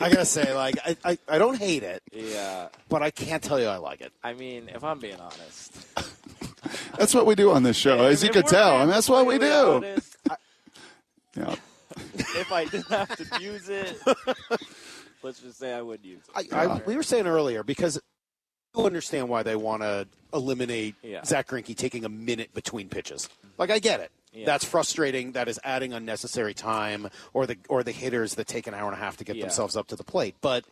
I 0.00 0.08
gotta 0.08 0.24
say, 0.24 0.54
like, 0.54 0.76
I, 0.86 0.96
I, 1.04 1.18
I 1.28 1.38
don't 1.38 1.58
hate 1.58 1.82
it, 1.82 2.02
Yeah. 2.12 2.68
but 2.88 3.02
I 3.02 3.10
can't 3.10 3.42
tell 3.42 3.58
you 3.60 3.66
I 3.66 3.76
like 3.76 4.00
it. 4.00 4.12
I 4.24 4.32
mean, 4.32 4.70
if 4.74 4.82
I'm 4.84 4.98
being 5.00 5.16
honest, 5.20 5.76
That's 6.98 7.14
what 7.14 7.26
we 7.26 7.34
do 7.34 7.50
on 7.50 7.62
this 7.62 7.76
show, 7.76 8.04
as 8.04 8.22
you 8.22 8.28
if 8.28 8.34
could 8.34 8.46
tell. 8.46 8.76
I 8.76 8.80
mean, 8.80 8.88
that's 8.88 9.08
what 9.08 9.26
we 9.26 9.38
do. 9.38 9.52
honest, 9.52 10.16
I- 10.30 10.36
Yeah. 11.36 11.54
if 12.16 12.52
I 12.52 12.64
didn't 12.66 12.88
have 12.88 13.16
to 13.16 13.40
use 13.42 13.68
it, 13.68 13.96
let's 15.22 15.40
just 15.40 15.58
say 15.58 15.72
I 15.72 15.82
would 15.82 16.04
use 16.04 16.20
it. 16.36 16.52
I, 16.52 16.64
I, 16.66 16.82
we 16.86 16.96
were 16.96 17.02
saying 17.02 17.26
earlier 17.26 17.62
because 17.62 18.00
you 18.76 18.84
understand 18.84 19.28
why 19.28 19.42
they 19.42 19.56
want 19.56 19.82
to 19.82 20.06
eliminate 20.32 20.94
Yeah. 21.02 21.24
Zack 21.24 21.48
Greinke 21.48 21.76
taking 21.76 22.04
a 22.04 22.08
minute 22.08 22.52
between 22.54 22.88
pitches. 22.88 23.28
Like 23.58 23.70
I 23.70 23.78
get 23.78 24.00
it. 24.00 24.10
That's 24.46 24.64
frustrating. 24.64 25.32
That 25.32 25.46
is 25.48 25.60
adding 25.62 25.92
unnecessary 25.92 26.54
time, 26.54 27.10
or 27.34 27.46
the 27.46 27.58
or 27.68 27.82
the 27.82 27.92
hitters 27.92 28.36
that 28.36 28.46
take 28.46 28.66
an 28.66 28.72
hour 28.72 28.86
and 28.90 28.96
a 28.96 28.98
half 28.98 29.18
to 29.18 29.24
get 29.24 29.36
Yeah. 29.36 29.42
themselves 29.42 29.76
up 29.76 29.88
to 29.88 29.96
the 29.96 30.04
plate. 30.04 30.36
But 30.40 30.64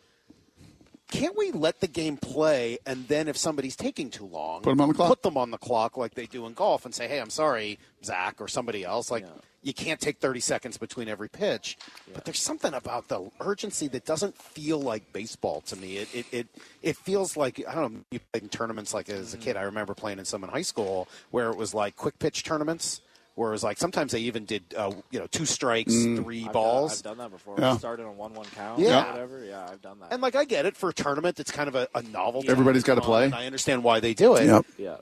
can't 1.11 1.37
we 1.37 1.51
let 1.51 1.79
the 1.81 1.87
game 1.87 2.17
play, 2.17 2.79
and 2.85 3.07
then 3.07 3.27
if 3.27 3.37
somebody's 3.37 3.75
taking 3.75 4.09
too 4.09 4.25
long, 4.25 4.61
Put 4.63 4.71
'em 4.71 4.81
on 4.81 4.87
the 4.87 4.93
clock. 4.95 5.07
Put 5.09 5.21
them 5.23 5.37
on 5.37 5.51
the 5.51 5.57
clock 5.57 5.97
like 5.97 6.15
they 6.15 6.25
do 6.25 6.45
in 6.47 6.53
golf, 6.53 6.85
and 6.85 6.95
say, 6.95 7.07
"Hey, 7.07 7.19
I'm 7.19 7.29
sorry, 7.29 7.77
Zack 8.03 8.39
or 8.41 8.47
somebody 8.47 8.83
else. 8.83 9.11
Like 9.11 9.25
you 9.63 9.73
can't 9.73 9.99
take 10.01 10.17
30 10.19 10.39
seconds 10.39 10.77
between 10.77 11.07
every 11.07 11.29
pitch." 11.29 11.77
But 12.13 12.25
there's 12.25 12.41
something 12.41 12.73
about 12.73 13.07
the 13.09 13.29
urgency 13.41 13.87
that 13.89 14.05
doesn't 14.05 14.35
feel 14.37 14.81
like 14.81 15.13
baseball 15.13 15.61
to 15.61 15.75
me. 15.75 15.97
It 15.97 16.09
it 16.15 16.25
it, 16.31 16.47
it 16.81 16.97
feels 16.97 17.37
like 17.37 17.61
I 17.67 17.75
don't 17.75 17.93
know. 17.93 17.99
You 18.11 18.19
played 18.31 18.43
in 18.43 18.49
tournaments 18.49 18.93
like 18.93 19.09
as 19.09 19.33
a 19.33 19.37
Mm-hmm. 19.37 19.43
kid. 19.43 19.57
I 19.57 19.61
remember 19.63 19.93
playing 19.93 20.19
in 20.19 20.25
some 20.25 20.43
in 20.43 20.49
high 20.49 20.61
school 20.63 21.07
where 21.29 21.49
it 21.51 21.57
was 21.57 21.73
like 21.73 21.95
quick 21.95 22.17
pitch 22.19 22.43
tournaments. 22.43 23.01
Where 23.35 23.49
it 23.49 23.53
was 23.53 23.63
like 23.63 23.77
sometimes 23.77 24.11
they 24.11 24.19
even 24.19 24.43
did, 24.45 24.63
uh, 24.75 24.91
you 25.09 25.17
know, 25.19 25.25
two 25.27 25.45
strikes, 25.45 25.93
Mm. 25.93 26.21
three 26.23 26.45
I've 26.45 26.51
balls. 26.53 27.01
Done, 27.01 27.11
I've 27.13 27.17
done 27.17 27.29
that 27.29 27.37
before. 27.37 27.55
Yeah. 27.57 27.73
We 27.73 27.79
started 27.79 28.05
on 28.05 28.17
one 28.17 28.33
one 28.33 28.45
count. 28.55 28.79
Yeah. 28.79 29.05
Or 29.07 29.11
whatever. 29.13 29.45
Yeah, 29.45 29.67
I've 29.71 29.81
done 29.81 29.99
that. 30.01 30.11
And 30.11 30.21
like 30.21 30.35
I 30.35 30.43
get 30.43 30.65
it 30.65 30.75
for 30.75 30.89
a 30.89 30.93
tournament, 30.93 31.39
it's 31.39 31.49
kind 31.51 31.69
of 31.69 31.75
a, 31.75 31.87
a 31.95 32.01
novelty. 32.03 32.49
Everybody's 32.49 32.83
gotta 32.83 32.99
play. 33.01 33.31
I 33.31 33.45
understand 33.45 33.83
why 33.85 33.99
they 34.01 34.13
do 34.13 34.35
it. 34.35 34.45
Yep. 34.47 34.65
Yeah. 34.77 34.97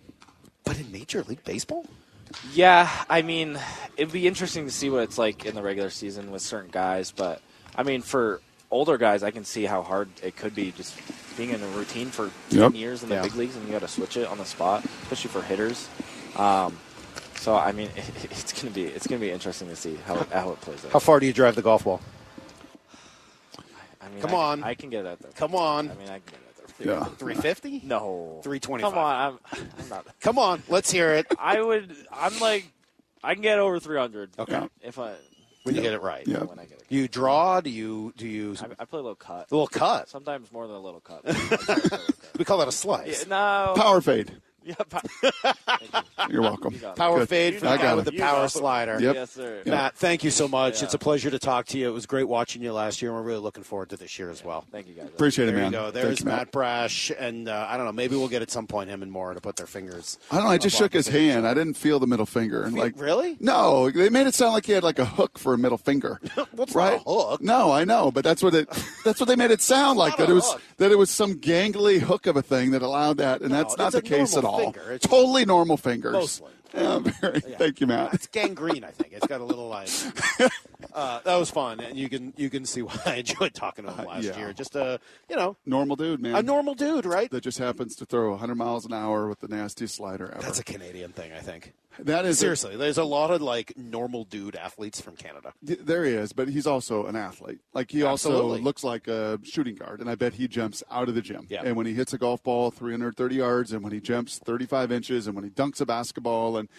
But 0.63 0.79
in 0.79 0.91
Major 0.91 1.23
League 1.23 1.43
Baseball, 1.43 1.87
Yeah, 2.53 2.87
I 3.09 3.23
mean, 3.23 3.57
it'd 3.97 4.13
be 4.13 4.27
interesting 4.27 4.65
to 4.65 4.71
see 4.71 4.91
what 4.91 5.01
it's 5.01 5.17
like 5.17 5.45
in 5.45 5.55
the 5.55 5.63
regular 5.63 5.89
season 5.89 6.29
with 6.31 6.43
certain 6.43 6.69
guys. 6.69 7.11
But 7.11 7.41
I 7.75 7.81
mean, 7.81 8.03
for 8.03 8.41
older 8.69 8.99
guys, 8.99 9.23
I 9.23 9.31
can 9.31 9.43
see 9.43 9.65
how 9.65 9.81
hard 9.81 10.09
it 10.21 10.35
could 10.35 10.53
be 10.53 10.71
just 10.71 10.95
being 11.35 11.49
in 11.49 11.63
a 11.63 11.67
routine 11.69 12.11
for 12.11 12.29
ten 12.51 12.59
Yep. 12.59 12.73
years 12.75 13.01
in 13.01 13.09
the 13.09 13.15
Yeah. 13.15 13.23
big 13.23 13.33
leagues, 13.35 13.55
and 13.55 13.65
you 13.65 13.71
got 13.71 13.81
to 13.81 13.87
switch 13.87 14.15
it 14.17 14.27
on 14.27 14.37
the 14.37 14.45
spot, 14.45 14.85
especially 15.03 15.31
for 15.31 15.41
hitters. 15.41 15.87
Um, 16.35 16.77
so 17.39 17.55
I 17.55 17.71
mean, 17.71 17.89
it's 17.95 18.53
gonna 18.61 18.73
be 18.73 18.83
it's 18.85 19.07
gonna 19.07 19.19
be 19.21 19.31
interesting 19.31 19.67
to 19.69 19.75
see 19.75 19.95
how 20.05 20.15
how 20.31 20.51
it 20.51 20.61
plays 20.61 20.83
out. 20.85 20.91
how 20.91 20.99
far 20.99 21.19
do 21.19 21.25
you 21.25 21.33
drive 21.33 21.55
the 21.55 21.61
golf 21.61 21.83
ball? 21.85 22.01
I 24.01 24.09
mean, 24.09 24.21
Come 24.21 24.31
I, 24.31 24.37
on. 24.37 24.63
I 24.63 24.73
can 24.75 24.89
get 24.89 25.05
at 25.05 25.19
there. 25.19 25.31
Come 25.35 25.55
on. 25.55 25.89
I 25.91 25.93
mean, 25.95 26.09
I 26.09 26.19
can 26.19 26.23
get 26.27 26.35
at 26.35 26.77
there. 26.77 26.87
Yeah. 26.95 27.03
350? 27.03 27.81
No. 27.85 28.39
325. 28.43 28.89
Come 28.91 28.97
on, 28.97 29.39
I'm, 29.53 29.69
I'm 29.79 29.89
not. 29.89 30.05
Come 30.21 30.39
on, 30.39 30.63
let's 30.69 30.89
hear 30.89 31.11
it. 31.13 31.27
I 31.37 31.61
would. 31.61 31.93
I'm 32.11 32.39
like, 32.39 32.71
I 33.23 33.33
can 33.33 33.41
get 33.43 33.59
over 33.59 33.79
300. 33.79 34.31
Okay. 34.39 34.67
If 34.81 34.97
I 34.97 35.13
When 35.63 35.75
you 35.75 35.81
get 35.81 35.93
it 35.93 36.01
right. 36.01 36.25
Yeah. 36.25 36.43
when 36.43 36.57
I 36.57 36.63
get 36.65 36.79
it. 36.79 36.85
You 36.89 37.07
draw? 37.09 37.59
Do 37.61 37.69
you 37.69 38.13
do 38.17 38.27
you 38.27 38.55
I, 38.61 38.81
I 38.81 38.85
play 38.85 38.99
a 38.99 39.03
little 39.03 39.15
cut. 39.15 39.51
a 39.51 39.53
little 39.53 39.67
cut? 39.67 40.07
Sometimes 40.09 40.51
more 40.51 40.65
than 40.67 40.75
a 40.77 40.79
little 40.79 41.01
cut. 41.01 41.23
We 42.37 42.45
call 42.45 42.59
that 42.59 42.69
a 42.69 42.71
slice. 42.71 43.23
yeah, 43.23 43.27
no. 43.27 43.73
Power 43.75 43.99
fade. 43.99 44.31
Yeah, 44.63 44.75
pow- 44.89 45.01
You're 46.29 46.41
welcome. 46.41 46.73
You. 46.73 46.79
Power 46.95 47.19
Good. 47.19 47.29
fade 47.29 47.59
for 47.59 47.67
I 47.67 47.71
the 47.71 47.77
guy 47.77 47.83
got 47.83 47.95
with 47.95 48.05
the 48.05 48.13
You 48.13 48.19
power 48.19 48.47
slider. 48.47 48.99
Yep. 48.99 49.15
Yes, 49.15 49.31
sir. 49.31 49.61
Matt, 49.65 49.95
thank 49.95 50.23
you 50.23 50.31
so 50.31 50.47
much. 50.47 50.79
Yeah. 50.79 50.85
It's 50.85 50.93
a 50.93 50.99
pleasure 50.99 51.29
to 51.31 51.39
talk 51.39 51.65
to 51.67 51.77
you. 51.77 51.87
It 51.89 51.93
was 51.93 52.05
great 52.05 52.25
watching 52.27 52.61
you 52.61 52.73
last 52.73 53.01
year, 53.01 53.11
and 53.11 53.19
we're 53.19 53.25
really 53.25 53.39
looking 53.41 53.63
forward 53.63 53.89
to 53.89 53.97
this 53.97 54.19
year 54.19 54.29
as 54.29 54.43
well. 54.43 54.65
Thank 54.71 54.87
you 54.87 54.93
guys. 54.93 55.07
Appreciate 55.07 55.45
There 55.47 55.55
it, 55.57 55.61
man. 55.61 55.71
go. 55.71 55.91
There's 55.91 56.05
Thanks, 56.19 56.25
Matt. 56.25 56.51
Brash, 56.51 57.11
and 57.17 57.47
uh, 57.49 57.65
I 57.69 57.77
don't 57.77 57.85
know. 57.85 57.91
Maybe 57.91 58.15
we'll 58.15 58.27
get 58.27 58.41
at 58.41 58.51
some 58.51 58.67
point 58.67 58.89
him 58.89 59.01
and 59.01 59.11
Mora 59.11 59.35
to 59.35 59.41
put 59.41 59.55
their 59.55 59.67
fingers. 59.67 60.17
I 60.31 60.35
don't 60.35 60.45
know. 60.45 60.51
I 60.51 60.57
just 60.57 60.75
shook 60.77 60.93
his 60.93 61.05
the 61.05 61.13
finish. 61.13 61.33
hand. 61.33 61.47
I 61.47 61.53
didn't 61.53 61.75
feel 61.75 61.99
the 61.99 62.07
middle 62.07 62.25
finger. 62.25 62.63
And 62.63 62.77
like, 62.77 62.93
really? 62.99 63.37
No, 63.39 63.89
they 63.89 64.09
made 64.09 64.27
it 64.27 64.33
sound 64.35 64.53
like 64.53 64.65
he 64.65 64.73
had 64.73 64.83
like 64.83 64.99
a 64.99 65.05
hook 65.05 65.39
for 65.39 65.53
a 65.53 65.57
middle 65.57 65.77
finger. 65.77 66.19
What's 66.51 66.75
right? 66.75 67.01
not 67.05 67.07
a 67.07 67.27
hook? 67.29 67.41
No, 67.41 67.71
I 67.71 67.85
know, 67.85 68.11
but 68.11 68.23
that's 68.23 68.43
what 68.43 68.53
it. 68.53 68.67
That's 69.05 69.19
what 69.19 69.27
they 69.29 69.35
made 69.37 69.49
it 69.49 69.61
sound 69.61 69.97
like. 69.97 70.17
That 70.17 70.29
it 70.29 70.33
was 70.33 70.51
hook. 70.51 70.61
that 70.77 70.91
it 70.91 70.97
was 70.97 71.09
some 71.09 71.35
gangly 71.35 71.99
hook 71.99 72.27
of 72.27 72.35
a 72.35 72.41
thing 72.41 72.71
that 72.71 72.81
allowed 72.81 73.17
that, 73.17 73.39
and 73.41 73.49
No, 73.51 73.57
that's 73.57 73.77
not 73.77 73.91
the 73.93 74.01
case 74.01 74.35
at 74.35 74.43
all. 74.43 74.58
Finger. 74.63 74.91
It's- 74.91 75.09
Totally 75.09 75.45
normal 75.45 75.77
fingers. 75.77 76.13
Mostly. 76.13 76.51
Yeah, 76.73 76.99
very, 77.21 77.39
Thank 77.39 77.81
you, 77.81 77.87
Matt. 77.87 78.13
It's 78.13 78.27
gangrene, 78.27 78.83
I 78.83 78.91
think. 78.91 79.13
It's 79.13 79.25
got 79.25 79.41
a 79.41 79.45
little 79.45 79.67
like. 79.67 79.89
Uh, 80.93 81.19
that 81.23 81.35
was 81.35 81.51
fun, 81.51 81.79
and 81.81 81.97
you 81.97 82.09
can 82.09 82.33
you 82.35 82.49
can 82.49 82.65
see 82.65 82.81
why 82.81 82.97
I 83.05 83.15
enjoyed 83.15 83.53
talking 83.53 83.85
to 83.85 83.91
him 83.91 84.05
last 84.05 84.23
yeah. 84.23 84.37
year. 84.37 84.53
Just 84.53 84.75
a 84.75 84.99
you 85.29 85.35
know 85.35 85.55
Normal 85.65 85.95
dude, 85.95 86.21
man. 86.21 86.35
a 86.35 86.41
normal 86.41 86.73
dude, 86.73 87.05
right? 87.05 87.29
that 87.29 87.41
just 87.41 87.59
happens 87.59 87.95
to 87.97 88.05
throw 88.05 88.31
100 88.31 88.55
miles 88.55 88.85
an 88.85 88.93
hour 88.93 89.27
with 89.27 89.39
the 89.39 89.47
nastiest 89.47 89.95
slider 89.95 90.31
ever. 90.31 90.41
That's 90.41 90.59
a 90.59 90.63
Canadian 90.63 91.11
thing, 91.11 91.31
I 91.33 91.39
think. 91.39 91.73
That 91.99 92.25
is 92.25 92.37
a- 92.37 92.39
Seriously, 92.39 92.75
there's 92.77 92.97
a 92.97 93.03
lot 93.03 93.31
of 93.31 93.41
like 93.41 93.73
normal 93.77 94.23
dude 94.23 94.55
athletes 94.55 95.01
from 95.01 95.15
Canada. 95.15 95.53
There 95.61 96.05
he 96.05 96.13
is, 96.13 96.33
but 96.33 96.47
he's 96.47 96.67
also 96.67 97.05
an 97.07 97.15
athlete. 97.15 97.59
Like 97.73 97.91
he 97.91 98.03
Absolutely. 98.03 98.51
also 98.51 98.63
looks 98.63 98.83
like 98.83 99.07
a 99.07 99.39
shooting 99.43 99.75
guard, 99.75 99.99
and 99.99 100.09
I 100.09 100.15
bet 100.15 100.33
he 100.33 100.47
jumps 100.47 100.83
out 100.91 101.09
of 101.09 101.15
the 101.15 101.21
gym. 101.21 101.47
Yeah. 101.49 101.61
And 101.65 101.75
when 101.75 101.85
he 101.85 101.93
hits 101.93 102.13
a 102.13 102.17
golf 102.17 102.43
ball 102.43 102.71
330 102.71 103.35
yards, 103.35 103.71
and 103.73 103.83
when 103.83 103.91
he 103.93 103.99
jumps 103.99 104.37
35 104.39 104.91
inches, 104.91 105.27
and 105.27 105.35
when 105.35 105.43
he 105.43 105.49
dunks 105.49 105.81
a 105.81 105.85
basketball, 105.85 106.57
and 106.57 106.69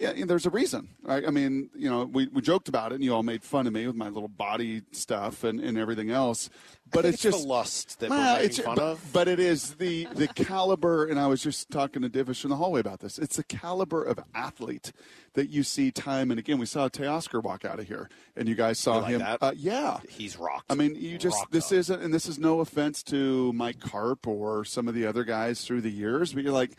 yeah, 0.00 0.10
and 0.10 0.28
there's 0.28 0.46
a 0.46 0.50
reason. 0.50 0.88
Right? 1.02 1.24
I 1.26 1.30
mean, 1.30 1.70
you 1.76 1.88
know, 1.90 2.04
we, 2.04 2.26
we 2.28 2.40
joked 2.40 2.68
about 2.68 2.90
it, 2.92 2.96
and 2.96 3.04
you 3.04 3.14
all 3.14 3.22
made 3.22 3.44
fun 3.44 3.66
of 3.66 3.72
me 3.72 3.86
with 3.86 3.94
my 3.96 4.08
little 4.08 4.28
body 4.28 4.82
stuff 4.92 5.44
and, 5.44 5.60
and 5.60 5.76
everything 5.78 6.10
else. 6.10 6.48
But 6.90 7.04
it's, 7.04 7.14
it's 7.14 7.22
just 7.22 7.42
the 7.42 7.48
lust 7.48 8.00
that 8.00 8.10
Well, 8.10 8.34
we're 8.36 8.42
making 8.42 8.64
fun 8.64 8.74
but, 8.76 8.82
of. 8.82 9.10
But 9.12 9.28
it 9.28 9.38
is 9.38 9.74
the 9.74 10.06
the 10.14 10.26
caliber, 10.26 11.06
and 11.06 11.20
I 11.20 11.26
was 11.28 11.42
just 11.42 11.70
talking 11.70 12.02
to 12.02 12.08
Divish 12.08 12.42
in 12.44 12.50
the 12.50 12.56
hallway 12.56 12.80
about 12.80 12.98
this. 13.00 13.18
It's 13.18 13.36
the 13.36 13.44
caliber 13.44 14.02
of 14.02 14.18
athlete 14.34 14.90
that 15.34 15.50
you 15.50 15.62
see 15.62 15.92
time 15.92 16.30
and 16.32 16.40
again. 16.40 16.58
We 16.58 16.66
saw 16.66 16.88
Teoscar 16.88 17.42
walk 17.42 17.64
out 17.64 17.78
of 17.78 17.86
here, 17.86 18.08
and 18.34 18.48
you 18.48 18.54
guys 18.56 18.78
saw 18.80 18.96
like 18.98 19.10
him. 19.12 19.18
that? 19.20 19.38
Uh, 19.40 19.52
yeah, 19.54 19.98
He's 20.08 20.36
rocked. 20.36 20.64
I 20.70 20.74
mean, 20.74 20.96
you 20.96 21.18
just 21.18 21.36
Rocked 21.36 21.52
this 21.52 21.66
up. 21.66 21.78
isn't, 21.78 22.02
and 22.02 22.12
this 22.12 22.26
is 22.26 22.38
no 22.38 22.58
offense 22.60 23.02
to 23.04 23.52
Mike 23.52 23.78
Carp 23.80 24.26
or 24.26 24.64
some 24.64 24.88
of 24.88 24.94
the 24.94 25.06
other 25.06 25.22
guys 25.22 25.64
through 25.64 25.82
the 25.82 25.90
years, 25.92 26.32
but 26.32 26.42
you're 26.42 26.52
like, 26.52 26.72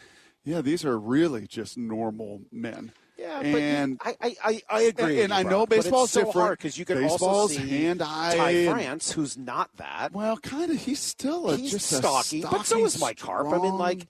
yeah, 0.44 0.60
these 0.62 0.84
are 0.84 1.00
really 1.00 1.48
just 1.48 1.78
normal 1.78 2.42
men. 2.52 2.92
Yeah, 3.22 3.40
and 3.42 4.00
but 4.00 4.18
I, 4.20 4.36
I, 4.44 4.62
I, 4.70 4.82
agree. 4.82 5.22
And- 5.22 5.32
and 5.32 5.34
I 5.34 5.44
know 5.44 5.66
baseball's 5.68 6.10
so 6.12 6.26
different. 6.26 6.58
because 6.58 6.78
you 6.78 6.86
can 6.86 6.98
Baseball's 6.98 7.22
also 7.22 7.54
see 7.54 7.68
hand-eye 7.70 8.36
Ty 8.36 8.50
and- 8.52 8.72
France, 8.72 9.12
who's 9.12 9.38
not 9.38 9.70
that. 9.78 10.12
well, 10.12 10.38
kind 10.38 10.72
of, 10.72 10.78
he's 10.84 11.00
still 11.00 11.50
a, 11.52 11.56
He's 11.58 11.72
just 11.72 11.92
a 11.92 11.96
stocky, 11.98 12.42
but 12.42 12.66
so 12.66 12.84
is 12.84 13.00
Mike 13.00 13.20
Carp. 13.20 13.48
I 13.48 13.60
mean, 13.60 13.78
like, 13.78 14.08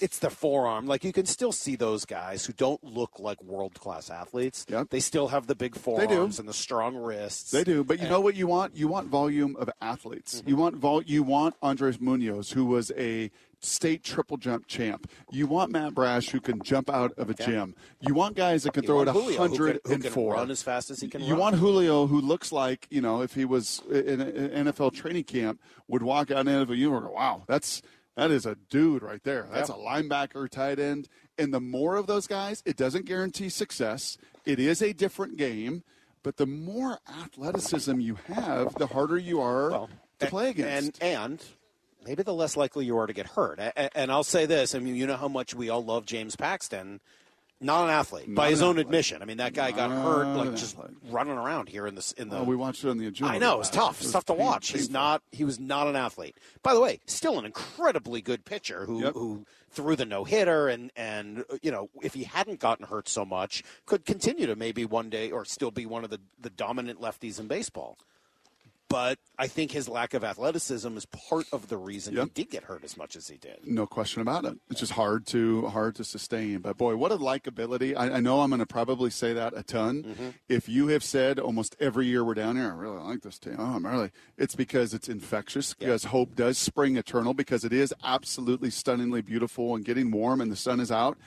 it's 0.00 0.18
the 0.18 0.30
forearm. 0.30 0.86
Like, 0.86 1.04
you 1.04 1.12
can 1.12 1.26
still 1.26 1.52
see 1.52 1.76
those 1.76 2.04
guys 2.04 2.44
who 2.46 2.52
don't 2.52 2.82
look 2.84 3.18
like 3.18 3.42
world 3.42 3.74
class 3.80 4.10
athletes. 4.10 4.66
Yep. 4.68 4.90
They 4.90 5.00
still 5.00 5.28
have 5.28 5.46
the 5.46 5.54
big 5.54 5.76
forearms 5.76 6.38
and 6.38 6.48
the 6.48 6.52
strong 6.54 6.96
wrists. 6.96 7.50
They 7.50 7.64
do, 7.64 7.84
but 7.84 7.98
you 7.98 8.02
And- 8.04 8.10
know 8.10 8.20
what 8.20 8.34
you 8.36 8.46
want? 8.46 8.76
You 8.76 8.88
want 8.88 9.08
volume 9.08 9.56
of 9.56 9.70
athletes. 9.80 10.36
Mm-hmm. 10.40 10.48
You 10.48 10.56
want 10.56 10.76
vol- 10.76 11.02
You 11.02 11.22
want 11.22 11.54
Andres 11.62 12.00
Munoz, 12.00 12.50
who 12.52 12.64
was 12.64 12.90
a 12.96 13.30
state 13.60 14.04
triple 14.04 14.36
jump 14.36 14.66
champ. 14.66 15.10
You 15.30 15.46
want 15.46 15.72
Matt 15.72 15.94
Brash, 15.94 16.28
who 16.28 16.38
can 16.40 16.60
jump 16.62 16.90
out 16.90 17.12
of 17.16 17.30
a 17.30 17.34
gym. 17.34 17.74
You 17.98 18.12
want 18.12 18.36
guys 18.36 18.64
that 18.64 18.74
can 18.74 18.82
You 18.82 18.88
throw 18.88 18.96
it 19.00 19.06
want 19.06 19.08
a 19.08 19.12
Julio, 19.12 19.36
who 19.36 19.42
hundred 19.42 19.80
and 19.86 20.04
four. 20.04 20.34
run 20.34 20.50
as 20.50 20.62
fast 20.62 20.90
as 20.90 21.00
he 21.00 21.08
can 21.08 21.22
You 21.22 21.30
run. 21.30 21.40
want 21.40 21.56
Julio, 21.56 22.06
who 22.06 22.20
looks 22.20 22.52
like 22.52 22.86
you 22.90 23.00
know, 23.00 23.22
if 23.22 23.34
he 23.34 23.46
was 23.46 23.80
in 23.90 24.20
an 24.20 24.66
NFL 24.66 24.92
training 24.92 25.24
camp, 25.24 25.60
would 25.88 26.02
walk 26.02 26.30
out 26.30 26.46
into 26.46 26.66
the 26.66 26.76
uniform. 26.76 27.04
and 27.04 27.12
go, 27.12 27.16
Wow, 27.16 27.44
that's 27.46 27.80
that 28.16 28.30
is 28.30 28.46
a 28.46 28.56
dude 28.70 29.02
right 29.02 29.22
there. 29.24 29.48
That's 29.52 29.70
a 29.70 29.74
linebacker, 29.74 30.48
tight 30.48 30.78
end. 30.78 31.08
And 31.38 31.52
the 31.52 31.60
more 31.60 31.96
of 31.96 32.06
those 32.06 32.26
guys, 32.26 32.62
it 32.64 32.76
doesn't 32.76 33.06
guarantee 33.06 33.48
success. 33.48 34.16
It 34.44 34.58
is 34.60 34.80
a 34.82 34.92
different 34.92 35.36
game. 35.36 35.82
But 36.22 36.38
the 36.38 36.46
more 36.46 36.98
athleticism 37.22 38.00
you 38.00 38.16
have, 38.32 38.74
the 38.76 38.86
harder 38.86 39.18
you 39.18 39.40
are 39.42 39.70
to 39.70 39.88
and- 40.20 40.30
play 40.30 40.50
against. 40.50 41.02
And 41.02 41.30
and 41.30 41.44
maybe 42.06 42.22
the 42.22 42.32
less 42.32 42.56
likely 42.56 42.86
you 42.86 42.96
are 42.98 43.06
to 43.06 43.12
get 43.12 43.26
hurt. 43.26 43.60
And 43.94 44.10
I'll 44.10 44.24
say 44.24 44.46
this: 44.46 44.74
I 44.74 44.78
mean, 44.78 44.94
you 44.94 45.06
know 45.06 45.16
how 45.16 45.28
much 45.28 45.54
we 45.54 45.68
all 45.68 45.84
love 45.84 46.06
James 46.06 46.34
Paxton. 46.34 47.00
Not 47.64 47.84
an 47.84 47.90
athlete, 47.90 48.26
by 48.34 48.44
Not 48.44 48.50
his 48.50 48.62
own 48.62 48.70
athlete. 48.72 48.86
admission. 48.86 49.22
I 49.22 49.24
mean, 49.24 49.38
that 49.38 49.54
guy 49.54 49.70
got 49.72 49.88
Not 49.90 50.04
hurt 50.04 50.26
like 50.36 50.50
just 50.56 50.76
athlete. 50.78 50.96
running 51.10 51.36
around 51.38 51.68
here 51.68 51.86
in 51.86 51.94
the 51.94 52.14
in 52.18 52.28
the. 52.28 52.38
Oh, 52.38 52.42
we 52.44 52.54
watched 52.56 52.84
it 52.84 52.90
on 52.90 52.98
the. 52.98 53.12
I 53.22 53.38
know 53.38 53.60
it's 53.60 53.70
tough. 53.70 54.00
It's 54.02 54.12
tough 54.12 54.26
to 54.26 54.34
pain- 54.34 54.44
watch. 54.44 54.68
He's 54.68 54.90
not. 54.90 55.22
He 55.32 55.44
was 55.44 55.58
not 55.58 55.86
an 55.86 55.96
athlete. 55.96 56.36
By 56.62 56.74
the 56.74 56.80
way, 56.80 57.00
still 57.06 57.38
an 57.38 57.44
incredibly 57.46 58.20
good 58.20 58.44
pitcher 58.44 58.84
who 58.84 59.00
Yep. 59.02 59.14
who 59.14 59.46
threw 59.70 59.96
the 59.96 60.04
no 60.04 60.22
hitter 60.24 60.68
and 60.68 60.92
and 60.94 61.44
you 61.62 61.70
know 61.72 61.88
if 62.02 62.14
he 62.14 62.24
hadn't 62.24 62.60
gotten 62.60 62.86
hurt 62.86 63.08
so 63.08 63.24
much 63.24 63.62
could 63.86 64.04
continue 64.04 64.46
to 64.46 64.54
maybe 64.54 64.84
one 64.84 65.10
day 65.10 65.30
or 65.32 65.44
still 65.44 65.70
be 65.72 65.84
one 65.86 66.04
of 66.04 66.10
the 66.10 66.20
the 66.40 66.50
dominant 66.50 67.00
lefties 67.00 67.40
in 67.40 67.48
baseball. 67.48 67.98
But 68.90 69.18
I 69.38 69.48
think 69.48 69.72
his 69.72 69.88
lack 69.88 70.14
of 70.14 70.22
athleticism 70.22 70.96
is 70.96 71.06
part 71.06 71.46
of 71.52 71.68
the 71.68 71.76
reason 71.76 72.14
Yep. 72.14 72.24
he 72.24 72.30
did 72.44 72.50
get 72.50 72.64
hurt 72.64 72.84
as 72.84 72.96
much 72.96 73.16
as 73.16 73.26
he 73.28 73.36
did. 73.36 73.58
No 73.66 73.86
question 73.86 74.20
about 74.22 74.44
it. 74.44 74.56
It's 74.70 74.78
just 74.78 74.92
hard 74.92 75.26
to 75.28 75.66
hard 75.68 75.96
to 75.96 76.04
sustain. 76.04 76.58
But 76.58 76.76
boy, 76.76 76.94
what 76.94 77.10
a 77.10 77.16
likability! 77.16 77.96
I, 77.96 78.10
I 78.16 78.20
know 78.20 78.42
I'm 78.42 78.50
going 78.50 78.60
to 78.60 78.66
probably 78.66 79.10
say 79.10 79.32
that 79.32 79.52
a 79.56 79.62
ton. 79.62 80.02
Mm-hmm. 80.04 80.28
If 80.48 80.68
you 80.68 80.88
have 80.88 81.02
said 81.02 81.38
almost 81.40 81.74
every 81.80 82.06
year 82.06 82.22
we're 82.24 82.34
down 82.34 82.56
here, 82.56 82.66
I 82.66 82.74
really 82.74 83.00
like 83.00 83.22
this 83.22 83.38
team. 83.38 83.56
Oh, 83.58 83.64
I'm 83.76 83.86
really. 83.86 84.10
It's 84.36 84.54
because 84.54 84.94
it's 84.94 85.08
infectious. 85.08 85.74
Because 85.74 86.04
hope 86.04 86.36
does 86.36 86.58
spring 86.58 86.96
eternal. 86.96 87.34
Because 87.34 87.64
it 87.64 87.72
is 87.72 87.92
absolutely 88.04 88.70
stunningly 88.70 89.22
beautiful 89.22 89.74
and 89.74 89.84
getting 89.84 90.10
warm, 90.10 90.40
and 90.40 90.52
the 90.52 90.56
sun 90.56 90.78
is 90.78 90.92
out. 90.92 91.18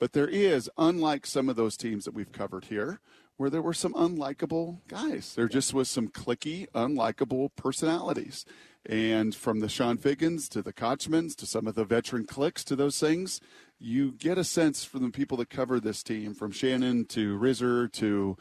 But 0.00 0.12
there 0.12 0.28
is, 0.28 0.68
unlike 0.76 1.24
some 1.24 1.48
of 1.48 1.54
those 1.56 1.76
teams 1.76 2.04
that 2.04 2.12
we've 2.12 2.32
covered 2.32 2.64
here, 2.66 2.98
where 3.36 3.50
there 3.50 3.62
were 3.62 3.74
some 3.74 3.94
unlikable 3.94 4.78
guys. 4.88 5.34
There 5.34 5.48
just 5.48 5.74
was 5.74 5.88
some 5.88 6.08
clicky, 6.08 6.68
unlikable 6.70 7.50
personalities. 7.56 8.44
And 8.86 9.34
from 9.34 9.60
the 9.60 9.68
Chone 9.68 9.96
Figgins 9.96 10.48
to 10.50 10.62
the 10.62 10.72
Kotchmans 10.72 11.34
to 11.36 11.46
some 11.46 11.66
of 11.66 11.74
the 11.74 11.84
veteran 11.84 12.26
clicks 12.26 12.62
to 12.64 12.76
those 12.76 12.98
things, 12.98 13.40
you 13.78 14.12
get 14.12 14.38
a 14.38 14.44
sense 14.44 14.84
from 14.84 15.02
the 15.02 15.10
people 15.10 15.38
that 15.38 15.50
cover 15.50 15.80
this 15.80 16.02
team, 16.02 16.34
from 16.34 16.52
Shannon 16.52 17.06
to 17.06 17.38
Rizzer 17.38 17.90
to 17.92 18.36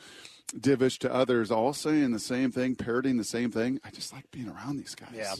Divish 0.53 0.99
to 0.99 1.13
others, 1.13 1.49
all 1.49 1.73
saying 1.73 2.11
the 2.11 2.19
same 2.19 2.51
thing, 2.51 2.75
parroting 2.75 3.17
the 3.17 3.23
same 3.23 3.51
thing. 3.51 3.79
I 3.83 3.89
just 3.89 4.13
like 4.13 4.29
being 4.31 4.49
around 4.49 4.77
these 4.77 4.95
guys. 4.95 5.15
Yeah. 5.15 5.33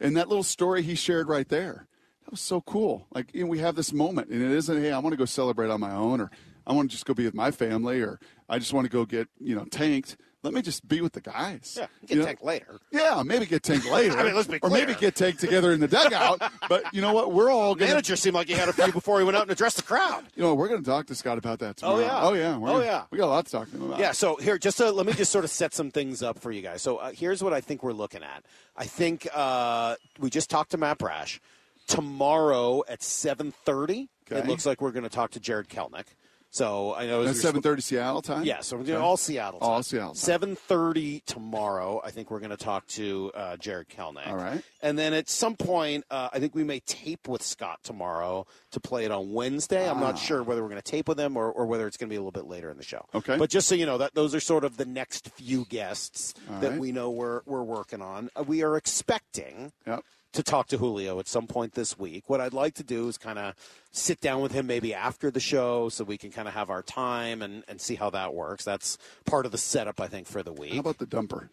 And 0.00 0.16
that 0.16 0.28
little 0.28 0.42
story 0.42 0.82
he 0.82 0.94
shared 0.94 1.28
right 1.28 1.48
there, 1.48 1.86
that 2.24 2.30
was 2.30 2.40
so 2.40 2.60
cool. 2.60 3.06
Like, 3.14 3.34
you 3.34 3.44
know, 3.44 3.50
we 3.50 3.60
have 3.60 3.76
this 3.76 3.92
moment, 3.92 4.30
and 4.30 4.42
it 4.42 4.50
isn't, 4.50 4.82
hey, 4.82 4.92
I 4.92 4.98
want 4.98 5.12
to 5.12 5.16
go 5.16 5.24
celebrate 5.24 5.70
on 5.70 5.80
my 5.80 5.92
own, 5.92 6.20
or 6.20 6.30
I 6.66 6.72
want 6.72 6.90
to 6.90 6.92
just 6.94 7.06
go 7.06 7.14
be 7.14 7.24
with 7.24 7.34
my 7.34 7.50
family, 7.50 8.00
or 8.00 8.18
I 8.48 8.58
just 8.58 8.72
want 8.72 8.84
to 8.84 8.90
go 8.90 9.04
get, 9.04 9.28
you 9.40 9.54
know, 9.54 9.64
tanked. 9.64 10.16
Let 10.42 10.54
me 10.54 10.62
just 10.62 10.88
be 10.88 11.02
with 11.02 11.12
the 11.12 11.20
guys. 11.20 11.74
Yeah, 11.78 11.86
get 12.06 12.10
You 12.10 12.16
know? 12.20 12.24
tanked 12.24 12.42
later. 12.42 12.78
Yeah, 12.90 13.22
maybe 13.22 13.44
get 13.44 13.62
tanked 13.62 13.84
later. 13.90 14.16
I 14.18 14.22
mean, 14.24 14.34
let's 14.34 14.48
be 14.48 14.58
Or 14.62 14.70
maybe 14.70 14.94
get 14.94 15.14
tanked 15.14 15.38
together 15.40 15.70
in 15.72 15.80
the 15.80 15.86
dugout. 15.88 16.40
but 16.70 16.94
you 16.94 17.02
know 17.02 17.12
what? 17.12 17.30
We're 17.34 17.50
all 17.50 17.74
going 17.74 17.90
Manager 17.90 18.16
seemed 18.16 18.34
like 18.36 18.46
he 18.48 18.54
had 18.54 18.70
a 18.70 18.72
few 18.72 18.90
before 18.90 19.18
he 19.18 19.24
went 19.24 19.36
out 19.36 19.42
and 19.42 19.50
addressed 19.50 19.76
the 19.76 19.82
crowd. 19.82 20.24
You 20.34 20.42
know, 20.44 20.54
we're 20.54 20.68
going 20.68 20.82
to 20.82 20.88
talk 20.90 21.04
to 21.08 21.14
Scott 21.14 21.36
about 21.36 21.58
that 21.58 21.76
tomorrow. 21.76 21.98
Oh, 21.98 22.00
yeah. 22.00 22.20
Oh 22.22 22.32
yeah. 22.32 22.56
We're 22.56 22.68
Oh, 22.70 22.72
gonna- 22.72 22.84
yeah. 22.86 23.02
We 23.10 23.18
got 23.18 23.26
a 23.26 23.34
lot 23.34 23.44
to 23.44 23.52
talk 23.52 23.70
to 23.70 23.76
him 23.76 23.82
about. 23.82 23.98
Yeah, 23.98 24.12
so 24.12 24.36
here, 24.36 24.56
just 24.56 24.78
to, 24.78 24.90
let 24.90 25.04
me 25.04 25.12
just 25.12 25.30
sort 25.30 25.44
of 25.44 25.50
set 25.50 25.74
some 25.74 25.90
things 25.90 26.22
up 26.22 26.38
for 26.38 26.50
you 26.50 26.62
guys. 26.62 26.80
So 26.80 26.96
uh, 26.96 27.10
here's 27.12 27.42
what 27.44 27.52
I 27.52 27.60
think 27.60 27.82
we're 27.82 27.92
looking 27.92 28.22
at. 28.22 28.42
I 28.78 28.86
think 28.86 29.28
uh, 29.34 29.96
we 30.20 30.30
just 30.30 30.48
talked 30.48 30.70
to 30.70 30.78
Matt 30.78 30.96
Brash. 30.96 31.38
Tomorrow 31.86 32.84
at 32.88 33.00
7.30, 33.00 34.08
it 34.30 34.46
looks 34.46 34.64
like 34.64 34.80
we're 34.80 34.92
going 34.92 35.02
to 35.02 35.08
talk 35.10 35.32
to 35.32 35.40
Jarred 35.40 35.68
Kelenic. 35.68 36.04
So 36.52 36.94
I 36.96 37.06
know 37.06 37.20
we're- 37.20 37.32
seven 37.32 37.62
thirty 37.62 37.80
Seattle 37.80 38.22
time. 38.22 38.44
Yeah, 38.44 38.60
so 38.60 38.76
we're 38.76 38.82
doing 38.82 38.98
Okay. 38.98 39.04
all 39.06 39.16
Seattle. 39.16 39.60
Time. 39.60 39.68
All 39.68 39.82
Seattle. 39.84 40.14
Seven 40.14 40.56
thirty 40.56 41.20
tomorrow. 41.26 42.00
I 42.04 42.10
think 42.10 42.28
we're 42.30 42.40
going 42.40 42.50
to 42.50 42.56
talk 42.56 42.86
to 42.88 43.30
uh, 43.36 43.56
Jarred 43.56 43.88
Kelenic. 43.88 44.26
All 44.26 44.34
right. 44.36 44.60
And 44.82 44.98
then 44.98 45.14
at 45.14 45.28
some 45.28 45.54
point, 45.54 46.04
uh, 46.10 46.28
I 46.32 46.40
think 46.40 46.56
we 46.56 46.64
may 46.64 46.80
tape 46.80 47.28
with 47.28 47.42
Scott 47.42 47.78
tomorrow 47.84 48.46
to 48.72 48.80
play 48.80 49.04
it 49.04 49.12
on 49.12 49.32
Wednesday. 49.32 49.88
I'm 49.88 50.00
not 50.00 50.14
Ah. 50.14 50.18
sure 50.18 50.42
whether 50.42 50.60
we're 50.62 50.70
going 50.70 50.82
to 50.82 50.90
tape 50.90 51.06
with 51.06 51.20
him 51.20 51.36
or, 51.36 51.50
or 51.52 51.66
whether 51.66 51.86
it's 51.86 51.96
going 51.96 52.08
to 52.08 52.12
be 52.12 52.16
a 52.16 52.20
little 52.20 52.32
bit 52.32 52.46
later 52.46 52.68
in 52.70 52.76
the 52.78 52.82
show. 52.82 53.06
Okay. 53.14 53.36
But 53.36 53.48
just 53.50 53.68
so 53.68 53.76
you 53.76 53.86
know, 53.86 53.98
that 53.98 54.14
those 54.14 54.34
are 54.34 54.40
sort 54.40 54.64
of 54.64 54.76
the 54.76 54.84
next 54.86 55.28
few 55.30 55.66
guests 55.66 56.34
All 56.52 56.60
that 56.60 56.70
right. 56.72 56.80
we 56.80 56.90
know 56.90 57.10
we're 57.10 57.42
we're 57.46 57.62
working 57.62 58.02
on. 58.02 58.28
Uh, 58.34 58.42
we 58.42 58.62
are 58.64 58.76
expecting 58.76 59.70
Yep. 59.86 60.04
To 60.32 60.42
talk 60.42 60.68
to 60.68 60.78
Julio 60.78 61.18
at 61.18 61.28
some 61.28 61.46
point 61.46 61.74
this 61.74 61.98
week. 61.98 62.24
What 62.28 62.40
I'd 62.40 62.52
like 62.52 62.74
to 62.74 62.84
do 62.84 63.08
is 63.08 63.18
kind 63.18 63.38
of 63.38 63.54
sit 63.90 64.20
down 64.20 64.40
with 64.40 64.52
him 64.52 64.66
maybe 64.66 64.94
after 64.94 65.30
the 65.30 65.40
show 65.40 65.88
so 65.88 66.04
we 66.04 66.16
can 66.16 66.30
kind 66.30 66.46
of 66.46 66.54
have 66.54 66.70
our 66.70 66.82
time 66.82 67.42
and, 67.42 67.64
and 67.66 67.80
see 67.80 67.96
how 67.96 68.10
that 68.10 68.34
works. 68.34 68.64
That's 68.64 68.96
part 69.24 69.46
of 69.46 69.52
the 69.52 69.58
setup, 69.58 70.00
I 70.00 70.06
think, 70.06 70.26
for 70.26 70.42
the 70.42 70.52
week. 70.52 70.74
How 70.74 70.80
about 70.80 70.98
the 70.98 71.06
dumper? 71.06 71.48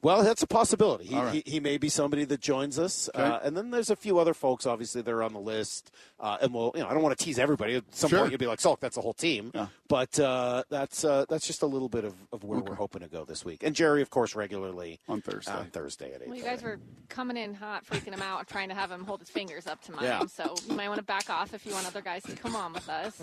Well, 0.00 0.22
that's 0.22 0.44
a 0.44 0.46
possibility. 0.46 1.06
He, 1.06 1.14
All 1.16 1.24
right. 1.24 1.42
he, 1.44 1.50
he 1.54 1.60
may 1.60 1.76
be 1.76 1.88
somebody 1.88 2.24
that 2.26 2.40
joins 2.40 2.78
us, 2.78 3.10
Okay. 3.14 3.20
uh, 3.22 3.40
and 3.42 3.56
then 3.56 3.70
there's 3.70 3.90
a 3.90 3.96
few 3.96 4.18
other 4.20 4.32
folks, 4.32 4.64
obviously, 4.64 5.02
that 5.02 5.10
are 5.10 5.24
on 5.24 5.32
the 5.32 5.40
list. 5.40 5.90
Uh, 6.20 6.38
and 6.40 6.54
we'll, 6.54 6.70
you 6.76 6.82
know, 6.82 6.88
I 6.88 6.94
don't 6.94 7.02
want 7.02 7.18
to 7.18 7.24
tease 7.24 7.36
everybody. 7.36 7.74
At 7.74 7.82
some 7.94 8.08
Sure. 8.10 8.20
point, 8.20 8.30
you'll 8.30 8.38
be 8.38 8.46
like, 8.46 8.60
"Salk, 8.60 8.78
that's 8.78 8.96
a 8.96 9.00
whole 9.00 9.12
team." 9.12 9.50
Yeah. 9.54 9.66
But 9.88 10.18
uh, 10.20 10.62
that's 10.70 11.04
uh, 11.04 11.24
that's 11.28 11.46
just 11.48 11.62
a 11.62 11.66
little 11.66 11.88
bit 11.88 12.04
of, 12.04 12.14
of 12.32 12.44
where 12.44 12.60
we're 12.60 12.76
hoping 12.76 13.02
to 13.02 13.08
go 13.08 13.24
this 13.24 13.44
week. 13.44 13.62
And 13.64 13.74
Jerry, 13.74 14.00
of 14.02 14.10
course, 14.10 14.36
regularly 14.36 15.00
on 15.08 15.20
Thursday. 15.20 15.52
On 15.52 15.66
Thursday 15.66 16.12
at 16.14 16.22
eight. 16.22 16.28
Well, 16.28 16.36
you 16.38 16.44
guys 16.44 16.62
were 16.62 16.78
coming 17.08 17.36
in 17.36 17.54
hot, 17.54 17.84
freaking 17.84 18.12
him 18.14 18.22
out, 18.22 18.46
trying 18.46 18.68
to 18.68 18.76
have 18.76 18.90
him 18.92 19.04
hold 19.04 19.18
his 19.20 19.30
fingers 19.30 19.66
up 19.66 19.82
to 19.82 19.92
mine. 19.92 20.04
Yeah. 20.04 20.26
So 20.26 20.54
you 20.68 20.74
might 20.76 20.88
want 20.88 20.98
to 20.98 21.04
back 21.04 21.28
off 21.28 21.54
if 21.54 21.66
you 21.66 21.72
want 21.72 21.86
other 21.88 22.02
guys 22.02 22.22
to 22.24 22.36
come 22.36 22.54
on 22.54 22.72
with 22.72 22.88
us. 22.88 23.20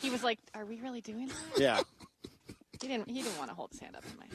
He 0.00 0.10
was 0.10 0.22
like, 0.22 0.38
"Are 0.54 0.66
we 0.66 0.76
really 0.80 1.00
doing 1.00 1.28
that?" 1.28 1.58
Yeah. 1.58 1.80
He 2.82 2.86
didn't. 2.86 3.08
He 3.08 3.22
didn't 3.22 3.38
want 3.38 3.48
to 3.50 3.56
hold 3.56 3.70
his 3.70 3.80
hand 3.80 3.96
up 3.96 4.02
to 4.04 4.16
mine. 4.18 4.28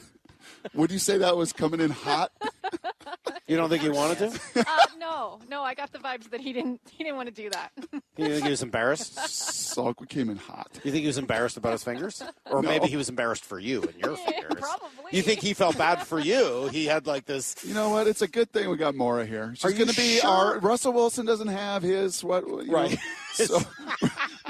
Would 0.73 0.91
you 0.91 0.99
say 0.99 1.17
that 1.19 1.35
was 1.37 1.53
coming 1.53 1.79
in 1.79 1.91
hot? 1.91 2.31
You 3.45 3.57
don't 3.57 3.67
think 3.69 3.83
he 3.83 3.89
wanted 3.89 4.19
to? 4.19 4.39
Uh, 4.61 4.63
no, 4.97 5.37
no. 5.49 5.63
I 5.63 5.73
got 5.73 5.91
the 5.91 5.99
vibes 5.99 6.29
that 6.29 6.39
he 6.39 6.53
didn't. 6.53 6.79
He 6.89 7.03
didn't 7.03 7.17
want 7.17 7.27
to 7.27 7.33
do 7.35 7.49
that. 7.49 7.71
You 8.17 8.27
think 8.29 8.43
he 8.45 8.51
was 8.51 8.61
embarrassed? 8.63 9.15
Salk, 9.17 9.99
we 9.99 10.07
came 10.07 10.29
in 10.29 10.37
hot. 10.37 10.69
You 10.83 10.91
think 10.91 11.01
he 11.01 11.07
was 11.07 11.17
embarrassed 11.17 11.57
about 11.57 11.71
his 11.73 11.83
fingers, 11.83 12.21
or 12.49 12.61
No. 12.61 12.69
maybe 12.69 12.87
he 12.87 12.95
was 12.95 13.09
embarrassed 13.09 13.43
for 13.43 13.59
you 13.59 13.81
and 13.81 13.95
your 13.97 14.15
fingers? 14.15 14.59
probably. 14.59 14.89
You 15.11 15.23
think 15.23 15.41
he 15.41 15.53
felt 15.53 15.77
bad 15.77 16.05
for 16.07 16.19
you? 16.19 16.67
He 16.67 16.85
had 16.85 17.05
like 17.07 17.25
this. 17.25 17.55
You 17.65 17.73
know 17.73 17.89
what? 17.89 18.07
It's 18.07 18.21
a 18.21 18.27
good 18.27 18.51
thing 18.51 18.69
we 18.69 18.77
got 18.77 18.95
Mora 18.95 19.25
here. 19.25 19.53
She's 19.55 19.65
Are 19.65 19.71
you 19.71 19.77
going 19.77 19.89
to 19.89 19.95
be 19.95 20.19
sure? 20.19 20.29
our 20.29 20.59
Russell 20.59 20.93
Wilson 20.93 21.25
doesn't 21.25 21.47
have 21.49 21.81
his 21.83 22.23
what? 22.23 22.47
you 22.47 22.65
know, 22.67 22.73
Right. 22.73 22.97
so 23.33 23.59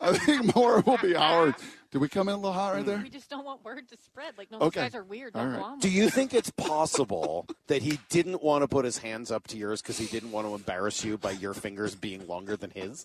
I 0.00 0.16
think 0.18 0.54
Mora 0.54 0.82
will 0.86 0.98
be 0.98 1.16
ours. 1.16 1.54
Did 1.90 1.98
we 1.98 2.08
come 2.08 2.28
in 2.28 2.34
a 2.34 2.36
little 2.36 2.52
hot 2.52 2.74
right 2.74 2.80
mm-hmm. 2.80 2.88
there? 2.88 2.98
We 2.98 3.08
just 3.08 3.30
don't 3.30 3.46
want 3.46 3.64
word 3.64 3.88
to 3.88 3.96
spread. 3.96 4.36
Like, 4.36 4.50
no, 4.50 4.58
Okay. 4.58 4.80
these 4.80 4.90
guys 4.90 4.94
are 4.94 5.04
weird. 5.04 5.34
All 5.34 5.42
Don't 5.42 5.52
right. 5.52 5.58
go 5.60 5.64
on 5.64 5.78
Do 5.78 5.88
you 5.88 6.10
think 6.10 6.34
it's 6.34 6.50
possible 6.50 7.46
that 7.66 7.82
he 7.82 7.98
didn't 8.10 8.42
want 8.42 8.62
to 8.62 8.68
put 8.68 8.84
his 8.84 8.98
hands 8.98 9.30
up 9.30 9.46
to 9.48 9.56
yours 9.56 9.80
because 9.80 9.96
he 9.96 10.06
didn't 10.06 10.30
want 10.30 10.46
to 10.46 10.54
embarrass 10.54 11.02
you 11.02 11.16
by 11.16 11.30
your 11.30 11.54
fingers 11.54 11.94
being 11.94 12.26
longer 12.26 12.56
than 12.56 12.70
his? 12.70 13.04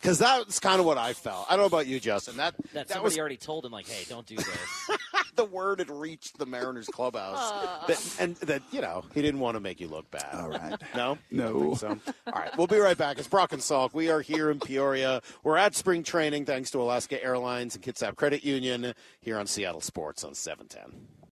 Because 0.00 0.18
that's 0.18 0.60
kind 0.60 0.78
of 0.78 0.86
what 0.86 0.98
I 0.98 1.14
felt. 1.14 1.46
I 1.48 1.52
don't 1.52 1.60
know 1.60 1.66
about 1.66 1.86
you, 1.86 1.98
Justin. 1.98 2.36
That 2.36 2.54
That 2.56 2.72
that 2.72 2.88
somebody 2.88 3.04
was 3.04 3.18
already 3.18 3.36
told 3.36 3.64
him, 3.64 3.72
like, 3.72 3.88
hey, 3.88 4.04
don't 4.08 4.26
do 4.26 4.36
this. 4.36 4.90
the 5.36 5.44
word 5.44 5.78
had 5.78 5.90
reached 5.90 6.38
the 6.38 6.46
Mariners 6.46 6.86
clubhouse, 6.86 7.86
that, 7.86 8.16
and 8.20 8.36
that 8.36 8.62
you 8.70 8.80
know 8.80 9.04
he 9.14 9.22
didn't 9.22 9.40
want 9.40 9.56
to 9.56 9.60
make 9.60 9.80
you 9.80 9.88
look 9.88 10.10
bad. 10.10 10.34
All 10.34 10.48
right. 10.50 10.80
No, 10.94 11.18
No. 11.30 11.74
So. 11.74 11.98
All 12.26 12.32
right, 12.32 12.56
we'll 12.56 12.66
be 12.66 12.78
right 12.78 12.96
back. 12.96 13.18
It's 13.18 13.28
Brock 13.28 13.52
and 13.52 13.62
Salk. 13.62 13.94
We 13.94 14.10
are 14.10 14.20
here 14.20 14.50
in 14.50 14.60
Peoria. 14.60 15.22
We're 15.42 15.56
at 15.56 15.74
spring 15.74 16.02
training 16.02 16.44
thanks 16.44 16.70
to 16.72 16.80
Alaska 16.80 17.22
Airlines 17.22 17.74
and 17.74 17.84
Kitsap 17.84 18.16
Credit 18.16 18.44
Union 18.44 18.94
here 19.20 19.38
on 19.38 19.46
Seattle 19.46 19.80
Sports 19.80 20.24
on 20.24 20.34
seven 20.34 20.68
ten. 20.68 21.06